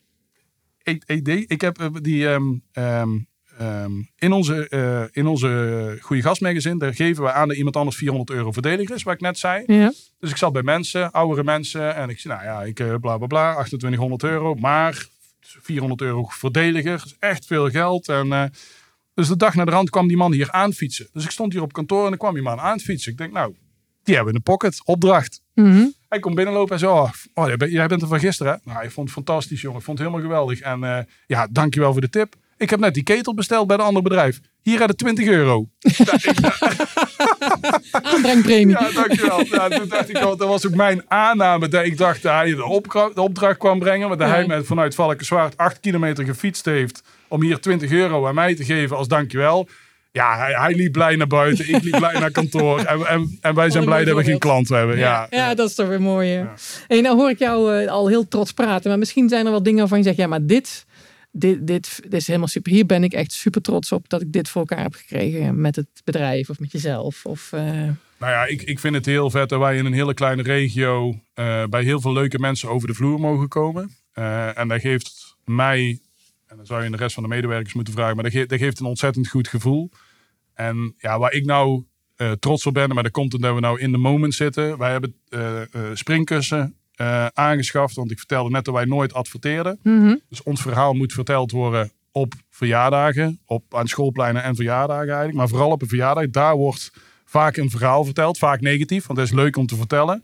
ik, 0.83 1.03
ik, 1.47 1.61
heb 1.61 1.79
eh, 1.79 1.87
die 2.01 2.27
ehm, 2.27 2.53
ehm, 2.71 3.09
ehm, 3.57 3.91
in 4.17 4.31
onze, 4.31 4.69
eh 4.69 5.03
in 5.11 5.27
onze 5.27 5.97
Goede 6.01 6.21
Gastmagazine, 6.21 6.79
daar 6.79 6.93
geven 6.93 7.23
we 7.23 7.31
aan 7.31 7.47
dat 7.47 7.57
iemand 7.57 7.75
anders 7.75 7.97
400 7.97 8.29
euro 8.29 8.51
verdediger 8.51 8.95
is, 8.95 9.03
wat 9.03 9.13
ik 9.13 9.21
net 9.21 9.37
zei. 9.37 9.63
Ja. 9.67 9.91
Dus 10.19 10.29
ik 10.29 10.37
zat 10.37 10.53
bij 10.53 10.63
mensen, 10.63 11.11
oudere 11.11 11.43
mensen, 11.43 11.95
en 11.95 12.09
ik 12.09 12.19
zei, 12.19 12.33
nou 12.33 12.45
ja, 12.45 12.63
ik 12.63 12.79
eh, 12.79 12.95
bla 13.01 13.17
bla 13.17 13.27
bla, 13.27 13.51
2800 13.53 14.23
euro, 14.23 14.55
maar 14.55 15.07
400 15.39 16.01
euro 16.01 16.25
verdediger, 16.29 16.97
dat 16.97 17.05
is 17.05 17.15
echt 17.19 17.45
veel 17.45 17.69
geld. 17.69 18.07
En, 18.09 18.33
eh, 18.33 18.43
dus 19.15 19.27
de 19.27 19.35
dag 19.37 19.55
naar 19.55 19.65
de 19.65 19.71
rand 19.71 19.89
kwam 19.89 20.07
die 20.07 20.17
man 20.17 20.31
hier 20.31 20.51
aanfietsen. 20.51 21.07
Dus 21.13 21.23
ik 21.23 21.31
stond 21.31 21.53
hier 21.53 21.61
op 21.61 21.73
kantoor 21.73 22.03
en 22.03 22.09
dan 22.09 22.17
kwam 22.17 22.33
die 22.33 22.43
man 22.43 22.59
aanfietsen. 22.59 23.11
Ik 23.11 23.17
denk, 23.17 23.31
nou, 23.33 23.55
die 24.03 24.15
hebben 24.15 24.33
we 24.33 24.39
in 24.39 24.43
de 24.45 24.51
pocket, 24.51 24.81
opdracht. 24.85 25.41
Mhm. 25.53 25.85
Hij 26.09 26.19
komt 26.19 26.35
binnenlopen 26.35 26.73
en 26.73 26.79
zo, 26.79 26.91
oh, 26.93 27.11
oh, 27.33 27.47
jij 27.47 27.87
bent- 27.87 28.01
er 28.01 28.07
van 28.07 28.19
gisteren, 28.19 28.53
hè? 28.63 28.71
Nou, 28.71 28.83
ik 28.85 28.91
vond 28.91 29.05
het 29.13 29.15
fantastisch, 29.15 29.61
jongen. 29.61 29.79
Ik 29.79 29.85
vond 29.85 29.97
het 29.99 30.07
helemaal 30.07 30.29
geweldig. 30.29 30.59
En 30.59 30.83
eh, 30.83 30.97
ja, 31.27 31.47
dankjewel 31.51 31.91
voor 31.91 32.01
de 32.01 32.09
tip. 32.09 32.35
Ik 32.57 32.69
heb 32.69 32.79
net 32.79 32.93
die 32.93 33.03
ketel 33.03 33.33
besteld 33.33 33.67
bij 33.67 33.77
een 33.77 33.83
ander 33.83 34.01
bedrijf. 34.03 34.39
Hier 34.61 34.79
had 34.79 34.87
het 34.89 34.97
20 34.97 35.27
euro. 35.27 35.69
Aanbrengpremie. 37.91 38.67
Ja, 38.79 38.91
dankjewel. 38.91 39.45
Ja, 39.45 39.67
toen 39.69 39.87
dacht 39.89 40.09
ik, 40.09 40.17
al, 40.17 40.37
dat 40.37 40.47
was 40.47 40.65
ook 40.67 40.75
mijn 40.75 41.01
aanname. 41.07 41.67
Dat 41.67 41.85
ik 41.85 41.97
dacht 41.97 42.21
dat 42.21 42.31
hij 42.33 42.55
de, 42.55 42.63
opdra- 42.65 43.09
de 43.13 43.21
opdracht 43.21 43.57
kwam 43.57 43.79
brengen. 43.79 44.07
Maar 44.07 44.17
dat 44.17 44.27
Ja. 44.27 44.33
hij 44.33 44.47
met, 44.47 44.65
vanuit 44.65 44.95
Valkenswaard 44.95 45.57
8 45.57 45.79
kilometer 45.79 46.25
gefietst 46.25 46.65
heeft. 46.65 47.03
Om 47.27 47.41
hier 47.41 47.59
20 47.59 47.91
euro 47.91 48.27
aan 48.27 48.35
mij 48.35 48.55
te 48.55 48.63
geven 48.65 48.97
als 48.97 49.07
dankjewel. 49.07 49.67
Ja, 50.11 50.37
hij, 50.37 50.53
hij 50.53 50.73
liep 50.75 50.91
blij 50.91 51.15
naar 51.15 51.27
buiten. 51.27 51.69
Ik 51.73 51.83
liep 51.83 51.97
blij 51.97 52.19
naar 52.19 52.31
kantoor. 52.31 52.79
En, 52.79 53.05
en, 53.05 53.37
en 53.41 53.55
wij 53.55 53.69
zijn 53.69 53.83
een 53.83 53.89
blij 53.89 54.03
dat 54.03 54.17
we 54.17 54.23
geen 54.23 54.39
klant 54.39 54.69
hebben. 54.69 54.97
Ja, 54.97 55.27
Ja, 55.29 55.55
dat 55.55 55.69
is 55.69 55.75
toch 55.75 55.87
weer 55.87 56.01
mooi. 56.01 56.29
hè. 56.29 56.43
Hey, 56.87 57.01
nou 57.01 57.17
hoor 57.17 57.29
ik 57.29 57.39
jou 57.39 57.81
eh, 57.83 57.91
al 57.91 58.07
heel 58.07 58.27
trots 58.27 58.51
praten. 58.51 58.89
Maar 58.89 58.99
misschien 58.99 59.29
zijn 59.29 59.45
er 59.45 59.51
wel 59.51 59.63
dingen 59.63 59.79
waarvan 59.79 59.97
je 59.97 60.03
zegt... 60.03 60.17
ja, 60.17 60.27
maar 60.27 60.45
dit, 60.45 60.85
dit, 61.31 61.67
dit, 61.67 61.99
dit 62.03 62.13
is 62.13 62.27
helemaal 62.27 62.47
super. 62.47 62.71
Hier 62.71 62.85
ben 62.85 63.03
ik 63.03 63.13
echt 63.13 63.31
super 63.31 63.61
trots 63.61 63.91
op... 63.91 64.09
dat 64.09 64.21
ik 64.21 64.31
dit 64.31 64.49
voor 64.49 64.61
elkaar 64.61 64.83
heb 64.83 64.95
gekregen 64.95 65.61
met 65.61 65.75
het 65.75 65.87
bedrijf 66.03 66.49
of 66.49 66.59
met 66.59 66.71
jezelf. 66.71 67.25
Of, 67.25 67.49
eh, 67.53 67.61
Nou 68.17 68.31
ja, 68.31 68.45
ik, 68.45 68.61
ik 68.61 68.79
vind 68.79 68.95
het 68.95 69.05
heel 69.05 69.29
vet 69.29 69.49
dat 69.49 69.59
wij 69.59 69.77
in 69.77 69.85
een 69.85 69.93
hele 69.93 70.13
kleine 70.13 70.41
regio 70.41 71.19
eh, 71.33 71.63
bij 71.69 71.83
heel 71.83 72.01
veel 72.01 72.13
leuke 72.13 72.39
mensen 72.39 72.69
over 72.69 72.87
de 72.87 72.93
vloer 72.93 73.19
mogen 73.19 73.47
komen. 73.47 73.95
En 74.53 74.67
dat 74.67 74.81
geeft 74.81 75.35
mij, 75.45 75.99
en 76.55 76.61
dan 76.61 76.65
zou 76.75 76.83
je 76.83 76.89
de 76.89 76.97
rest 76.97 77.13
van 77.13 77.23
de 77.23 77.29
medewerkers 77.29 77.73
moeten 77.73 77.93
vragen, 77.93 78.15
maar 78.15 78.23
dat, 78.23 78.33
ge- 78.33 78.45
dat 78.45 78.59
geeft 78.59 78.79
een 78.79 78.85
ontzettend 78.85 79.27
goed 79.27 79.47
gevoel. 79.47 79.89
En 80.53 80.93
ja, 80.97 81.19
waar 81.19 81.33
ik 81.33 81.45
nou 81.45 81.83
eh, 82.15 82.31
trots 82.31 82.65
op 82.65 82.73
ben. 82.73 82.93
Maar 82.93 83.03
dat 83.03 83.11
komt 83.11 83.33
omdat 83.33 83.53
we 83.53 83.59
nou 83.59 83.79
in 83.79 83.91
de 83.91 83.97
moment 83.97 84.33
zitten. 84.33 84.77
Wij 84.77 84.91
hebben 84.91 85.15
eh, 85.29 85.61
springkussen 85.93 86.75
aangeschaft. 87.33 87.95
Want 87.95 88.11
ik 88.11 88.17
vertelde 88.17 88.49
net 88.49 88.65
dat 88.65 88.73
wij 88.73 88.85
nooit 88.85 89.13
adverteerden. 89.13 89.79
Mhm. 89.83 90.15
Dus 90.29 90.43
ons 90.43 90.61
verhaal 90.61 90.93
moet 90.93 91.13
verteld 91.13 91.51
worden 91.51 91.91
op 92.11 92.33
verjaardagen. 92.49 93.39
Op, 93.45 93.75
aan 93.75 93.87
schoolpleinen 93.87 94.43
en 94.43 94.55
verjaardagen 94.55 95.07
eigenlijk. 95.07 95.37
Maar 95.37 95.47
vooral 95.47 95.71
op 95.71 95.81
een 95.81 95.87
verjaardag. 95.87 96.29
Daar 96.29 96.55
wordt 96.55 96.91
vaak 97.25 97.57
een 97.57 97.69
verhaal 97.69 98.03
verteld. 98.03 98.37
Vaak 98.37 98.61
negatief, 98.61 99.05
want 99.05 99.19
dat 99.19 99.27
is 99.27 99.33
leuk 99.33 99.57
om 99.57 99.65
te 99.65 99.75
vertellen. 99.75 100.23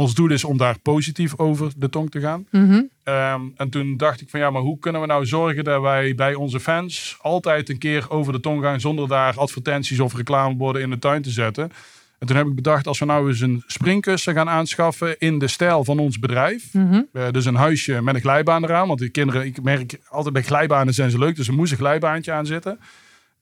Ons 0.00 0.14
doel 0.14 0.30
is 0.30 0.44
om 0.44 0.56
daar 0.56 0.78
positief 0.78 1.38
over 1.38 1.72
de 1.76 1.88
tong 1.88 2.10
te 2.10 2.20
gaan. 2.20 2.46
Mhm. 2.50 2.82
Ehm, 3.04 3.40
en 3.56 3.70
toen 3.70 3.96
dacht 3.96 4.20
ik 4.20 4.30
van 4.30 4.40
ja, 4.40 4.50
maar 4.50 4.62
hoe 4.62 4.78
kunnen 4.78 5.00
we 5.00 5.06
nou 5.06 5.26
zorgen 5.26 5.64
dat 5.64 5.80
wij 5.80 6.14
bij 6.14 6.34
onze 6.34 6.60
fans 6.60 7.16
altijd 7.20 7.68
een 7.68 7.78
keer 7.78 8.10
over 8.10 8.32
de 8.32 8.40
tong 8.40 8.62
gaan 8.62 8.80
zonder 8.80 9.08
daar 9.08 9.36
advertenties 9.36 10.00
of 10.00 10.14
reclameborden 10.14 10.82
in 10.82 10.90
de 10.90 10.98
tuin 10.98 11.22
te 11.22 11.30
zetten. 11.30 11.72
En 12.18 12.26
toen 12.26 12.36
heb 12.36 12.46
ik 12.46 12.54
bedacht, 12.54 12.86
als 12.86 12.98
we 12.98 13.04
nou 13.04 13.28
eens 13.28 13.40
een 13.40 13.62
springkussen 13.66 14.34
gaan 14.34 14.48
aanschaffen 14.48 15.18
in 15.18 15.38
de 15.38 15.48
stijl 15.48 15.84
van 15.84 15.98
ons 15.98 16.18
bedrijf. 16.18 16.74
Mhm. 16.74 17.02
Eh, 17.12 17.30
dus 17.30 17.44
een 17.44 17.54
huisje 17.54 18.02
met 18.02 18.14
een 18.14 18.20
glijbaan 18.20 18.64
eraan. 18.64 18.88
Want 18.88 18.98
die 19.00 19.08
kinderen, 19.08 19.46
ik 19.46 19.62
merk 19.62 19.98
altijd 20.08 20.34
bij 20.34 20.42
glijbanen 20.42 20.94
zijn 20.94 21.10
ze 21.10 21.18
leuk. 21.18 21.36
Dus 21.36 21.48
er 21.48 21.54
moest 21.54 21.72
een 21.72 21.78
glijbaantje 21.78 22.32
aan 22.32 22.46
zitten. 22.46 22.78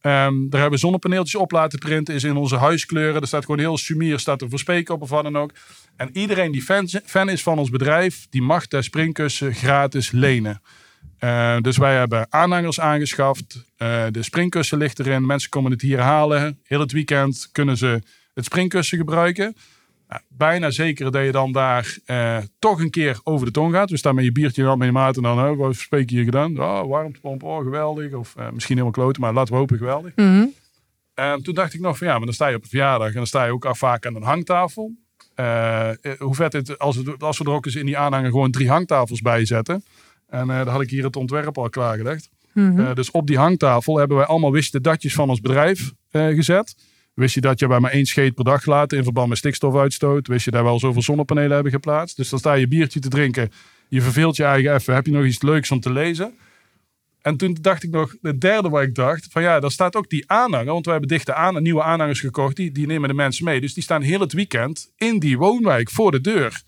Ehm, 0.00 0.48
daar 0.48 0.60
hebben 0.60 0.78
zonnepaneeltjes 0.78 1.40
op 1.40 1.50
laten 1.50 1.78
printen. 1.78 2.14
Is 2.14 2.24
in 2.24 2.36
onze 2.36 2.56
huiskleuren. 2.56 3.20
Er 3.20 3.26
staat 3.26 3.44
gewoon 3.44 3.60
heel 3.60 3.78
sumier. 3.78 4.18
Staat 4.18 4.42
er 4.42 4.48
verspreken 4.48 4.94
op 4.94 5.02
of 5.02 5.10
wat 5.10 5.22
dan 5.22 5.38
ook. 5.38 5.52
En 5.96 6.10
iedereen 6.12 6.52
die 6.52 6.62
fan, 6.62 6.88
fan 7.04 7.28
is 7.28 7.42
van 7.42 7.58
ons 7.58 7.70
bedrijf. 7.70 8.26
Die 8.30 8.42
mag 8.42 8.66
de 8.66 8.82
springkussen 8.82 9.54
gratis 9.54 10.10
lenen. 10.10 10.62
Eh, 11.18 11.56
dus 11.60 11.76
wij 11.76 11.96
hebben 11.96 12.26
aanhangers 12.32 12.80
aangeschaft. 12.80 13.64
Eh, 13.76 14.04
de 14.10 14.22
springkussen 14.22 14.78
ligt 14.78 14.98
erin. 14.98 15.26
Mensen 15.26 15.50
komen 15.50 15.70
het 15.70 15.82
hier 15.82 16.00
halen. 16.00 16.60
Heel 16.62 16.80
het 16.80 16.92
weekend 16.92 17.48
kunnen 17.52 17.76
ze 17.76 18.02
het 18.34 18.44
springkussen 18.44 18.98
gebruiken. 18.98 19.56
Nou, 20.08 20.22
bijna 20.28 20.70
zeker 20.70 21.12
dat 21.12 21.24
je 21.24 21.32
dan 21.32 21.52
daar 21.52 21.96
eh, 22.04 22.38
toch 22.58 22.80
een 22.80 22.90
keer 22.90 23.20
over 23.22 23.46
de 23.46 23.52
tong 23.52 23.74
gaat. 23.74 23.88
Dus 23.88 23.98
staan 23.98 24.14
met 24.14 24.24
je 24.24 24.32
biertje 24.32 24.62
dan 24.62 24.78
met 24.78 24.86
je 24.86 24.92
maat 24.92 25.16
en 25.16 25.22
dan, 25.22 25.48
oh, 25.48 25.58
wat 25.58 25.74
spreek 25.74 26.10
je 26.10 26.16
hier 26.16 26.24
gedaan? 26.24 26.60
Oh, 26.60 26.88
warmtepomp, 26.88 27.42
oh, 27.42 27.62
geweldig. 27.62 28.12
Of 28.12 28.36
eh, 28.36 28.50
misschien 28.50 28.76
helemaal 28.76 28.98
kloten, 29.02 29.22
maar 29.22 29.32
laten 29.32 29.52
we 29.52 29.58
hopen 29.58 29.76
geweldig. 29.78 30.12
Mhm. 30.16 30.46
En 31.14 31.42
toen 31.42 31.54
dacht 31.54 31.74
ik 31.74 31.80
nog 31.80 31.98
van 31.98 32.06
ja, 32.06 32.16
maar 32.16 32.24
dan 32.24 32.34
sta 32.34 32.48
je 32.48 32.56
op 32.56 32.62
een 32.62 32.68
verjaardag 32.68 33.08
en 33.08 33.14
dan 33.14 33.26
sta 33.26 33.44
je 33.44 33.52
ook 33.52 33.64
al 33.64 33.74
vaak 33.74 34.06
aan 34.06 34.14
een 34.14 34.22
hangtafel. 34.22 34.92
Eh, 35.34 35.88
eh, 35.88 35.96
hoe 36.18 36.34
vet 36.34 36.52
het 36.52 36.78
als, 36.78 36.96
het, 36.96 37.22
als 37.22 37.38
we 37.38 37.44
er 37.44 37.50
ook 37.50 37.66
eens 37.66 37.74
in 37.74 37.86
die 37.86 37.98
aanhanger 37.98 38.30
gewoon 38.30 38.50
drie 38.50 38.68
hangtafels 38.68 39.20
bij 39.20 39.44
zetten. 39.44 39.84
En 40.28 40.50
eh 40.50 40.56
dan 40.58 40.68
had 40.68 40.80
ik 40.80 40.90
hier 40.90 41.04
het 41.04 41.16
ontwerp 41.16 41.58
al 41.58 41.68
klaargelegd. 41.68 42.28
Mhm. 42.52 42.80
Eh, 42.80 42.94
dus 42.94 43.10
op 43.10 43.26
die 43.26 43.38
hangtafel 43.38 43.96
hebben 43.96 44.16
wij 44.16 44.26
allemaal 44.26 44.52
wist 44.52 44.72
je 44.72 44.80
datjes 44.80 45.14
van 45.14 45.28
ons 45.28 45.40
bedrijf 45.40 45.92
eh, 46.10 46.26
gezet. 46.26 46.76
Wist 47.18 47.34
je 47.34 47.40
dat 47.40 47.58
je 47.58 47.66
bij 47.66 47.80
maar 47.80 47.90
één 47.90 48.06
scheet 48.06 48.34
per 48.34 48.44
dag 48.44 48.66
laat 48.66 48.92
in 48.92 49.02
verband 49.02 49.28
met 49.28 49.38
stikstofuitstoot? 49.38 50.26
Wist 50.26 50.44
je 50.44 50.50
daar 50.50 50.64
wel 50.64 50.78
zoveel 50.78 51.02
zonnepanelen 51.02 51.52
hebben 51.52 51.72
geplaatst? 51.72 52.16
Dus 52.16 52.28
dan 52.28 52.38
sta 52.38 52.52
je 52.52 52.68
biertje 52.68 53.00
te 53.00 53.08
drinken. 53.08 53.50
Je 53.88 54.00
verveelt 54.02 54.36
je 54.36 54.44
eigen 54.44 54.74
even. 54.74 54.94
Heb 54.94 55.06
je 55.06 55.12
nog 55.12 55.24
iets 55.24 55.42
leuks 55.42 55.70
om 55.70 55.80
te 55.80 55.92
lezen? 55.92 56.34
En 57.22 57.36
toen 57.36 57.56
dacht 57.60 57.82
ik 57.82 57.90
nog, 57.90 58.14
de 58.20 58.38
derde 58.38 58.68
wat 58.68 58.82
ik 58.82 58.94
dacht, 58.94 59.26
van 59.30 59.42
ja, 59.42 59.60
daar 59.60 59.70
staat 59.70 59.96
ook 59.96 60.10
die 60.10 60.30
aanhanger. 60.30 60.72
Want 60.72 60.84
we 60.84 60.90
hebben 60.90 61.08
dichte 61.08 61.34
aan, 61.34 61.62
nieuwe 61.62 61.82
aanhangers 61.82 62.20
gekocht, 62.20 62.56
die, 62.56 62.72
die 62.72 62.86
nemen 62.86 63.08
de 63.08 63.14
mensen 63.14 63.44
mee. 63.44 63.60
Dus 63.60 63.74
die 63.74 63.82
staan 63.82 64.02
heel 64.02 64.20
het 64.20 64.32
weekend 64.32 64.92
in 64.96 65.18
die 65.18 65.38
woonwijk 65.38 65.90
voor 65.90 66.10
de 66.10 66.20
deur. 66.20 66.62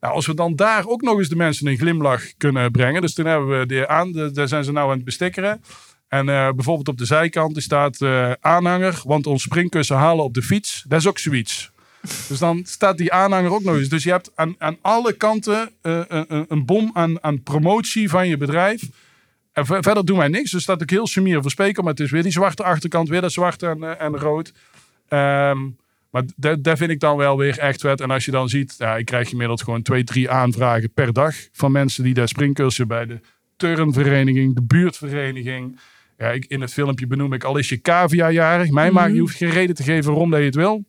Nou, 0.00 0.14
als 0.14 0.26
we 0.26 0.34
dan 0.34 0.56
daar 0.56 0.86
ook 0.86 1.02
nog 1.02 1.18
eens 1.18 1.28
de 1.28 1.36
mensen 1.36 1.66
een 1.66 1.76
glimlach 1.78 2.36
kunnen 2.36 2.70
brengen. 2.70 3.00
Dus 3.00 3.14
toen 3.14 3.26
hebben 3.26 3.58
we 3.58 3.66
die 3.66 3.86
aan, 3.86 4.12
de- 4.12 4.30
daar 4.30 4.48
zijn 4.48 4.64
ze 4.64 4.72
nou 4.72 4.90
aan 4.90 4.96
het 4.96 5.04
bestikkeren. 5.04 5.62
En 6.08 6.28
eh, 6.28 6.50
bijvoorbeeld 6.50 6.88
op 6.88 6.98
de 6.98 7.04
zijkant 7.04 7.62
staat 7.62 8.00
eh, 8.00 8.32
aanhanger, 8.40 9.00
want 9.04 9.26
ons 9.26 9.42
springkussen 9.42 9.96
halen 9.96 10.24
op 10.24 10.34
de 10.34 10.42
fiets. 10.42 10.84
Dat 10.88 11.00
is 11.00 11.06
ook 11.06 11.18
zoiets. 11.18 11.72
Dus 12.28 12.38
dan 12.38 12.62
staat 12.64 12.98
die 12.98 13.12
aanhanger 13.12 13.52
ook 13.52 13.62
nog 13.62 13.76
eens. 13.76 13.88
Dus 13.88 14.02
je 14.02 14.10
hebt 14.10 14.30
aan, 14.34 14.54
aan 14.58 14.76
alle 14.80 15.12
kanten 15.12 15.70
eh, 15.80 16.00
een, 16.48 16.64
bom 16.66 16.90
aan, 16.92 17.22
aan 17.22 17.42
promotie 17.42 18.08
van 18.08 18.28
je 18.28 18.36
bedrijf. 18.36 18.82
En 19.52 19.66
ver- 19.66 19.82
verder 19.82 20.04
doen 20.04 20.18
wij 20.18 20.28
niks. 20.28 20.50
Dus 20.50 20.62
staat 20.62 20.82
ook 20.82 20.90
heel 20.90 21.06
sumier 21.06 21.42
voor 21.42 21.50
speaker. 21.50 21.82
Maar 21.82 21.92
het 21.92 22.02
is 22.02 22.10
weer 22.10 22.22
die 22.22 22.32
zwarte 22.32 22.62
achterkant, 22.62 23.08
weer 23.08 23.20
dat 23.20 23.32
zwart 23.32 23.62
en, 23.62 23.98
en 23.98 24.16
rood. 24.16 24.52
Ehm, 25.08 25.58
maar 26.10 26.22
dat 26.36 26.78
vind 26.78 26.90
ik 26.90 27.00
dan 27.00 27.16
wel 27.16 27.36
weer 27.36 27.58
echt 27.58 27.80
vet. 27.80 28.00
En 28.00 28.10
als 28.10 28.24
je 28.24 28.30
dan 28.30 28.48
ziet, 28.48 28.74
ja, 28.78 28.96
ik 28.96 29.04
krijg 29.04 29.28
gemiddeld 29.28 29.62
gewoon 29.62 29.82
twee, 29.82 30.04
drie 30.04 30.30
aanvragen 30.30 30.92
per 30.92 31.12
dag. 31.12 31.34
Van 31.52 31.72
mensen 31.72 32.04
die 32.04 32.14
daar 32.14 32.28
springkursen 32.28 32.88
bij 32.88 33.06
de 33.06 33.20
turnvereniging, 33.56 34.54
de 34.54 34.62
buurtvereniging. 34.62 35.78
Ja, 36.18 36.30
ik, 36.30 36.44
in 36.44 36.60
het 36.60 36.72
filmpje 36.72 37.06
benoem 37.06 37.32
ik 37.32 37.44
al 37.44 37.56
is 37.56 37.68
je. 38.32 38.70
Mij 38.70 38.84
Mhm. 38.84 38.94
maakt, 38.94 39.12
je 39.14 39.20
hoeft 39.20 39.36
geen 39.36 39.50
reden 39.50 39.74
te 39.74 39.82
geven 39.82 40.10
waarom 40.10 40.30
dat 40.30 40.38
je 40.40 40.44
het 40.46 40.54
wil. 40.54 40.84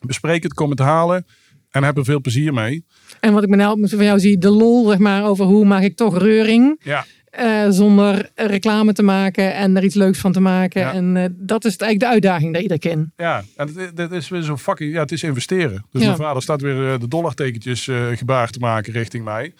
Bespreek 0.00 0.42
het, 0.42 0.54
kom 0.54 0.70
het 0.70 0.78
halen. 0.78 1.26
En 1.70 1.84
heb 1.84 1.96
er 1.96 2.04
veel 2.04 2.20
plezier 2.20 2.52
mee. 2.54 2.84
En 3.20 3.32
wat 3.32 3.42
ik 3.42 3.48
me 3.48 3.56
nou 3.56 3.70
van 3.96 4.04
jou 4.04 4.18
zie, 4.20 4.38
de 4.38 4.50
lol 4.50 4.88
zeg 4.88 4.98
maar, 4.98 5.24
over 5.24 5.44
hoe 5.44 5.64
maak 5.64 5.82
ik 5.82 5.96
toch 5.96 6.18
reuring. 6.18 6.80
Ja, 6.82 7.04
eh, 7.30 7.66
zonder 7.70 8.30
reclame 8.34 8.92
te 8.92 9.02
maken 9.02 9.54
en 9.54 9.76
er 9.76 9.84
iets 9.84 9.94
leuks 9.94 10.18
van 10.18 10.32
te 10.32 10.40
maken. 10.40 10.80
Ja. 10.80 10.92
En 10.92 11.16
eh, 11.16 11.24
dat 11.32 11.64
is 11.64 11.76
eigenlijk 11.76 12.00
de 12.00 12.06
uitdaging 12.08 12.52
dat 12.52 12.62
iedere 12.62 12.80
keer. 12.80 13.10
Ja, 13.16 13.44
en 13.56 13.70
het 13.94 14.12
is 14.12 14.28
weer 14.28 14.42
zo 14.42 14.56
fucking. 14.56 14.92
Ja, 14.92 15.00
het 15.00 15.12
is 15.12 15.22
investeren. 15.22 15.84
Dus 15.90 16.00
Ja. 16.02 16.06
mijn 16.06 16.20
vader 16.20 16.42
staat 16.42 16.60
weer 16.60 16.92
eh, 16.92 17.00
de 17.00 17.08
dollartekentjes 17.08 17.88
eh 17.88 18.06
gebaar 18.14 18.50
te 18.50 18.58
maken 18.58 18.92
richting 18.92 19.24
mij. 19.24 19.44
En 19.44 19.52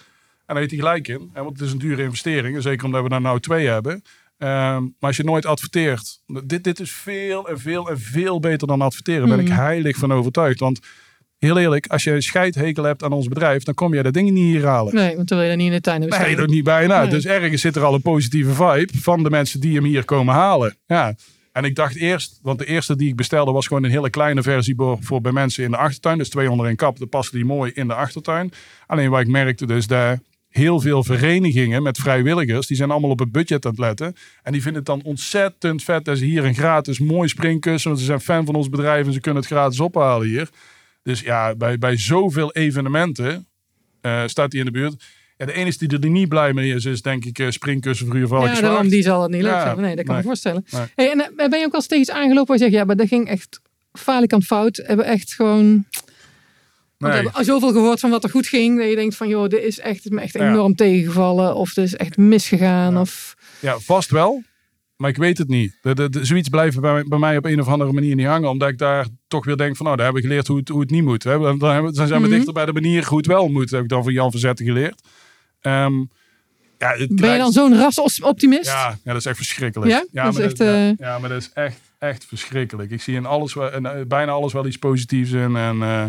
daar 0.55 0.57
heeft 0.57 0.71
hij 0.71 0.79
gelijk 0.81 1.09
in. 1.09 1.31
En 1.33 1.45
want 1.45 1.59
het 1.59 1.67
is 1.67 1.73
een 1.73 1.79
dure 1.79 2.03
investering. 2.03 2.63
Zeker 2.63 2.85
omdat 2.87 3.03
we 3.03 3.09
er 3.15 3.21
nou 3.21 3.41
twee 3.41 3.67
hebben. 3.67 4.03
Ehm, 4.39 4.83
maar 4.83 4.93
als 5.01 5.17
je 5.17 5.25
nooit 5.25 5.47
adverteert. 5.47 6.21
Dit, 6.45 6.65
dit 6.65 6.81
is 6.81 6.91
veel 6.93 7.49
en 7.49 7.59
veel 7.61 7.91
en 7.91 8.01
veel 8.01 8.41
beter 8.41 8.67
dan 8.69 8.81
adverteren. 8.81 9.29
Daar 9.29 9.37
ben 9.37 9.47
ik 9.47 9.53
Mhm. 9.53 9.61
heilig 9.61 9.97
van 9.97 10.13
overtuigd. 10.13 10.61
Want 10.61 10.81
heel 11.39 11.59
eerlijk, 11.59 11.87
als 11.87 12.05
je 12.05 12.11
een 12.11 12.23
scheidhekel 12.23 12.85
hebt 12.85 13.03
aan 13.03 13.13
ons 13.13 13.29
bedrijf. 13.29 13.63
dan 13.63 13.75
kom 13.75 13.95
je 13.95 14.03
dat 14.03 14.13
ding 14.15 14.31
niet 14.31 14.45
hier 14.45 14.65
halen. 14.67 14.95
Nee, 14.95 15.17
want 15.17 15.29
dan 15.29 15.39
wil 15.39 15.47
je 15.47 15.53
dat 15.53 15.63
niet 15.63 15.71
in 15.71 15.75
de 15.77 15.81
tuin 15.81 16.01
hebben 16.01 16.21
Nee, 16.21 16.37
dat 16.37 16.49
niet 16.49 16.65
bijna. 16.65 17.01
Nee. 17.01 17.11
Dus 17.11 17.25
ergens 17.25 17.61
zit 17.61 17.77
er 17.77 17.85
al 17.85 17.95
een 17.95 18.03
positieve 18.03 18.53
vibe 18.55 18.93
van 19.01 19.23
de 19.23 19.31
mensen 19.31 19.61
die 19.61 19.75
hem 19.75 19.85
hier 19.85 20.05
komen 20.05 20.35
halen. 20.35 20.77
Ja. 20.87 21.15
En 21.53 21.65
ik 21.65 21.75
dacht 21.75 21.97
eerst, 21.97 22.39
want 22.43 22.59
de 22.59 22.67
eerste 22.67 22.97
die 22.97 23.09
ik 23.09 23.17
bestelde 23.17 23.53
was 23.53 23.67
gewoon 23.67 23.85
een 23.85 23.91
hele 23.91 24.11
kleine 24.11 24.43
versie 24.43 24.75
voor, 24.77 24.99
voor 25.01 25.21
bij 25.21 25.33
mensen 25.33 25.65
in 25.65 25.71
de 25.71 25.77
achtertuin. 25.77 26.19
Dus 26.19 26.29
twee 26.29 26.51
onder 26.51 26.67
één 26.67 26.77
kap, 26.77 26.99
dat 26.99 27.09
paste 27.09 27.37
die 27.37 27.45
mooi 27.45 27.71
in 27.75 27.87
de 27.89 27.95
achtertuin. 27.95 28.53
Alleen 28.87 29.11
wat 29.11 29.21
ik 29.21 29.29
merkte 29.29 29.67
dus 29.67 29.87
dat 29.87 30.19
heel 30.57 30.81
veel 30.81 31.05
verenigingen 31.05 31.83
met 31.83 31.99
vrijwilligers, 31.99 32.67
die 32.67 32.77
zijn 32.77 32.91
allemaal 32.91 33.11
op 33.11 33.19
het 33.19 33.33
budget 33.33 33.65
aan 33.65 33.71
het 33.71 33.81
letten. 33.81 34.15
En 34.43 34.53
die 34.53 34.63
vinden 34.63 34.83
het 34.83 34.91
dan 34.91 35.03
ontzettend 35.03 35.83
vet 35.83 36.05
dat 36.05 36.19
ze 36.19 36.25
hier 36.25 36.45
een 36.45 36.55
gratis 36.55 36.99
mooi 36.99 37.29
springkussen, 37.29 37.91
want 37.91 38.01
ze 38.01 38.07
zijn 38.07 38.21
fan 38.21 38.45
van 38.45 38.55
ons 38.55 38.69
bedrijf 38.69 39.07
en 39.07 39.13
ze 39.13 39.21
kunnen 39.21 39.43
het 39.43 39.51
gratis 39.51 39.81
ophalen 39.81 40.27
hier. 40.27 40.49
Dus 41.03 41.21
ja, 41.21 41.55
bij, 41.55 41.79
bij 41.79 41.97
zoveel 41.97 42.53
evenementen 42.53 43.47
eh, 44.01 44.23
staat 44.27 44.53
hij 44.53 44.61
in 44.61 44.67
de 44.67 44.73
buurt. 44.73 45.05
Ja, 45.37 45.47
de 45.47 45.53
enige 45.53 45.87
die 45.87 45.99
er 45.99 46.11
niet 46.11 46.29
blij 46.29 46.53
mee 46.53 46.75
is, 46.75 46.85
is 46.85 47.03
denk 47.03 47.25
ik 47.25 47.39
eh, 47.39 47.51
springkussen 47.51 48.07
voor 48.07 48.17
uw 48.17 48.45
Ja, 48.45 48.61
daarom, 48.61 48.89
die 48.89 49.03
zal 49.03 49.23
het 49.23 49.31
niet 49.31 49.43
leuk 49.43 49.53
Ja, 49.53 49.67
vinden. 49.67 49.85
Nee, 49.85 49.97
dat 49.97 50.05
kan 50.05 50.15
nee. 50.15 50.23
ik 50.23 50.29
me 50.29 50.31
voorstellen. 50.31 50.65
Nee. 50.71 50.87
Hey, 50.95 51.11
en 51.11 51.21
eh, 51.37 51.49
ben 51.49 51.59
je 51.59 51.67
ook 51.67 51.75
al 51.75 51.83
steeds 51.83 52.11
aangelopen 52.11 52.47
waar 52.47 52.57
je 52.57 52.63
zegt, 52.63 52.75
ja, 52.75 52.85
maar 52.85 52.97
dat 52.97 53.09
ging 53.09 53.29
echt 53.29 53.61
falikant 53.93 54.45
fout. 54.45 54.77
Hebben 54.77 55.07
echt 55.07 55.35
gewoon... 55.35 55.87
Want 56.99 57.15
we 57.15 57.21
hebben 57.23 57.45
zoveel 57.45 57.73
gehoord 57.73 58.01
van 58.01 58.11
wat 58.11 58.25
er 58.25 58.31
goed 58.31 58.47
ging. 58.47 58.79
Dat 58.79 58.89
je 58.89 58.95
denkt 58.95 59.17
van, 59.17 59.29
joh, 59.29 59.49
dit 59.49 59.63
is 59.63 59.79
echt, 59.79 60.05
is 60.05 60.11
me 60.11 60.21
echt 60.21 60.33
Ja. 60.33 60.49
enorm 60.49 60.75
tegengevallen. 60.75 61.55
Of 61.55 61.73
dit 61.73 61.85
is 61.85 61.97
echt 61.97 62.17
misgegaan. 62.17 62.93
Ja. 62.93 63.01
Of, 63.01 63.35
Ja, 63.61 63.79
vast 63.79 64.11
wel. 64.11 64.43
Maar 64.97 65.11
ik 65.11 65.17
weet 65.17 65.39
het 65.39 65.49
niet. 65.49 65.79
De, 65.83 65.95
de, 65.95 66.09
de- 66.09 66.25
zoiets 66.25 66.49
blijft 66.49 66.81
bij, 66.81 67.05
bij 67.09 67.19
mij 67.19 67.37
op 67.37 67.45
een 67.45 67.61
of 67.61 67.69
andere 67.69 67.93
manier 67.93 68.15
niet 68.15 68.27
hangen. 68.27 68.49
Omdat 68.49 68.69
ik 68.69 68.79
daar 68.79 69.07
toch 69.29 69.45
weer 69.45 69.57
denk 69.57 69.77
van, 69.77 69.85
nou, 69.87 69.99
daar 69.99 70.07
heb 70.07 70.17
ik 70.17 70.23
geleerd 70.23 70.47
hoe 70.47 70.57
het, 70.59 70.69
hoe 70.69 70.81
het 70.81 70.91
niet 70.91 71.03
moet. 71.05 71.23
Hè. 71.23 71.39
Dan, 71.39 71.59
dan, 71.59 71.73
hebben- 71.73 71.95
dan 71.95 72.07
zijn 72.07 72.21
we 72.21 72.27
Mhm. 72.27 72.37
dichter 72.37 72.53
bij 72.53 72.65
de 72.67 72.73
manier 72.73 73.05
hoe 73.07 73.17
het 73.19 73.27
wel 73.27 73.49
moet. 73.49 73.71
Heb 73.71 73.83
ik 73.83 73.89
dan 73.89 74.03
van 74.03 74.13
Jan 74.13 74.31
Verzetten 74.31 74.67
geleerd. 74.67 75.03
Ehm, 75.61 75.99
ja, 76.79 76.95
het 76.97 77.17
ben 77.17 77.33
je 77.33 77.39
dan 77.39 77.53
zo'n 77.53 77.77
rasoptimist? 77.77 78.67
Ja, 78.67 78.89
ja, 78.89 79.13
dat 79.13 79.17
is 79.17 79.27
echt 79.27 79.37
verschrikkelijk. 79.37 79.91
Ja? 79.91 79.99
Dat 80.25 80.33
is 80.33 80.39
maar 80.39 80.49
echt, 80.49 80.59
ja, 80.59 80.65
eh, 80.89 80.93
ja, 80.99 81.19
maar 81.19 81.29
dat 81.29 81.41
is 81.41 81.51
echt, 81.55 81.81
echt 81.99 82.25
verschrikkelijk. 82.25 82.91
Ik 82.91 83.03
zie 83.03 83.15
in 83.15 83.27
alles, 83.27 83.55
wel- 83.55 83.73
in, 83.73 83.87
eh, 83.87 84.01
bijna 84.09 84.33
alles 84.33 84.53
wel 84.53 84.67
iets 84.67 84.77
positiefs 84.79 85.31
in. 85.31 85.57
En 85.57 85.83
eh, 85.83 86.05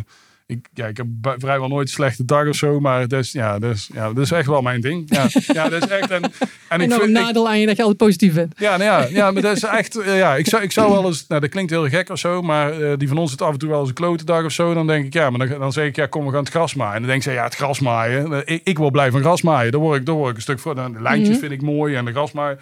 ik, 0.48 0.68
ja, 0.74 0.86
ik 0.88 0.98
heb 0.98 1.08
vrijwel 1.38 1.68
nooit 1.68 1.88
een 1.88 1.94
slechte 1.94 2.26
dag 2.26 2.48
of 2.48 2.56
zo. 2.56 2.80
Maar 2.80 3.08
dat 3.08 3.20
is, 3.20 3.32
ja, 3.32 3.60
dat 3.60 3.76
is, 3.76 3.90
ja, 3.94 4.08
dat 4.14 4.24
is 4.24 4.32
echt 4.32 4.48
wel 4.48 4.62
mijn 4.62 4.82
ding. 4.82 5.04
Ja, 5.16 5.28
ja 5.62 5.70
dat 5.70 5.84
is 5.84 5.90
echt. 5.90 6.12
En, 6.12 6.22
en 6.70 6.82
ik 6.82 6.92
vind, 6.92 7.04
ik, 7.04 7.10
nadeel 7.10 7.48
aan 7.48 7.60
je 7.60 7.66
dat 7.66 7.76
je 7.76 7.82
altijd 7.82 8.00
positief 8.02 8.34
bent. 8.34 8.54
ja, 8.58 8.78
nou 8.78 8.84
ja, 8.84 9.08
ja, 9.10 9.32
maar 9.32 9.42
dat 9.42 9.56
is 9.56 9.64
echt. 9.82 9.96
eh, 9.96 10.18
ja, 10.18 10.36
ik 10.36 10.48
zou, 10.48 10.64
ik 10.64 10.72
zou 10.72 10.92
wel 10.92 11.06
eens. 11.06 11.28
Nou, 11.28 11.42
dat 11.42 11.50
klinkt 11.50 11.72
heel 11.72 11.88
gek 11.90 12.10
of 12.10 12.20
zo. 12.20 12.42
Maar 12.42 12.82
eh, 12.82 12.98
die 12.98 13.08
van 13.08 13.18
ons 13.18 13.32
het 13.32 13.42
af 13.42 13.54
en 13.54 13.60
toe 13.60 13.70
wel 13.70 13.80
eens 13.80 13.90
een 13.90 13.96
klote 13.96 14.26
dag 14.26 14.44
of 14.46 14.52
zo. 14.52 14.74
Dan 14.74 14.88
denk 14.88 15.06
ik, 15.06 15.14
ja, 15.14 15.30
maar 15.30 15.48
dan, 15.48 15.60
dan 15.60 15.72
zeg 15.72 15.86
ik, 15.86 15.96
ja, 15.96 16.06
kom, 16.06 16.26
we 16.26 16.32
gaan 16.32 16.40
het 16.40 16.50
gras 16.50 16.74
maaien. 16.74 16.96
En 16.96 17.02
dan 17.02 17.10
denk 17.10 17.24
ze, 17.24 17.32
ja, 17.32 17.44
het 17.44 17.56
gras 17.56 17.80
maaien. 17.80 18.34
Eh, 18.46 18.56
Ik, 18.56 18.62
ik 18.64 18.78
wil 18.78 18.92
blijven 18.92 19.20
gras 19.22 19.42
maaien. 19.42 19.72
Daar 19.72 19.82
word 19.82 20.00
ik, 20.00 20.06
daar 20.06 20.16
word 20.16 20.30
ik 20.30 20.36
een 20.36 20.42
stuk 20.42 20.60
voor. 20.60 20.76
Dan, 20.76 20.94
de 20.94 21.02
lijntjes 21.02 21.30
Mhm. 21.30 21.40
vind 21.40 21.52
ik 21.52 21.62
mooi 21.62 21.96
en 21.96 22.06
de 22.06 22.12
gras 22.12 22.32
maaien. 22.32 22.60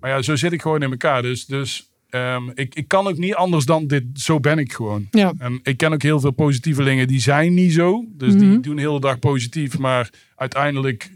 Maar 0.00 0.10
ja, 0.10 0.22
zo 0.22 0.36
zit 0.36 0.52
ik 0.52 0.62
gewoon 0.62 0.82
in 0.82 0.90
elkaar. 0.90 1.22
Dus, 1.22 1.46
dus 1.46 1.89
ehm, 2.10 2.42
ik, 2.54 2.74
ik 2.74 2.88
kan 2.88 3.06
ook 3.06 3.18
niet 3.18 3.34
anders 3.34 3.64
dan 3.64 3.86
dit. 3.86 4.04
Zo 4.14 4.40
ben 4.40 4.58
ik 4.58 4.72
gewoon. 4.72 5.06
Ja. 5.10 5.32
En 5.38 5.60
ik 5.62 5.76
ken 5.76 5.92
ook 5.92 6.02
heel 6.02 6.20
veel 6.20 6.30
positievelingen 6.30 7.06
die 7.08 7.20
zijn 7.20 7.54
niet 7.54 7.72
zo. 7.72 8.04
Dus 8.08 8.34
Mhm. 8.34 8.38
die 8.50 8.60
doen 8.60 8.76
de 8.76 8.82
hele 8.82 9.00
dag 9.00 9.18
positief. 9.18 9.78
Maar 9.78 10.10
uiteindelijk 10.36 11.10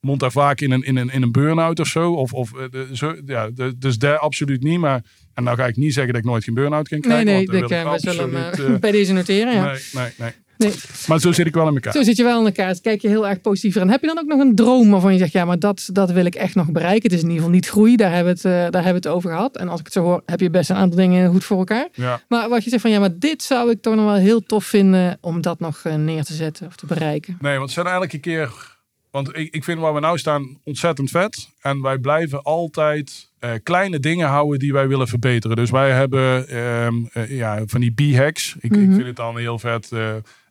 mond 0.00 0.20
daar 0.20 0.32
vaak 0.32 0.60
in 0.60 0.70
een, 0.70 0.82
in 0.82 0.96
een, 0.96 1.10
in 1.10 1.22
een 1.22 1.32
burn-out 1.32 1.80
of 1.80 1.86
zo. 1.86 2.12
Of, 2.12 2.32
of, 2.32 2.52
eh, 2.54 2.64
de, 2.70 2.86
zo 2.92 3.16
ja, 3.26 3.50
de, 3.54 3.78
dus 3.78 3.98
daar 3.98 4.18
absoluut 4.18 4.62
niet. 4.62 4.78
Maar, 4.78 5.04
en 5.34 5.44
nou 5.44 5.56
ga 5.56 5.66
ik 5.66 5.76
niet 5.76 5.94
zeggen 5.94 6.12
dat 6.12 6.22
ik 6.22 6.28
nooit 6.28 6.44
geen 6.44 6.54
burn-out 6.54 6.88
kan 6.88 6.98
Nee, 6.98 7.08
krijgen. 7.08 7.26
nee, 7.26 7.34
want 7.34 7.46
dat 7.46 7.54
ik, 7.56 7.68
wil 7.84 7.94
ik 7.94 8.00
we 8.00 8.10
zullen 8.10 8.52
eh, 8.52 8.74
eh, 8.74 8.80
bij 8.80 8.90
deze 8.90 9.12
noteren. 9.12 9.52
Ja. 9.52 9.64
nee, 9.64 9.80
nee, 9.92 10.10
nee. 10.18 10.30
Nee. 10.60 10.72
Maar 11.06 11.18
zo 11.20 11.32
zit 11.32 11.46
ik 11.46 11.54
wel 11.54 11.68
in 11.68 11.74
elkaar. 11.74 11.92
Zo 11.92 12.02
zit 12.02 12.16
je 12.16 12.22
wel 12.22 12.40
in 12.40 12.46
elkaar. 12.46 12.68
Dus 12.68 12.80
kijk 12.80 13.00
je 13.02 13.08
heel 13.08 13.28
erg 13.28 13.40
positief 13.40 13.76
aan. 13.76 13.88
Heb 13.88 14.00
je 14.00 14.06
dan 14.06 14.18
ook 14.18 14.26
nog 14.26 14.40
een 14.40 14.54
droom 14.54 14.90
waarvan 14.90 15.12
je 15.12 15.18
zegt, 15.18 15.32
ja, 15.32 15.44
maar 15.44 15.58
dat, 15.58 15.88
dat 15.92 16.10
wil 16.10 16.24
ik 16.24 16.34
echt 16.34 16.54
nog 16.54 16.70
bereiken. 16.72 17.02
Het 17.02 17.12
is 17.12 17.18
in 17.18 17.24
ieder 17.28 17.36
geval 17.36 17.54
niet 17.54 17.66
groei, 17.68 17.96
daar 17.96 18.12
hebben, 18.12 18.32
we 18.42 18.48
het, 18.48 18.56
eh, 18.66 18.70
daar 18.72 18.84
hebben 18.84 19.02
we 19.02 19.08
het 19.08 19.16
over 19.16 19.30
gehad. 19.30 19.56
En 19.56 19.68
als 19.68 19.78
ik 19.80 19.84
het 19.84 19.94
zo 19.94 20.02
hoor, 20.02 20.22
heb 20.26 20.40
je 20.40 20.50
best 20.50 20.70
een 20.70 20.76
aantal 20.76 20.98
dingen 20.98 21.30
goed 21.30 21.44
voor 21.44 21.58
elkaar. 21.58 21.88
Ja. 21.92 22.20
Maar 22.28 22.48
wat 22.48 22.64
je 22.64 22.70
zegt 22.70 22.82
van, 22.82 22.90
ja, 22.90 23.00
maar 23.00 23.18
dit 23.18 23.42
zou 23.42 23.70
ik 23.70 23.82
toch 23.82 23.94
nog 23.94 24.04
wel 24.04 24.14
heel 24.14 24.40
tof 24.42 24.64
vinden 24.64 25.18
om 25.20 25.40
dat 25.40 25.60
nog 25.60 25.80
eh, 25.84 25.94
neer 25.94 26.24
te 26.24 26.34
zetten 26.34 26.66
of 26.66 26.76
te 26.76 26.86
bereiken. 26.86 27.38
Nee, 27.40 27.58
want 27.58 27.70
zijn 27.70 27.86
elke 27.86 28.18
keer. 28.18 28.78
Want 29.10 29.36
ik, 29.36 29.54
ik 29.54 29.64
vind 29.64 29.78
waar 29.78 29.94
we 29.94 30.00
nou 30.00 30.18
staan 30.18 30.58
ontzettend 30.64 31.10
vet. 31.10 31.48
En 31.60 31.82
wij 31.82 31.98
blijven 31.98 32.42
altijd 32.42 33.28
eh, 33.38 33.50
kleine 33.62 34.00
dingen 34.00 34.28
houden 34.28 34.58
die 34.58 34.72
wij 34.72 34.88
willen 34.88 35.08
verbeteren. 35.08 35.56
Dus 35.56 35.70
wij 35.70 35.90
hebben 35.90 36.48
ehm, 36.48 36.94
eh, 37.12 37.30
ja, 37.36 37.62
van 37.66 37.80
die 37.80 37.90
B-hacks. 37.92 38.54
Ik, 38.60 38.62
ik 38.76 38.78
Mhm. 38.80 38.92
vind 38.94 39.06
het 39.06 39.16
dan 39.16 39.38
heel 39.38 39.58
vet. 39.58 39.88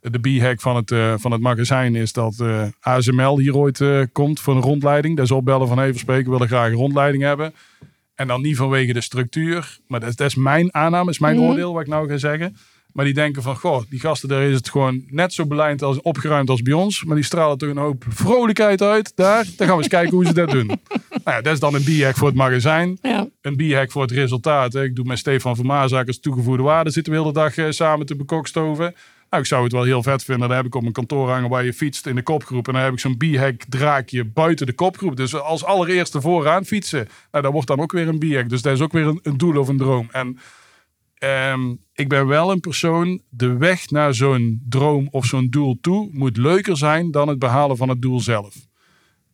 De 0.02 0.20
B-hack 0.20 0.62
van 0.62 0.76
het, 0.76 0.91
eh, 0.91 1.14
van 1.18 1.32
het 1.32 1.41
magazijn 1.41 1.95
is 1.95 2.14
dat 2.14 2.39
eh, 2.39 2.64
ASML 2.80 3.39
hier 3.39 3.56
ooit 3.56 3.82
eh, 3.82 4.02
komt 4.12 4.39
voor 4.39 4.56
een 4.56 4.62
rondleiding. 4.62 5.16
Dat 5.16 5.26
is 5.26 5.32
opbellen 5.32 5.68
van 5.68 5.80
even 5.82 6.00
spreken, 6.00 6.26
we 6.26 6.32
willen 6.32 6.47
graag 6.47 6.68
een 6.70 6.74
rondleiding 6.76 7.24
hebben. 7.24 7.54
En 8.16 8.28
dan 8.28 8.41
niet 8.41 8.58
vanwege 8.58 8.93
de 8.93 9.02
structuur. 9.02 9.78
Maar 9.88 10.00
dat, 10.00 10.18
dat 10.18 10.28
is 10.28 10.36
mijn 10.36 10.74
aanname, 10.74 11.10
is 11.10 11.20
mijn 11.20 11.36
Mhm. 11.36 11.45
oordeel 11.45 11.74
wat 11.74 11.82
ik 11.82 11.88
nou 11.88 12.10
ga 12.10 12.18
zeggen. 12.18 12.56
Maar 12.93 13.06
die 13.06 13.14
denken 13.14 13.41
van, 13.41 13.56
goh, 13.56 13.82
die 13.89 14.00
gasten 14.00 14.30
daar 14.30 14.41
is 14.43 14.56
het 14.56 14.70
gewoon 14.70 15.04
net 15.08 15.34
zo 15.34 15.45
belijnd 15.45 15.82
als 15.82 16.02
opgeruimd 16.02 16.50
als 16.50 16.62
bij 16.62 16.74
ons. 16.74 17.04
Maar 17.04 17.16
die 17.16 17.26
stralen 17.26 17.58
toch 17.58 17.70
een 17.70 17.78
hoop 17.78 18.06
vrolijkheid 18.08 18.82
uit 18.82 19.12
daar. 19.16 19.43
Dan 19.58 19.68
gaan 19.68 19.76
we 19.76 19.82
eens 19.84 19.91
kijken 19.91 20.16
hoe 20.16 20.26
ze 20.26 20.34
dat 20.34 20.50
doen. 20.52 20.68
Nou 21.24 21.38
ja, 21.38 21.41
dat 21.41 21.54
is 21.54 21.60
dan 21.60 21.74
een 21.76 21.84
b-hack 21.84 22.16
voor 22.18 22.28
het 22.28 22.36
magazijn. 22.38 22.97
Ja, 23.02 23.28
Een 23.41 23.56
b-hack 23.56 23.91
voor 23.91 24.02
het 24.02 24.12
resultaat. 24.12 24.74
hè. 24.74 24.84
Ik 24.84 24.95
doe 24.95 25.06
met 25.06 25.18
Stefan 25.18 25.56
van 25.56 25.66
Maasaak 25.66 26.08
als 26.08 26.20
toegevoegde 26.20 26.64
waarde. 26.64 26.89
Zitten 26.89 27.14
we 27.14 27.20
de 27.20 27.24
hele 27.26 27.54
dag 27.56 27.74
samen 27.74 28.06
te 28.06 28.16
bekokstoven. 28.16 28.95
Nou, 29.30 29.43
ik 29.43 29.49
zou 29.49 29.63
het 29.63 29.71
wel 29.71 29.84
heel 29.84 30.03
vet 30.03 30.23
vinden. 30.23 30.47
Dan 30.47 30.57
heb 30.57 30.65
ik 30.65 30.75
op 30.75 30.82
mijn 30.82 30.93
kantoor 30.93 31.30
hangen 31.30 31.49
waar 31.49 31.65
je 31.65 31.73
fietst 31.73 32.05
in 32.05 32.15
de 32.15 32.21
kopgroep. 32.21 32.67
En 32.67 32.73
dan 32.73 32.82
heb 32.82 32.93
ik 32.93 32.99
zo'n 32.99 33.17
b-hack 33.17 33.63
draakje 33.69 34.25
buiten 34.25 34.65
de 34.65 34.73
kopgroep. 34.73 35.15
Dus 35.15 35.36
als 35.36 35.63
allereerste 35.63 36.21
vooraan 36.21 36.65
fietsen. 36.65 37.07
Nou, 37.32 37.43
dat 37.43 37.53
wordt 37.53 37.67
dan 37.67 37.80
ook 37.80 37.91
weer 37.91 38.07
een 38.07 38.19
b-hack. 38.19 38.49
Dus 38.49 38.61
dat 38.61 38.73
is 38.73 38.82
ook 38.82 38.91
weer 38.91 39.07
een, 39.07 39.19
een 39.23 39.38
doel 39.38 39.57
of 39.57 39.67
een 39.67 39.77
droom. 39.77 40.09
En 40.11 40.39
ehm, 41.13 41.75
ik 41.93 42.07
ben 42.07 42.27
wel 42.27 42.51
een 42.51 42.59
persoon. 42.59 43.21
De 43.30 43.57
weg 43.57 43.89
naar 43.89 44.13
zo'n 44.13 44.65
droom 44.69 45.07
of 45.11 45.25
zo'n 45.25 45.49
doel 45.49 45.77
toe 45.82 46.09
moet 46.11 46.38
leuker 46.38 46.77
zijn 46.77 47.11
dan 47.11 47.27
het 47.27 47.39
behalen 47.39 47.77
van 47.77 47.89
het 47.89 48.01
doel 48.01 48.19
zelf. 48.19 48.55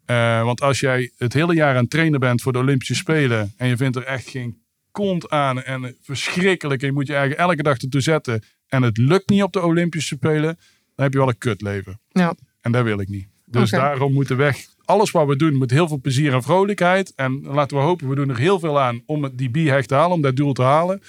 Eh, 0.05 0.43
want 0.43 0.61
als 0.61 0.79
jij 0.79 1.11
het 1.17 1.33
hele 1.33 1.53
jaar 1.53 1.75
aan 1.75 1.81
het 1.81 1.89
trainen 1.89 2.19
bent 2.19 2.41
voor 2.41 2.53
de 2.53 2.59
Olympische 2.59 2.95
Spelen. 2.95 3.53
en 3.57 3.67
je 3.67 3.77
vindt 3.77 3.95
er 3.95 4.03
echt 4.03 4.29
geen 4.29 4.63
kont 4.91 5.29
aan 5.29 5.63
en 5.63 5.97
verschrikkelijk. 6.01 6.81
en 6.81 6.87
je 6.87 6.93
moet 6.93 7.07
je 7.07 7.15
eigen 7.15 7.37
elke 7.37 7.63
dag 7.63 7.77
ertoe 7.77 8.01
zetten. 8.01 8.43
En 8.67 8.81
het 8.81 8.97
lukt 8.97 9.29
niet 9.29 9.43
op 9.43 9.53
de 9.53 9.61
Olympische 9.61 10.15
Spelen. 10.15 10.57
dan 10.95 11.05
heb 11.05 11.11
je 11.11 11.19
wel 11.19 11.27
een 11.27 11.37
kutleven. 11.37 11.99
ja. 12.11 12.35
En 12.61 12.71
dat 12.71 12.83
wil 12.83 12.99
ik 12.99 13.07
niet. 13.07 13.27
Dus 13.45 13.69
daarom 13.69 14.13
moet 14.13 14.27
de 14.27 14.35
weg. 14.35 14.65
Alles 14.85 15.11
wat 15.11 15.27
we 15.27 15.35
doen 15.35 15.55
moet 15.55 15.71
heel 15.71 15.87
veel 15.87 15.99
plezier 15.99 16.33
en 16.33 16.43
vrolijkheid. 16.43 17.13
En 17.15 17.41
laten 17.41 17.77
we 17.77 17.83
hopen, 17.83 18.09
we 18.09 18.15
doen 18.15 18.29
er 18.29 18.37
heel 18.37 18.59
veel 18.59 18.79
aan 18.79 19.01
om 19.05 19.35
die 19.35 19.49
b-hack 19.49 19.85
te 19.85 19.95
halen, 19.95 20.11
om 20.15 20.21
dat 20.21 20.35
doel 20.35 20.53
te 20.53 20.61
halen. 20.61 21.01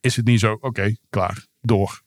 Is 0.00 0.16
het 0.16 0.24
niet 0.24 0.40
zo? 0.40 0.58
Oké, 0.60 0.96
klaar. 1.10 1.46
Door. 1.60 2.02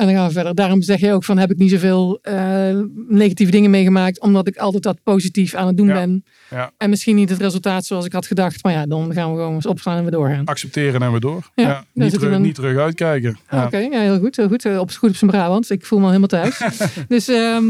En 0.00 0.06
dan 0.06 0.14
gaan 0.14 0.26
we 0.26 0.32
verder. 0.32 0.54
Daarom 0.54 0.82
zeg 0.82 1.00
je 1.00 1.12
ook 1.12 1.24
van, 1.24 1.38
heb 1.38 1.50
ik 1.50 1.56
niet 1.58 1.70
zoveel 1.70 2.18
eh, 2.22 2.78
negatieve 3.08 3.52
dingen 3.52 3.70
meegemaakt. 3.70 4.20
Omdat 4.20 4.48
ik 4.48 4.56
altijd 4.56 4.82
dat 4.82 5.02
positief 5.02 5.54
aan 5.54 5.66
het 5.66 5.76
doen 5.76 5.86
Ja. 5.86 5.92
ben. 5.94 6.24
Ja. 6.50 6.72
En 6.76 6.90
misschien 6.90 7.16
niet 7.16 7.28
het 7.30 7.40
resultaat 7.40 7.84
zoals 7.84 8.04
ik 8.04 8.12
had 8.12 8.26
gedacht. 8.26 8.62
Maar 8.62 8.72
ja, 8.72 8.86
dan 8.86 9.12
gaan 9.12 9.30
we 9.30 9.36
gewoon 9.38 9.54
eens 9.54 9.66
opstaan 9.66 9.96
en 9.96 10.02
weer 10.02 10.10
doorgaan. 10.10 10.44
Accepteren 10.44 11.02
en 11.02 11.12
we 11.12 11.20
door. 11.20 11.50
Ja, 11.54 11.84
niet, 11.92 12.12
terug, 12.12 12.38
niet 12.38 12.54
terug 12.54 12.78
uitkijken. 12.78 13.38
Ja. 13.50 13.64
Oké, 13.64 13.78
ja, 13.78 14.00
heel 14.00 14.18
goed. 14.18 14.36
Heel 14.36 14.48
goed. 14.48 14.64
Eh, 14.64 14.78
Op, 14.78 14.90
goed 14.90 15.08
op 15.10 15.16
zijn 15.16 15.30
Brabant. 15.30 15.70
Ik 15.70 15.84
voel 15.86 15.98
me 15.98 16.04
al 16.04 16.10
helemaal 16.12 16.42
thuis. 16.42 16.60
dus, 17.08 17.28
ehm, 17.28 17.64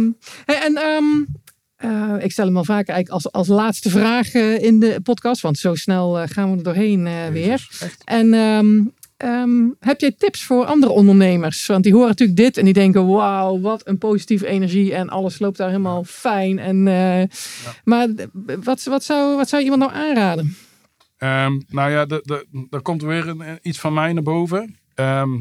en 0.47 0.77
ehm, 0.77 1.05
eh, 1.77 2.25
ik 2.25 2.33
stel 2.33 2.47
hem 2.47 2.57
al 2.57 2.65
vaker 2.65 2.95
eigenlijk 2.95 3.25
als, 3.25 3.33
als 3.33 3.49
laatste 3.49 3.91
vraag 3.91 4.35
in 4.35 4.81
de 4.81 5.01
podcast. 5.03 5.41
Want 5.41 5.59
zo 5.59 5.75
snel 5.75 6.27
gaan 6.27 6.51
we 6.51 6.57
er 6.57 6.63
doorheen 6.63 7.03
weer. 7.33 7.47
Jezus. 7.47 7.97
En 8.05 8.35
ehm, 8.35 8.67
ehm, 9.23 9.69
heb 9.79 10.01
jij 10.01 10.13
tips 10.13 10.43
voor 10.45 10.65
andere 10.65 10.93
ondernemers? 10.93 11.67
Want 11.67 11.83
die 11.85 11.93
horen 11.93 12.09
natuurlijk 12.09 12.39
dit 12.39 12.57
en 12.57 12.65
die 12.65 12.73
denken: 12.75 13.07
wauw, 13.07 13.61
wat 13.61 13.87
een 13.89 13.99
positieve 13.99 14.47
energie. 14.47 14.95
En 14.95 15.09
alles 15.09 15.39
loopt 15.39 15.57
daar 15.57 15.69
helemaal 15.69 16.05
fijn. 16.05 16.59
En, 16.59 16.89
eh, 16.89 17.23
Maar 17.85 18.09
wat, 18.63 18.83
wat, 18.83 19.05
zou, 19.05 19.37
wat 19.37 19.49
zou 19.49 19.63
iemand 19.63 19.81
nou 19.81 19.93
aanraden? 19.93 20.57
Ehm, 21.17 21.61
nou 21.69 21.91
ja, 21.91 22.07
er 22.71 22.83
komt 22.83 23.03
weer 23.03 23.29
een, 23.29 23.41
een- 23.41 23.59
iets 23.63 23.79
van 23.81 23.93
mij 23.93 24.13
naar 24.13 24.23
boven. 24.23 24.79
Ehm, 24.95 25.35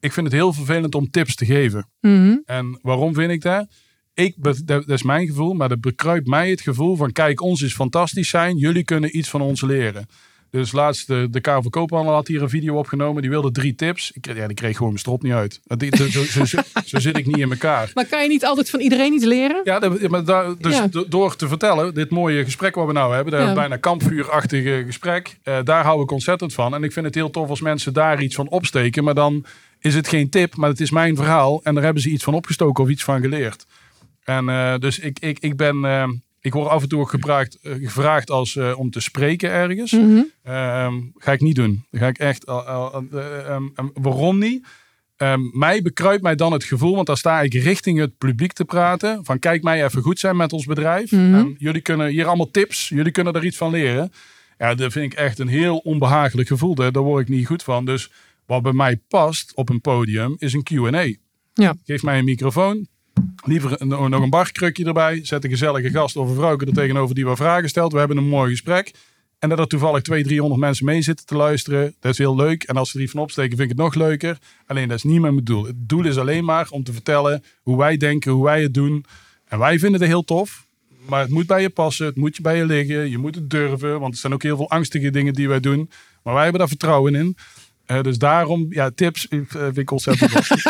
ik 0.00 0.12
vind 0.12 0.26
het 0.26 0.34
heel 0.34 0.52
vervelend 0.52 0.94
om 0.94 1.10
tips 1.10 1.34
te 1.34 1.44
geven. 1.44 1.88
Mhm. 2.00 2.36
En 2.44 2.78
waarom 2.82 3.14
vind 3.14 3.30
ik 3.30 3.42
dat? 3.42 3.66
Ik, 4.14 4.34
dat 4.66 4.88
is 4.88 5.02
mijn 5.02 5.26
gevoel, 5.26 5.54
maar 5.54 5.68
dat 5.68 5.80
bekruipt 5.80 6.26
mij 6.26 6.50
het 6.50 6.60
gevoel 6.60 6.96
van: 6.96 7.12
kijk, 7.12 7.40
ons 7.40 7.62
is 7.62 7.74
fantastisch 7.74 8.28
zijn, 8.28 8.56
jullie 8.56 8.84
kunnen 8.84 9.16
iets 9.18 9.28
van 9.28 9.40
ons 9.40 9.60
leren. 9.62 10.06
Dus 10.50 10.72
laatst, 10.72 11.06
de, 11.06 11.28
de 11.30 11.40
van 11.42 11.70
Koophandel 11.70 12.12
had 12.14 12.28
hier 12.28 12.42
een 12.42 12.48
video 12.48 12.76
opgenomen. 12.78 13.22
Die 13.22 13.30
wilde 13.30 13.50
drie 13.50 13.74
tips. 13.74 14.10
Ik, 14.10 14.26
ja, 14.34 14.46
die 14.46 14.56
kreeg 14.56 14.72
gewoon 14.72 14.88
mijn 14.88 14.98
strot 14.98 15.22
niet 15.22 15.32
uit. 15.32 15.60
Die- 15.64 15.96
Zo, 15.96 16.06
zo, 16.06 16.44
zo, 16.44 16.60
zo 16.84 16.98
zit 16.98 17.16
ik 17.18 17.26
niet 17.26 17.38
in 17.38 17.50
elkaar. 17.50 17.90
Maar 17.94 18.06
kan 18.06 18.22
je 18.22 18.28
niet 18.28 18.44
altijd 18.44 18.70
van 18.70 18.80
iedereen 18.80 19.12
iets 19.12 19.24
leren? 19.24 19.60
Ja, 19.64 19.80
maar 20.08 20.24
daar, 20.24 20.54
dus 20.58 20.76
Ja. 20.76 20.88
door 21.08 21.36
te 21.36 21.48
vertellen, 21.48 21.94
dit 21.94 22.10
mooie 22.10 22.44
gesprek 22.44 22.74
wat 22.74 22.86
we 22.86 22.92
nou 22.92 23.14
hebben, 23.14 23.32
dat 23.32 23.46
Ja. 23.46 23.54
bijna 23.54 23.76
kampvuurachtige 23.76 24.82
gesprek, 24.86 25.38
eh, 25.42 25.58
daar 25.64 25.84
hou 25.84 26.02
ik 26.02 26.10
ontzettend 26.10 26.52
van. 26.54 26.74
En 26.74 26.82
ik 26.82 26.92
vind 26.92 27.06
het 27.06 27.14
heel 27.14 27.30
tof 27.30 27.48
als 27.48 27.60
mensen 27.60 27.92
daar 27.92 28.22
iets 28.22 28.34
van 28.34 28.48
opsteken, 28.48 29.04
maar 29.04 29.14
dan 29.14 29.44
is 29.80 29.94
het 29.94 30.08
geen 30.08 30.28
tip, 30.30 30.56
maar 30.56 30.68
het 30.68 30.80
is 30.80 30.90
mijn 30.90 31.16
verhaal 31.16 31.60
en 31.62 31.74
daar 31.74 31.84
hebben 31.84 32.02
ze 32.02 32.10
iets 32.10 32.24
van 32.24 32.34
opgestoken 32.34 32.84
of 32.84 32.90
iets 32.90 33.04
van 33.04 33.20
geleerd. 33.20 33.66
En 34.24 34.48
eh, 34.48 34.74
dus 34.78 34.98
ik, 34.98 35.18
ik, 35.18 35.38
ik 35.38 35.56
ben, 35.56 35.84
eh, 35.84 36.08
ik 36.40 36.52
word 36.52 36.68
af 36.68 36.82
en 36.82 36.88
toe 36.88 37.00
ook 37.00 37.10
gevraagd, 37.10 37.58
eh, 37.62 37.72
gevraagd 37.74 38.30
als, 38.30 38.56
eh, 38.56 38.78
om 38.78 38.90
te 38.90 39.00
spreken 39.00 39.50
ergens. 39.50 39.92
Mhm. 39.92 40.22
Ehm, 40.42 40.94
ga 41.14 41.32
ik 41.32 41.40
niet 41.40 41.54
doen. 41.56 41.84
Ga 41.92 42.06
ik 42.06 42.18
echt. 42.18 42.44
eh, 42.44 42.88
ehm, 43.46 43.68
ehm, 43.74 43.88
waarom 43.94 44.38
niet? 44.38 44.66
Mij 45.52 45.82
bekruipt 45.82 46.22
mij 46.22 46.34
dan 46.34 46.52
het 46.52 46.64
gevoel, 46.64 46.94
want 46.94 47.06
dan 47.06 47.16
sta 47.16 47.40
ik 47.40 47.52
richting 47.54 47.98
het 47.98 48.18
publiek 48.18 48.52
te 48.52 48.64
praten. 48.64 49.24
Van 49.24 49.38
kijk 49.38 49.62
mij 49.62 49.84
even 49.84 50.02
goed 50.02 50.18
zijn 50.18 50.36
met 50.36 50.52
ons 50.52 50.64
bedrijf. 50.64 51.10
Mhm. 51.10 51.46
Jullie 51.56 51.80
kunnen 51.80 52.08
hier 52.08 52.26
allemaal 52.26 52.50
tips. 52.50 52.88
Jullie 52.88 53.12
kunnen 53.12 53.32
er 53.32 53.44
iets 53.44 53.56
van 53.56 53.70
leren. 53.70 54.12
Ja, 54.58 54.74
dat 54.74 54.92
vind 54.92 55.12
ik 55.12 55.18
echt 55.18 55.38
een 55.38 55.48
heel 55.48 55.76
onbehagelijk 55.76 56.48
gevoel. 56.48 56.74
Daar, 56.74 56.92
daar 56.92 57.02
word 57.02 57.22
ik 57.22 57.34
niet 57.34 57.46
goed 57.46 57.62
van. 57.62 57.84
Dus 57.84 58.10
wat 58.46 58.62
bij 58.62 58.72
mij 58.72 59.00
past 59.08 59.52
op 59.54 59.68
een 59.68 59.80
podium 59.80 60.34
is 60.38 60.52
een 60.52 60.62
Q&A. 60.62 61.12
Ja. 61.54 61.74
Geef 61.84 62.02
mij 62.02 62.18
een 62.18 62.24
microfoon. 62.24 62.86
Liever 63.44 63.86
nog 63.86 64.22
een 64.22 64.30
barkrukje 64.30 64.84
erbij. 64.84 65.20
Zet 65.22 65.44
een 65.44 65.50
gezellige 65.50 65.90
gast 65.90 66.16
of 66.16 66.28
een 66.28 66.34
vrouwke 66.34 66.66
er 66.66 66.72
tegenover 66.72 67.14
die 67.14 67.24
wat 67.24 67.36
vragen 67.36 67.68
stelt. 67.68 67.92
We 67.92 67.98
hebben 67.98 68.16
een 68.16 68.28
mooi 68.28 68.50
gesprek. 68.50 68.92
En 69.38 69.48
dat 69.48 69.58
er 69.58 69.66
toevallig 69.66 70.02
200, 70.02 70.28
300 70.28 70.60
mensen 70.60 70.84
mee 70.84 71.02
zitten 71.02 71.26
te 71.26 71.36
luisteren. 71.36 71.94
Dat 72.00 72.12
is 72.12 72.18
heel 72.18 72.36
leuk. 72.36 72.62
En 72.62 72.76
als 72.76 72.90
ze 72.90 72.96
er 72.96 73.02
iets 73.02 73.12
van 73.12 73.20
opsteken, 73.20 73.56
vind 73.56 73.70
ik 73.70 73.76
het 73.76 73.84
nog 73.84 73.94
leuker. 73.94 74.38
Alleen 74.66 74.88
dat 74.88 74.96
is 74.96 75.02
niet 75.02 75.20
mijn 75.20 75.44
doel. 75.44 75.64
Het 75.64 75.88
doel 75.88 76.04
is 76.04 76.18
alleen 76.18 76.44
maar 76.44 76.66
om 76.70 76.82
te 76.84 76.92
vertellen 76.92 77.44
hoe 77.62 77.78
wij 77.78 77.96
denken, 77.96 78.32
hoe 78.32 78.44
wij 78.44 78.62
het 78.62 78.74
doen. 78.74 79.04
En 79.44 79.58
wij 79.58 79.78
vinden 79.78 80.00
het 80.00 80.08
heel 80.08 80.24
tof. 80.24 80.66
Maar 81.08 81.20
het 81.20 81.30
moet 81.30 81.46
bij 81.46 81.62
je 81.62 81.70
passen. 81.70 82.06
Het 82.06 82.16
moet 82.16 82.40
bij 82.40 82.56
je 82.56 82.66
liggen. 82.66 83.10
Je 83.10 83.18
moet 83.18 83.34
het 83.34 83.50
durven. 83.50 84.00
Want 84.00 84.14
er 84.14 84.20
zijn 84.20 84.32
ook 84.32 84.42
heel 84.42 84.56
veel 84.56 84.70
angstige 84.70 85.10
dingen 85.10 85.34
die 85.34 85.48
wij 85.48 85.60
doen. 85.60 85.90
Maar 86.22 86.34
wij 86.34 86.42
hebben 86.42 86.60
daar 86.60 86.68
vertrouwen 86.68 87.14
in. 87.14 87.36
Eh, 87.88 88.00
dus 88.02 88.18
daarom, 88.18 88.66
ja, 88.70 88.90
tips 88.94 89.26
vind 89.50 89.76
ik 89.78 89.90
ontzettend 89.90 90.34
lastig. 90.34 90.66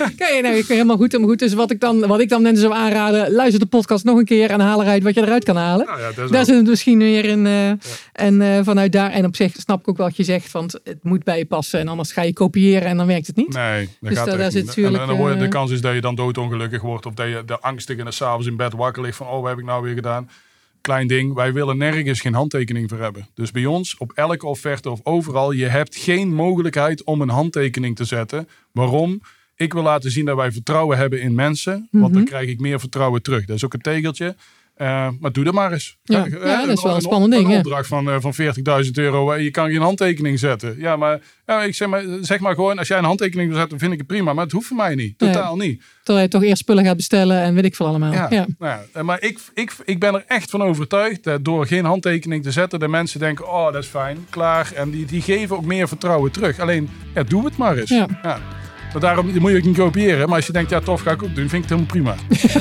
Oké, 0.00 0.40
nou, 0.42 0.54
ik 0.54 0.66
ben 0.66 0.76
helemaal 0.76 0.96
goed. 0.96 1.12
Helemaal 1.12 1.28
goed. 1.30 1.38
Dus 1.38 1.52
wat 1.54 1.70
ik 1.70 1.80
dan, 1.80 2.06
wat 2.06 2.20
ik 2.20 2.28
dan 2.28 2.42
mensen 2.42 2.62
zou 2.62 2.74
aanraden, 2.74 3.32
luister 3.32 3.60
de 3.60 3.66
podcast 3.66 4.04
nog 4.04 4.18
een 4.18 4.24
keer 4.24 4.50
en 4.50 4.60
haal 4.60 4.82
eruit 4.82 5.02
wat 5.02 5.14
je 5.14 5.20
eruit 5.22 5.44
kan 5.44 5.56
halen. 5.56 5.86
Nou 5.86 6.00
ja, 6.00 6.28
Daar 6.28 6.44
zit 6.44 6.56
het 6.56 6.66
misschien 6.66 6.98
weer 6.98 7.24
in. 7.24 7.46
eh, 7.46 7.70
En 8.12 8.64
vanuit 8.64 8.92
daar, 8.92 9.10
en 9.10 9.24
op 9.24 9.36
zich 9.36 9.52
snap 9.56 9.80
ik 9.80 9.88
ook 9.88 9.96
wat 9.96 10.16
je 10.16 10.24
zegt, 10.24 10.52
want 10.52 10.72
het 10.84 10.98
moet 11.02 11.24
bij 11.24 11.38
je 11.38 11.46
passen. 11.46 11.80
En 11.80 11.88
anders 11.88 12.12
ga 12.12 12.22
je 12.22 12.32
kopiëren 12.32 12.88
en 12.88 12.96
dan 12.96 13.06
werkt 13.06 13.26
het 13.26 13.36
niet. 13.36 13.52
Nee, 13.54 13.88
Dus 14.00 14.16
gaat 14.18 14.26
echt 14.28 14.36
daar 14.38 14.50
zit 14.50 14.66
natuurlijk, 14.66 15.00
En, 15.02 15.08
dan 15.08 15.16
word 15.16 15.34
je- 15.34 15.40
de 15.40 15.48
kans 15.48 15.70
is 15.70 15.80
dat 15.80 15.94
je 15.94 16.00
dan 16.00 16.14
doodongelukkig 16.14 16.82
wordt. 16.82 17.06
Of 17.06 17.14
dat 17.14 17.26
je 17.26 17.42
de 17.46 17.58
angstig 17.60 17.98
en 17.98 18.12
s'avonds 18.12 18.46
in 18.46 18.56
bed 18.56 18.72
wakker 18.72 19.02
ligt 19.02 19.16
van... 19.16 19.26
oh, 19.26 19.40
wat 19.40 19.48
heb 19.50 19.58
ik 19.58 19.64
nou 19.64 19.82
weer 19.82 19.94
gedaan? 19.94 20.30
Klein 20.90 21.06
ding, 21.06 21.34
wij 21.34 21.52
willen 21.52 21.76
nergens 21.76 22.20
geen 22.20 22.34
handtekening 22.34 22.88
voor 22.88 22.98
hebben. 22.98 23.28
Dus 23.34 23.50
bij 23.50 23.66
ons, 23.66 23.96
op 23.96 24.12
elke 24.14 24.46
offerte 24.46 24.90
of 24.90 25.00
overal... 25.02 25.50
je 25.52 25.66
hebt 25.66 25.96
geen 25.96 26.34
mogelijkheid 26.34 27.04
om 27.04 27.20
een 27.20 27.28
handtekening 27.28 27.96
te 27.96 28.04
zetten. 28.04 28.48
Waarom? 28.72 29.20
Ik 29.56 29.72
wil 29.72 29.82
laten 29.82 30.10
zien 30.10 30.24
dat 30.24 30.36
wij 30.36 30.52
vertrouwen 30.52 30.98
hebben 30.98 31.20
in 31.20 31.34
mensen. 31.34 31.88
Want 31.90 32.14
dan 32.14 32.24
krijg 32.24 32.48
ik 32.48 32.60
meer 32.60 32.80
vertrouwen 32.80 33.22
terug. 33.22 33.44
Dat 33.44 33.56
is 33.56 33.64
ook 33.64 33.74
een 33.74 33.80
tegeltje. 33.80 34.36
Uh, 34.80 35.08
maar 35.20 35.32
doe 35.32 35.44
dat 35.44 35.54
maar 35.54 35.72
eens. 35.72 35.96
Ja, 36.02 36.26
ja, 36.30 36.46
ja 36.46 36.66
dat 36.66 36.76
is 36.76 36.82
wel 36.82 36.94
een, 36.94 37.00
spannend 37.00 37.32
ding. 37.32 37.50
Een 37.50 37.56
opdracht 37.56 37.86
van, 37.86 38.08
uh, 38.08 38.16
van 38.18 38.34
40.000 38.84 38.90
euro. 38.92 39.34
Je 39.34 39.50
kan 39.50 39.70
geen 39.70 39.80
handtekening 39.80 40.38
zetten. 40.38 40.74
Ja, 40.78 40.96
maar, 40.96 41.20
ja, 41.46 41.62
ik 41.62 41.74
zeg 41.74 41.88
maar 41.88 42.04
zeg 42.20 42.40
maar 42.40 42.54
gewoon, 42.54 42.78
als 42.78 42.88
jij 42.88 42.98
een 42.98 43.04
handtekening 43.04 43.48
wil 43.48 43.58
zetten, 43.58 43.78
vind 43.78 43.92
ik 43.92 43.98
het 43.98 44.06
prima. 44.06 44.32
Maar 44.32 44.44
het 44.44 44.52
hoeft 44.52 44.66
voor 44.66 44.76
mij 44.76 44.94
niet. 44.94 45.18
Totaal 45.18 45.56
nee. 45.56 45.68
niet. 45.68 45.82
Terwijl 46.02 46.26
je 46.26 46.30
toch 46.30 46.42
eerst 46.42 46.58
spullen 46.58 46.84
gaat 46.84 46.96
bestellen 46.96 47.40
en 47.40 47.54
weet 47.54 47.64
ik 47.64 47.74
veel 47.74 47.86
allemaal. 47.86 48.12
Ja. 48.12 48.46
Nou 48.58 49.04
maar 49.04 49.22
ik, 49.22 49.38
ik, 49.54 49.72
ik 49.84 49.98
ben 49.98 50.14
er 50.14 50.24
echt 50.26 50.50
van 50.50 50.62
overtuigd 50.62 51.24
dat 51.24 51.44
door 51.44 51.66
geen 51.66 51.84
handtekening 51.84 52.42
te 52.42 52.50
zetten, 52.50 52.80
de 52.80 52.88
mensen 52.88 53.20
denken, 53.20 53.48
oh 53.48 53.72
dat 53.72 53.82
is 53.82 53.88
fijn, 53.88 54.26
klaar. 54.30 54.72
En 54.74 54.90
die, 54.90 55.04
die 55.04 55.22
geven 55.22 55.56
ook 55.56 55.64
meer 55.64 55.88
vertrouwen 55.88 56.32
terug. 56.32 56.58
Alleen, 56.58 56.88
ja, 57.14 57.22
doe 57.22 57.44
het 57.44 57.56
maar 57.56 57.76
eens. 57.76 57.90
Ja. 57.90 58.40
Maar 58.92 59.00
daarom 59.00 59.26
moet 59.26 59.50
je 59.50 59.56
ook 59.56 59.64
niet 59.64 59.76
kopiëren. 59.76 60.26
Maar 60.26 60.36
als 60.36 60.46
je 60.46 60.52
denkt, 60.52 60.70
ja 60.70 60.80
tof, 60.80 61.00
ga 61.00 61.10
ik 61.10 61.22
ook 61.22 61.34
doen, 61.34 61.48
vind 61.48 61.64
ik 61.64 61.70
het 61.70 61.70
helemaal 61.70 61.86
prima. 61.86 62.14
Ja. 62.52 62.60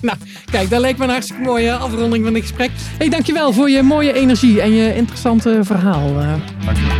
nou, 0.00 0.16
kijk, 0.50 0.70
dat 0.70 0.80
leek 0.80 0.98
me 0.98 1.04
een 1.04 1.10
hartstikke 1.10 1.42
mooie 1.42 1.72
afronding 1.72 2.24
van 2.24 2.32
dit 2.32 2.42
gesprek. 2.42 2.70
hey, 2.98 3.08
dankjewel 3.08 3.52
voor 3.52 3.70
je 3.70 3.82
mooie 3.82 4.12
energie 4.12 4.60
en 4.60 4.74
je 4.74 4.94
interessante 4.94 5.58
verhaal. 5.62 6.08
Uh. 6.08 6.32
Dankjewel. 6.64 6.96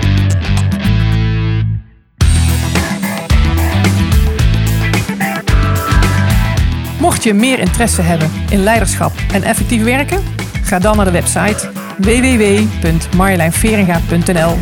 Mocht 7.00 7.22
je 7.22 7.34
meer 7.34 7.58
interesse 7.58 8.02
hebben 8.02 8.30
in 8.50 8.62
leiderschap 8.62 9.12
en 9.32 9.42
effectief 9.42 9.82
werken, 9.82 10.22
ga 10.62 10.78
dan 10.78 10.96
naar 10.96 11.04
de 11.04 11.10
website 11.10 11.70
www.marjolijnveringa.nl. 11.98 14.56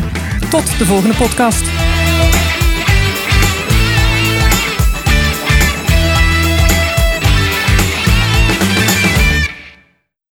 Tot 0.49 0.77
de 0.77 0.85
volgende 0.85 1.15
podcast. 1.15 1.63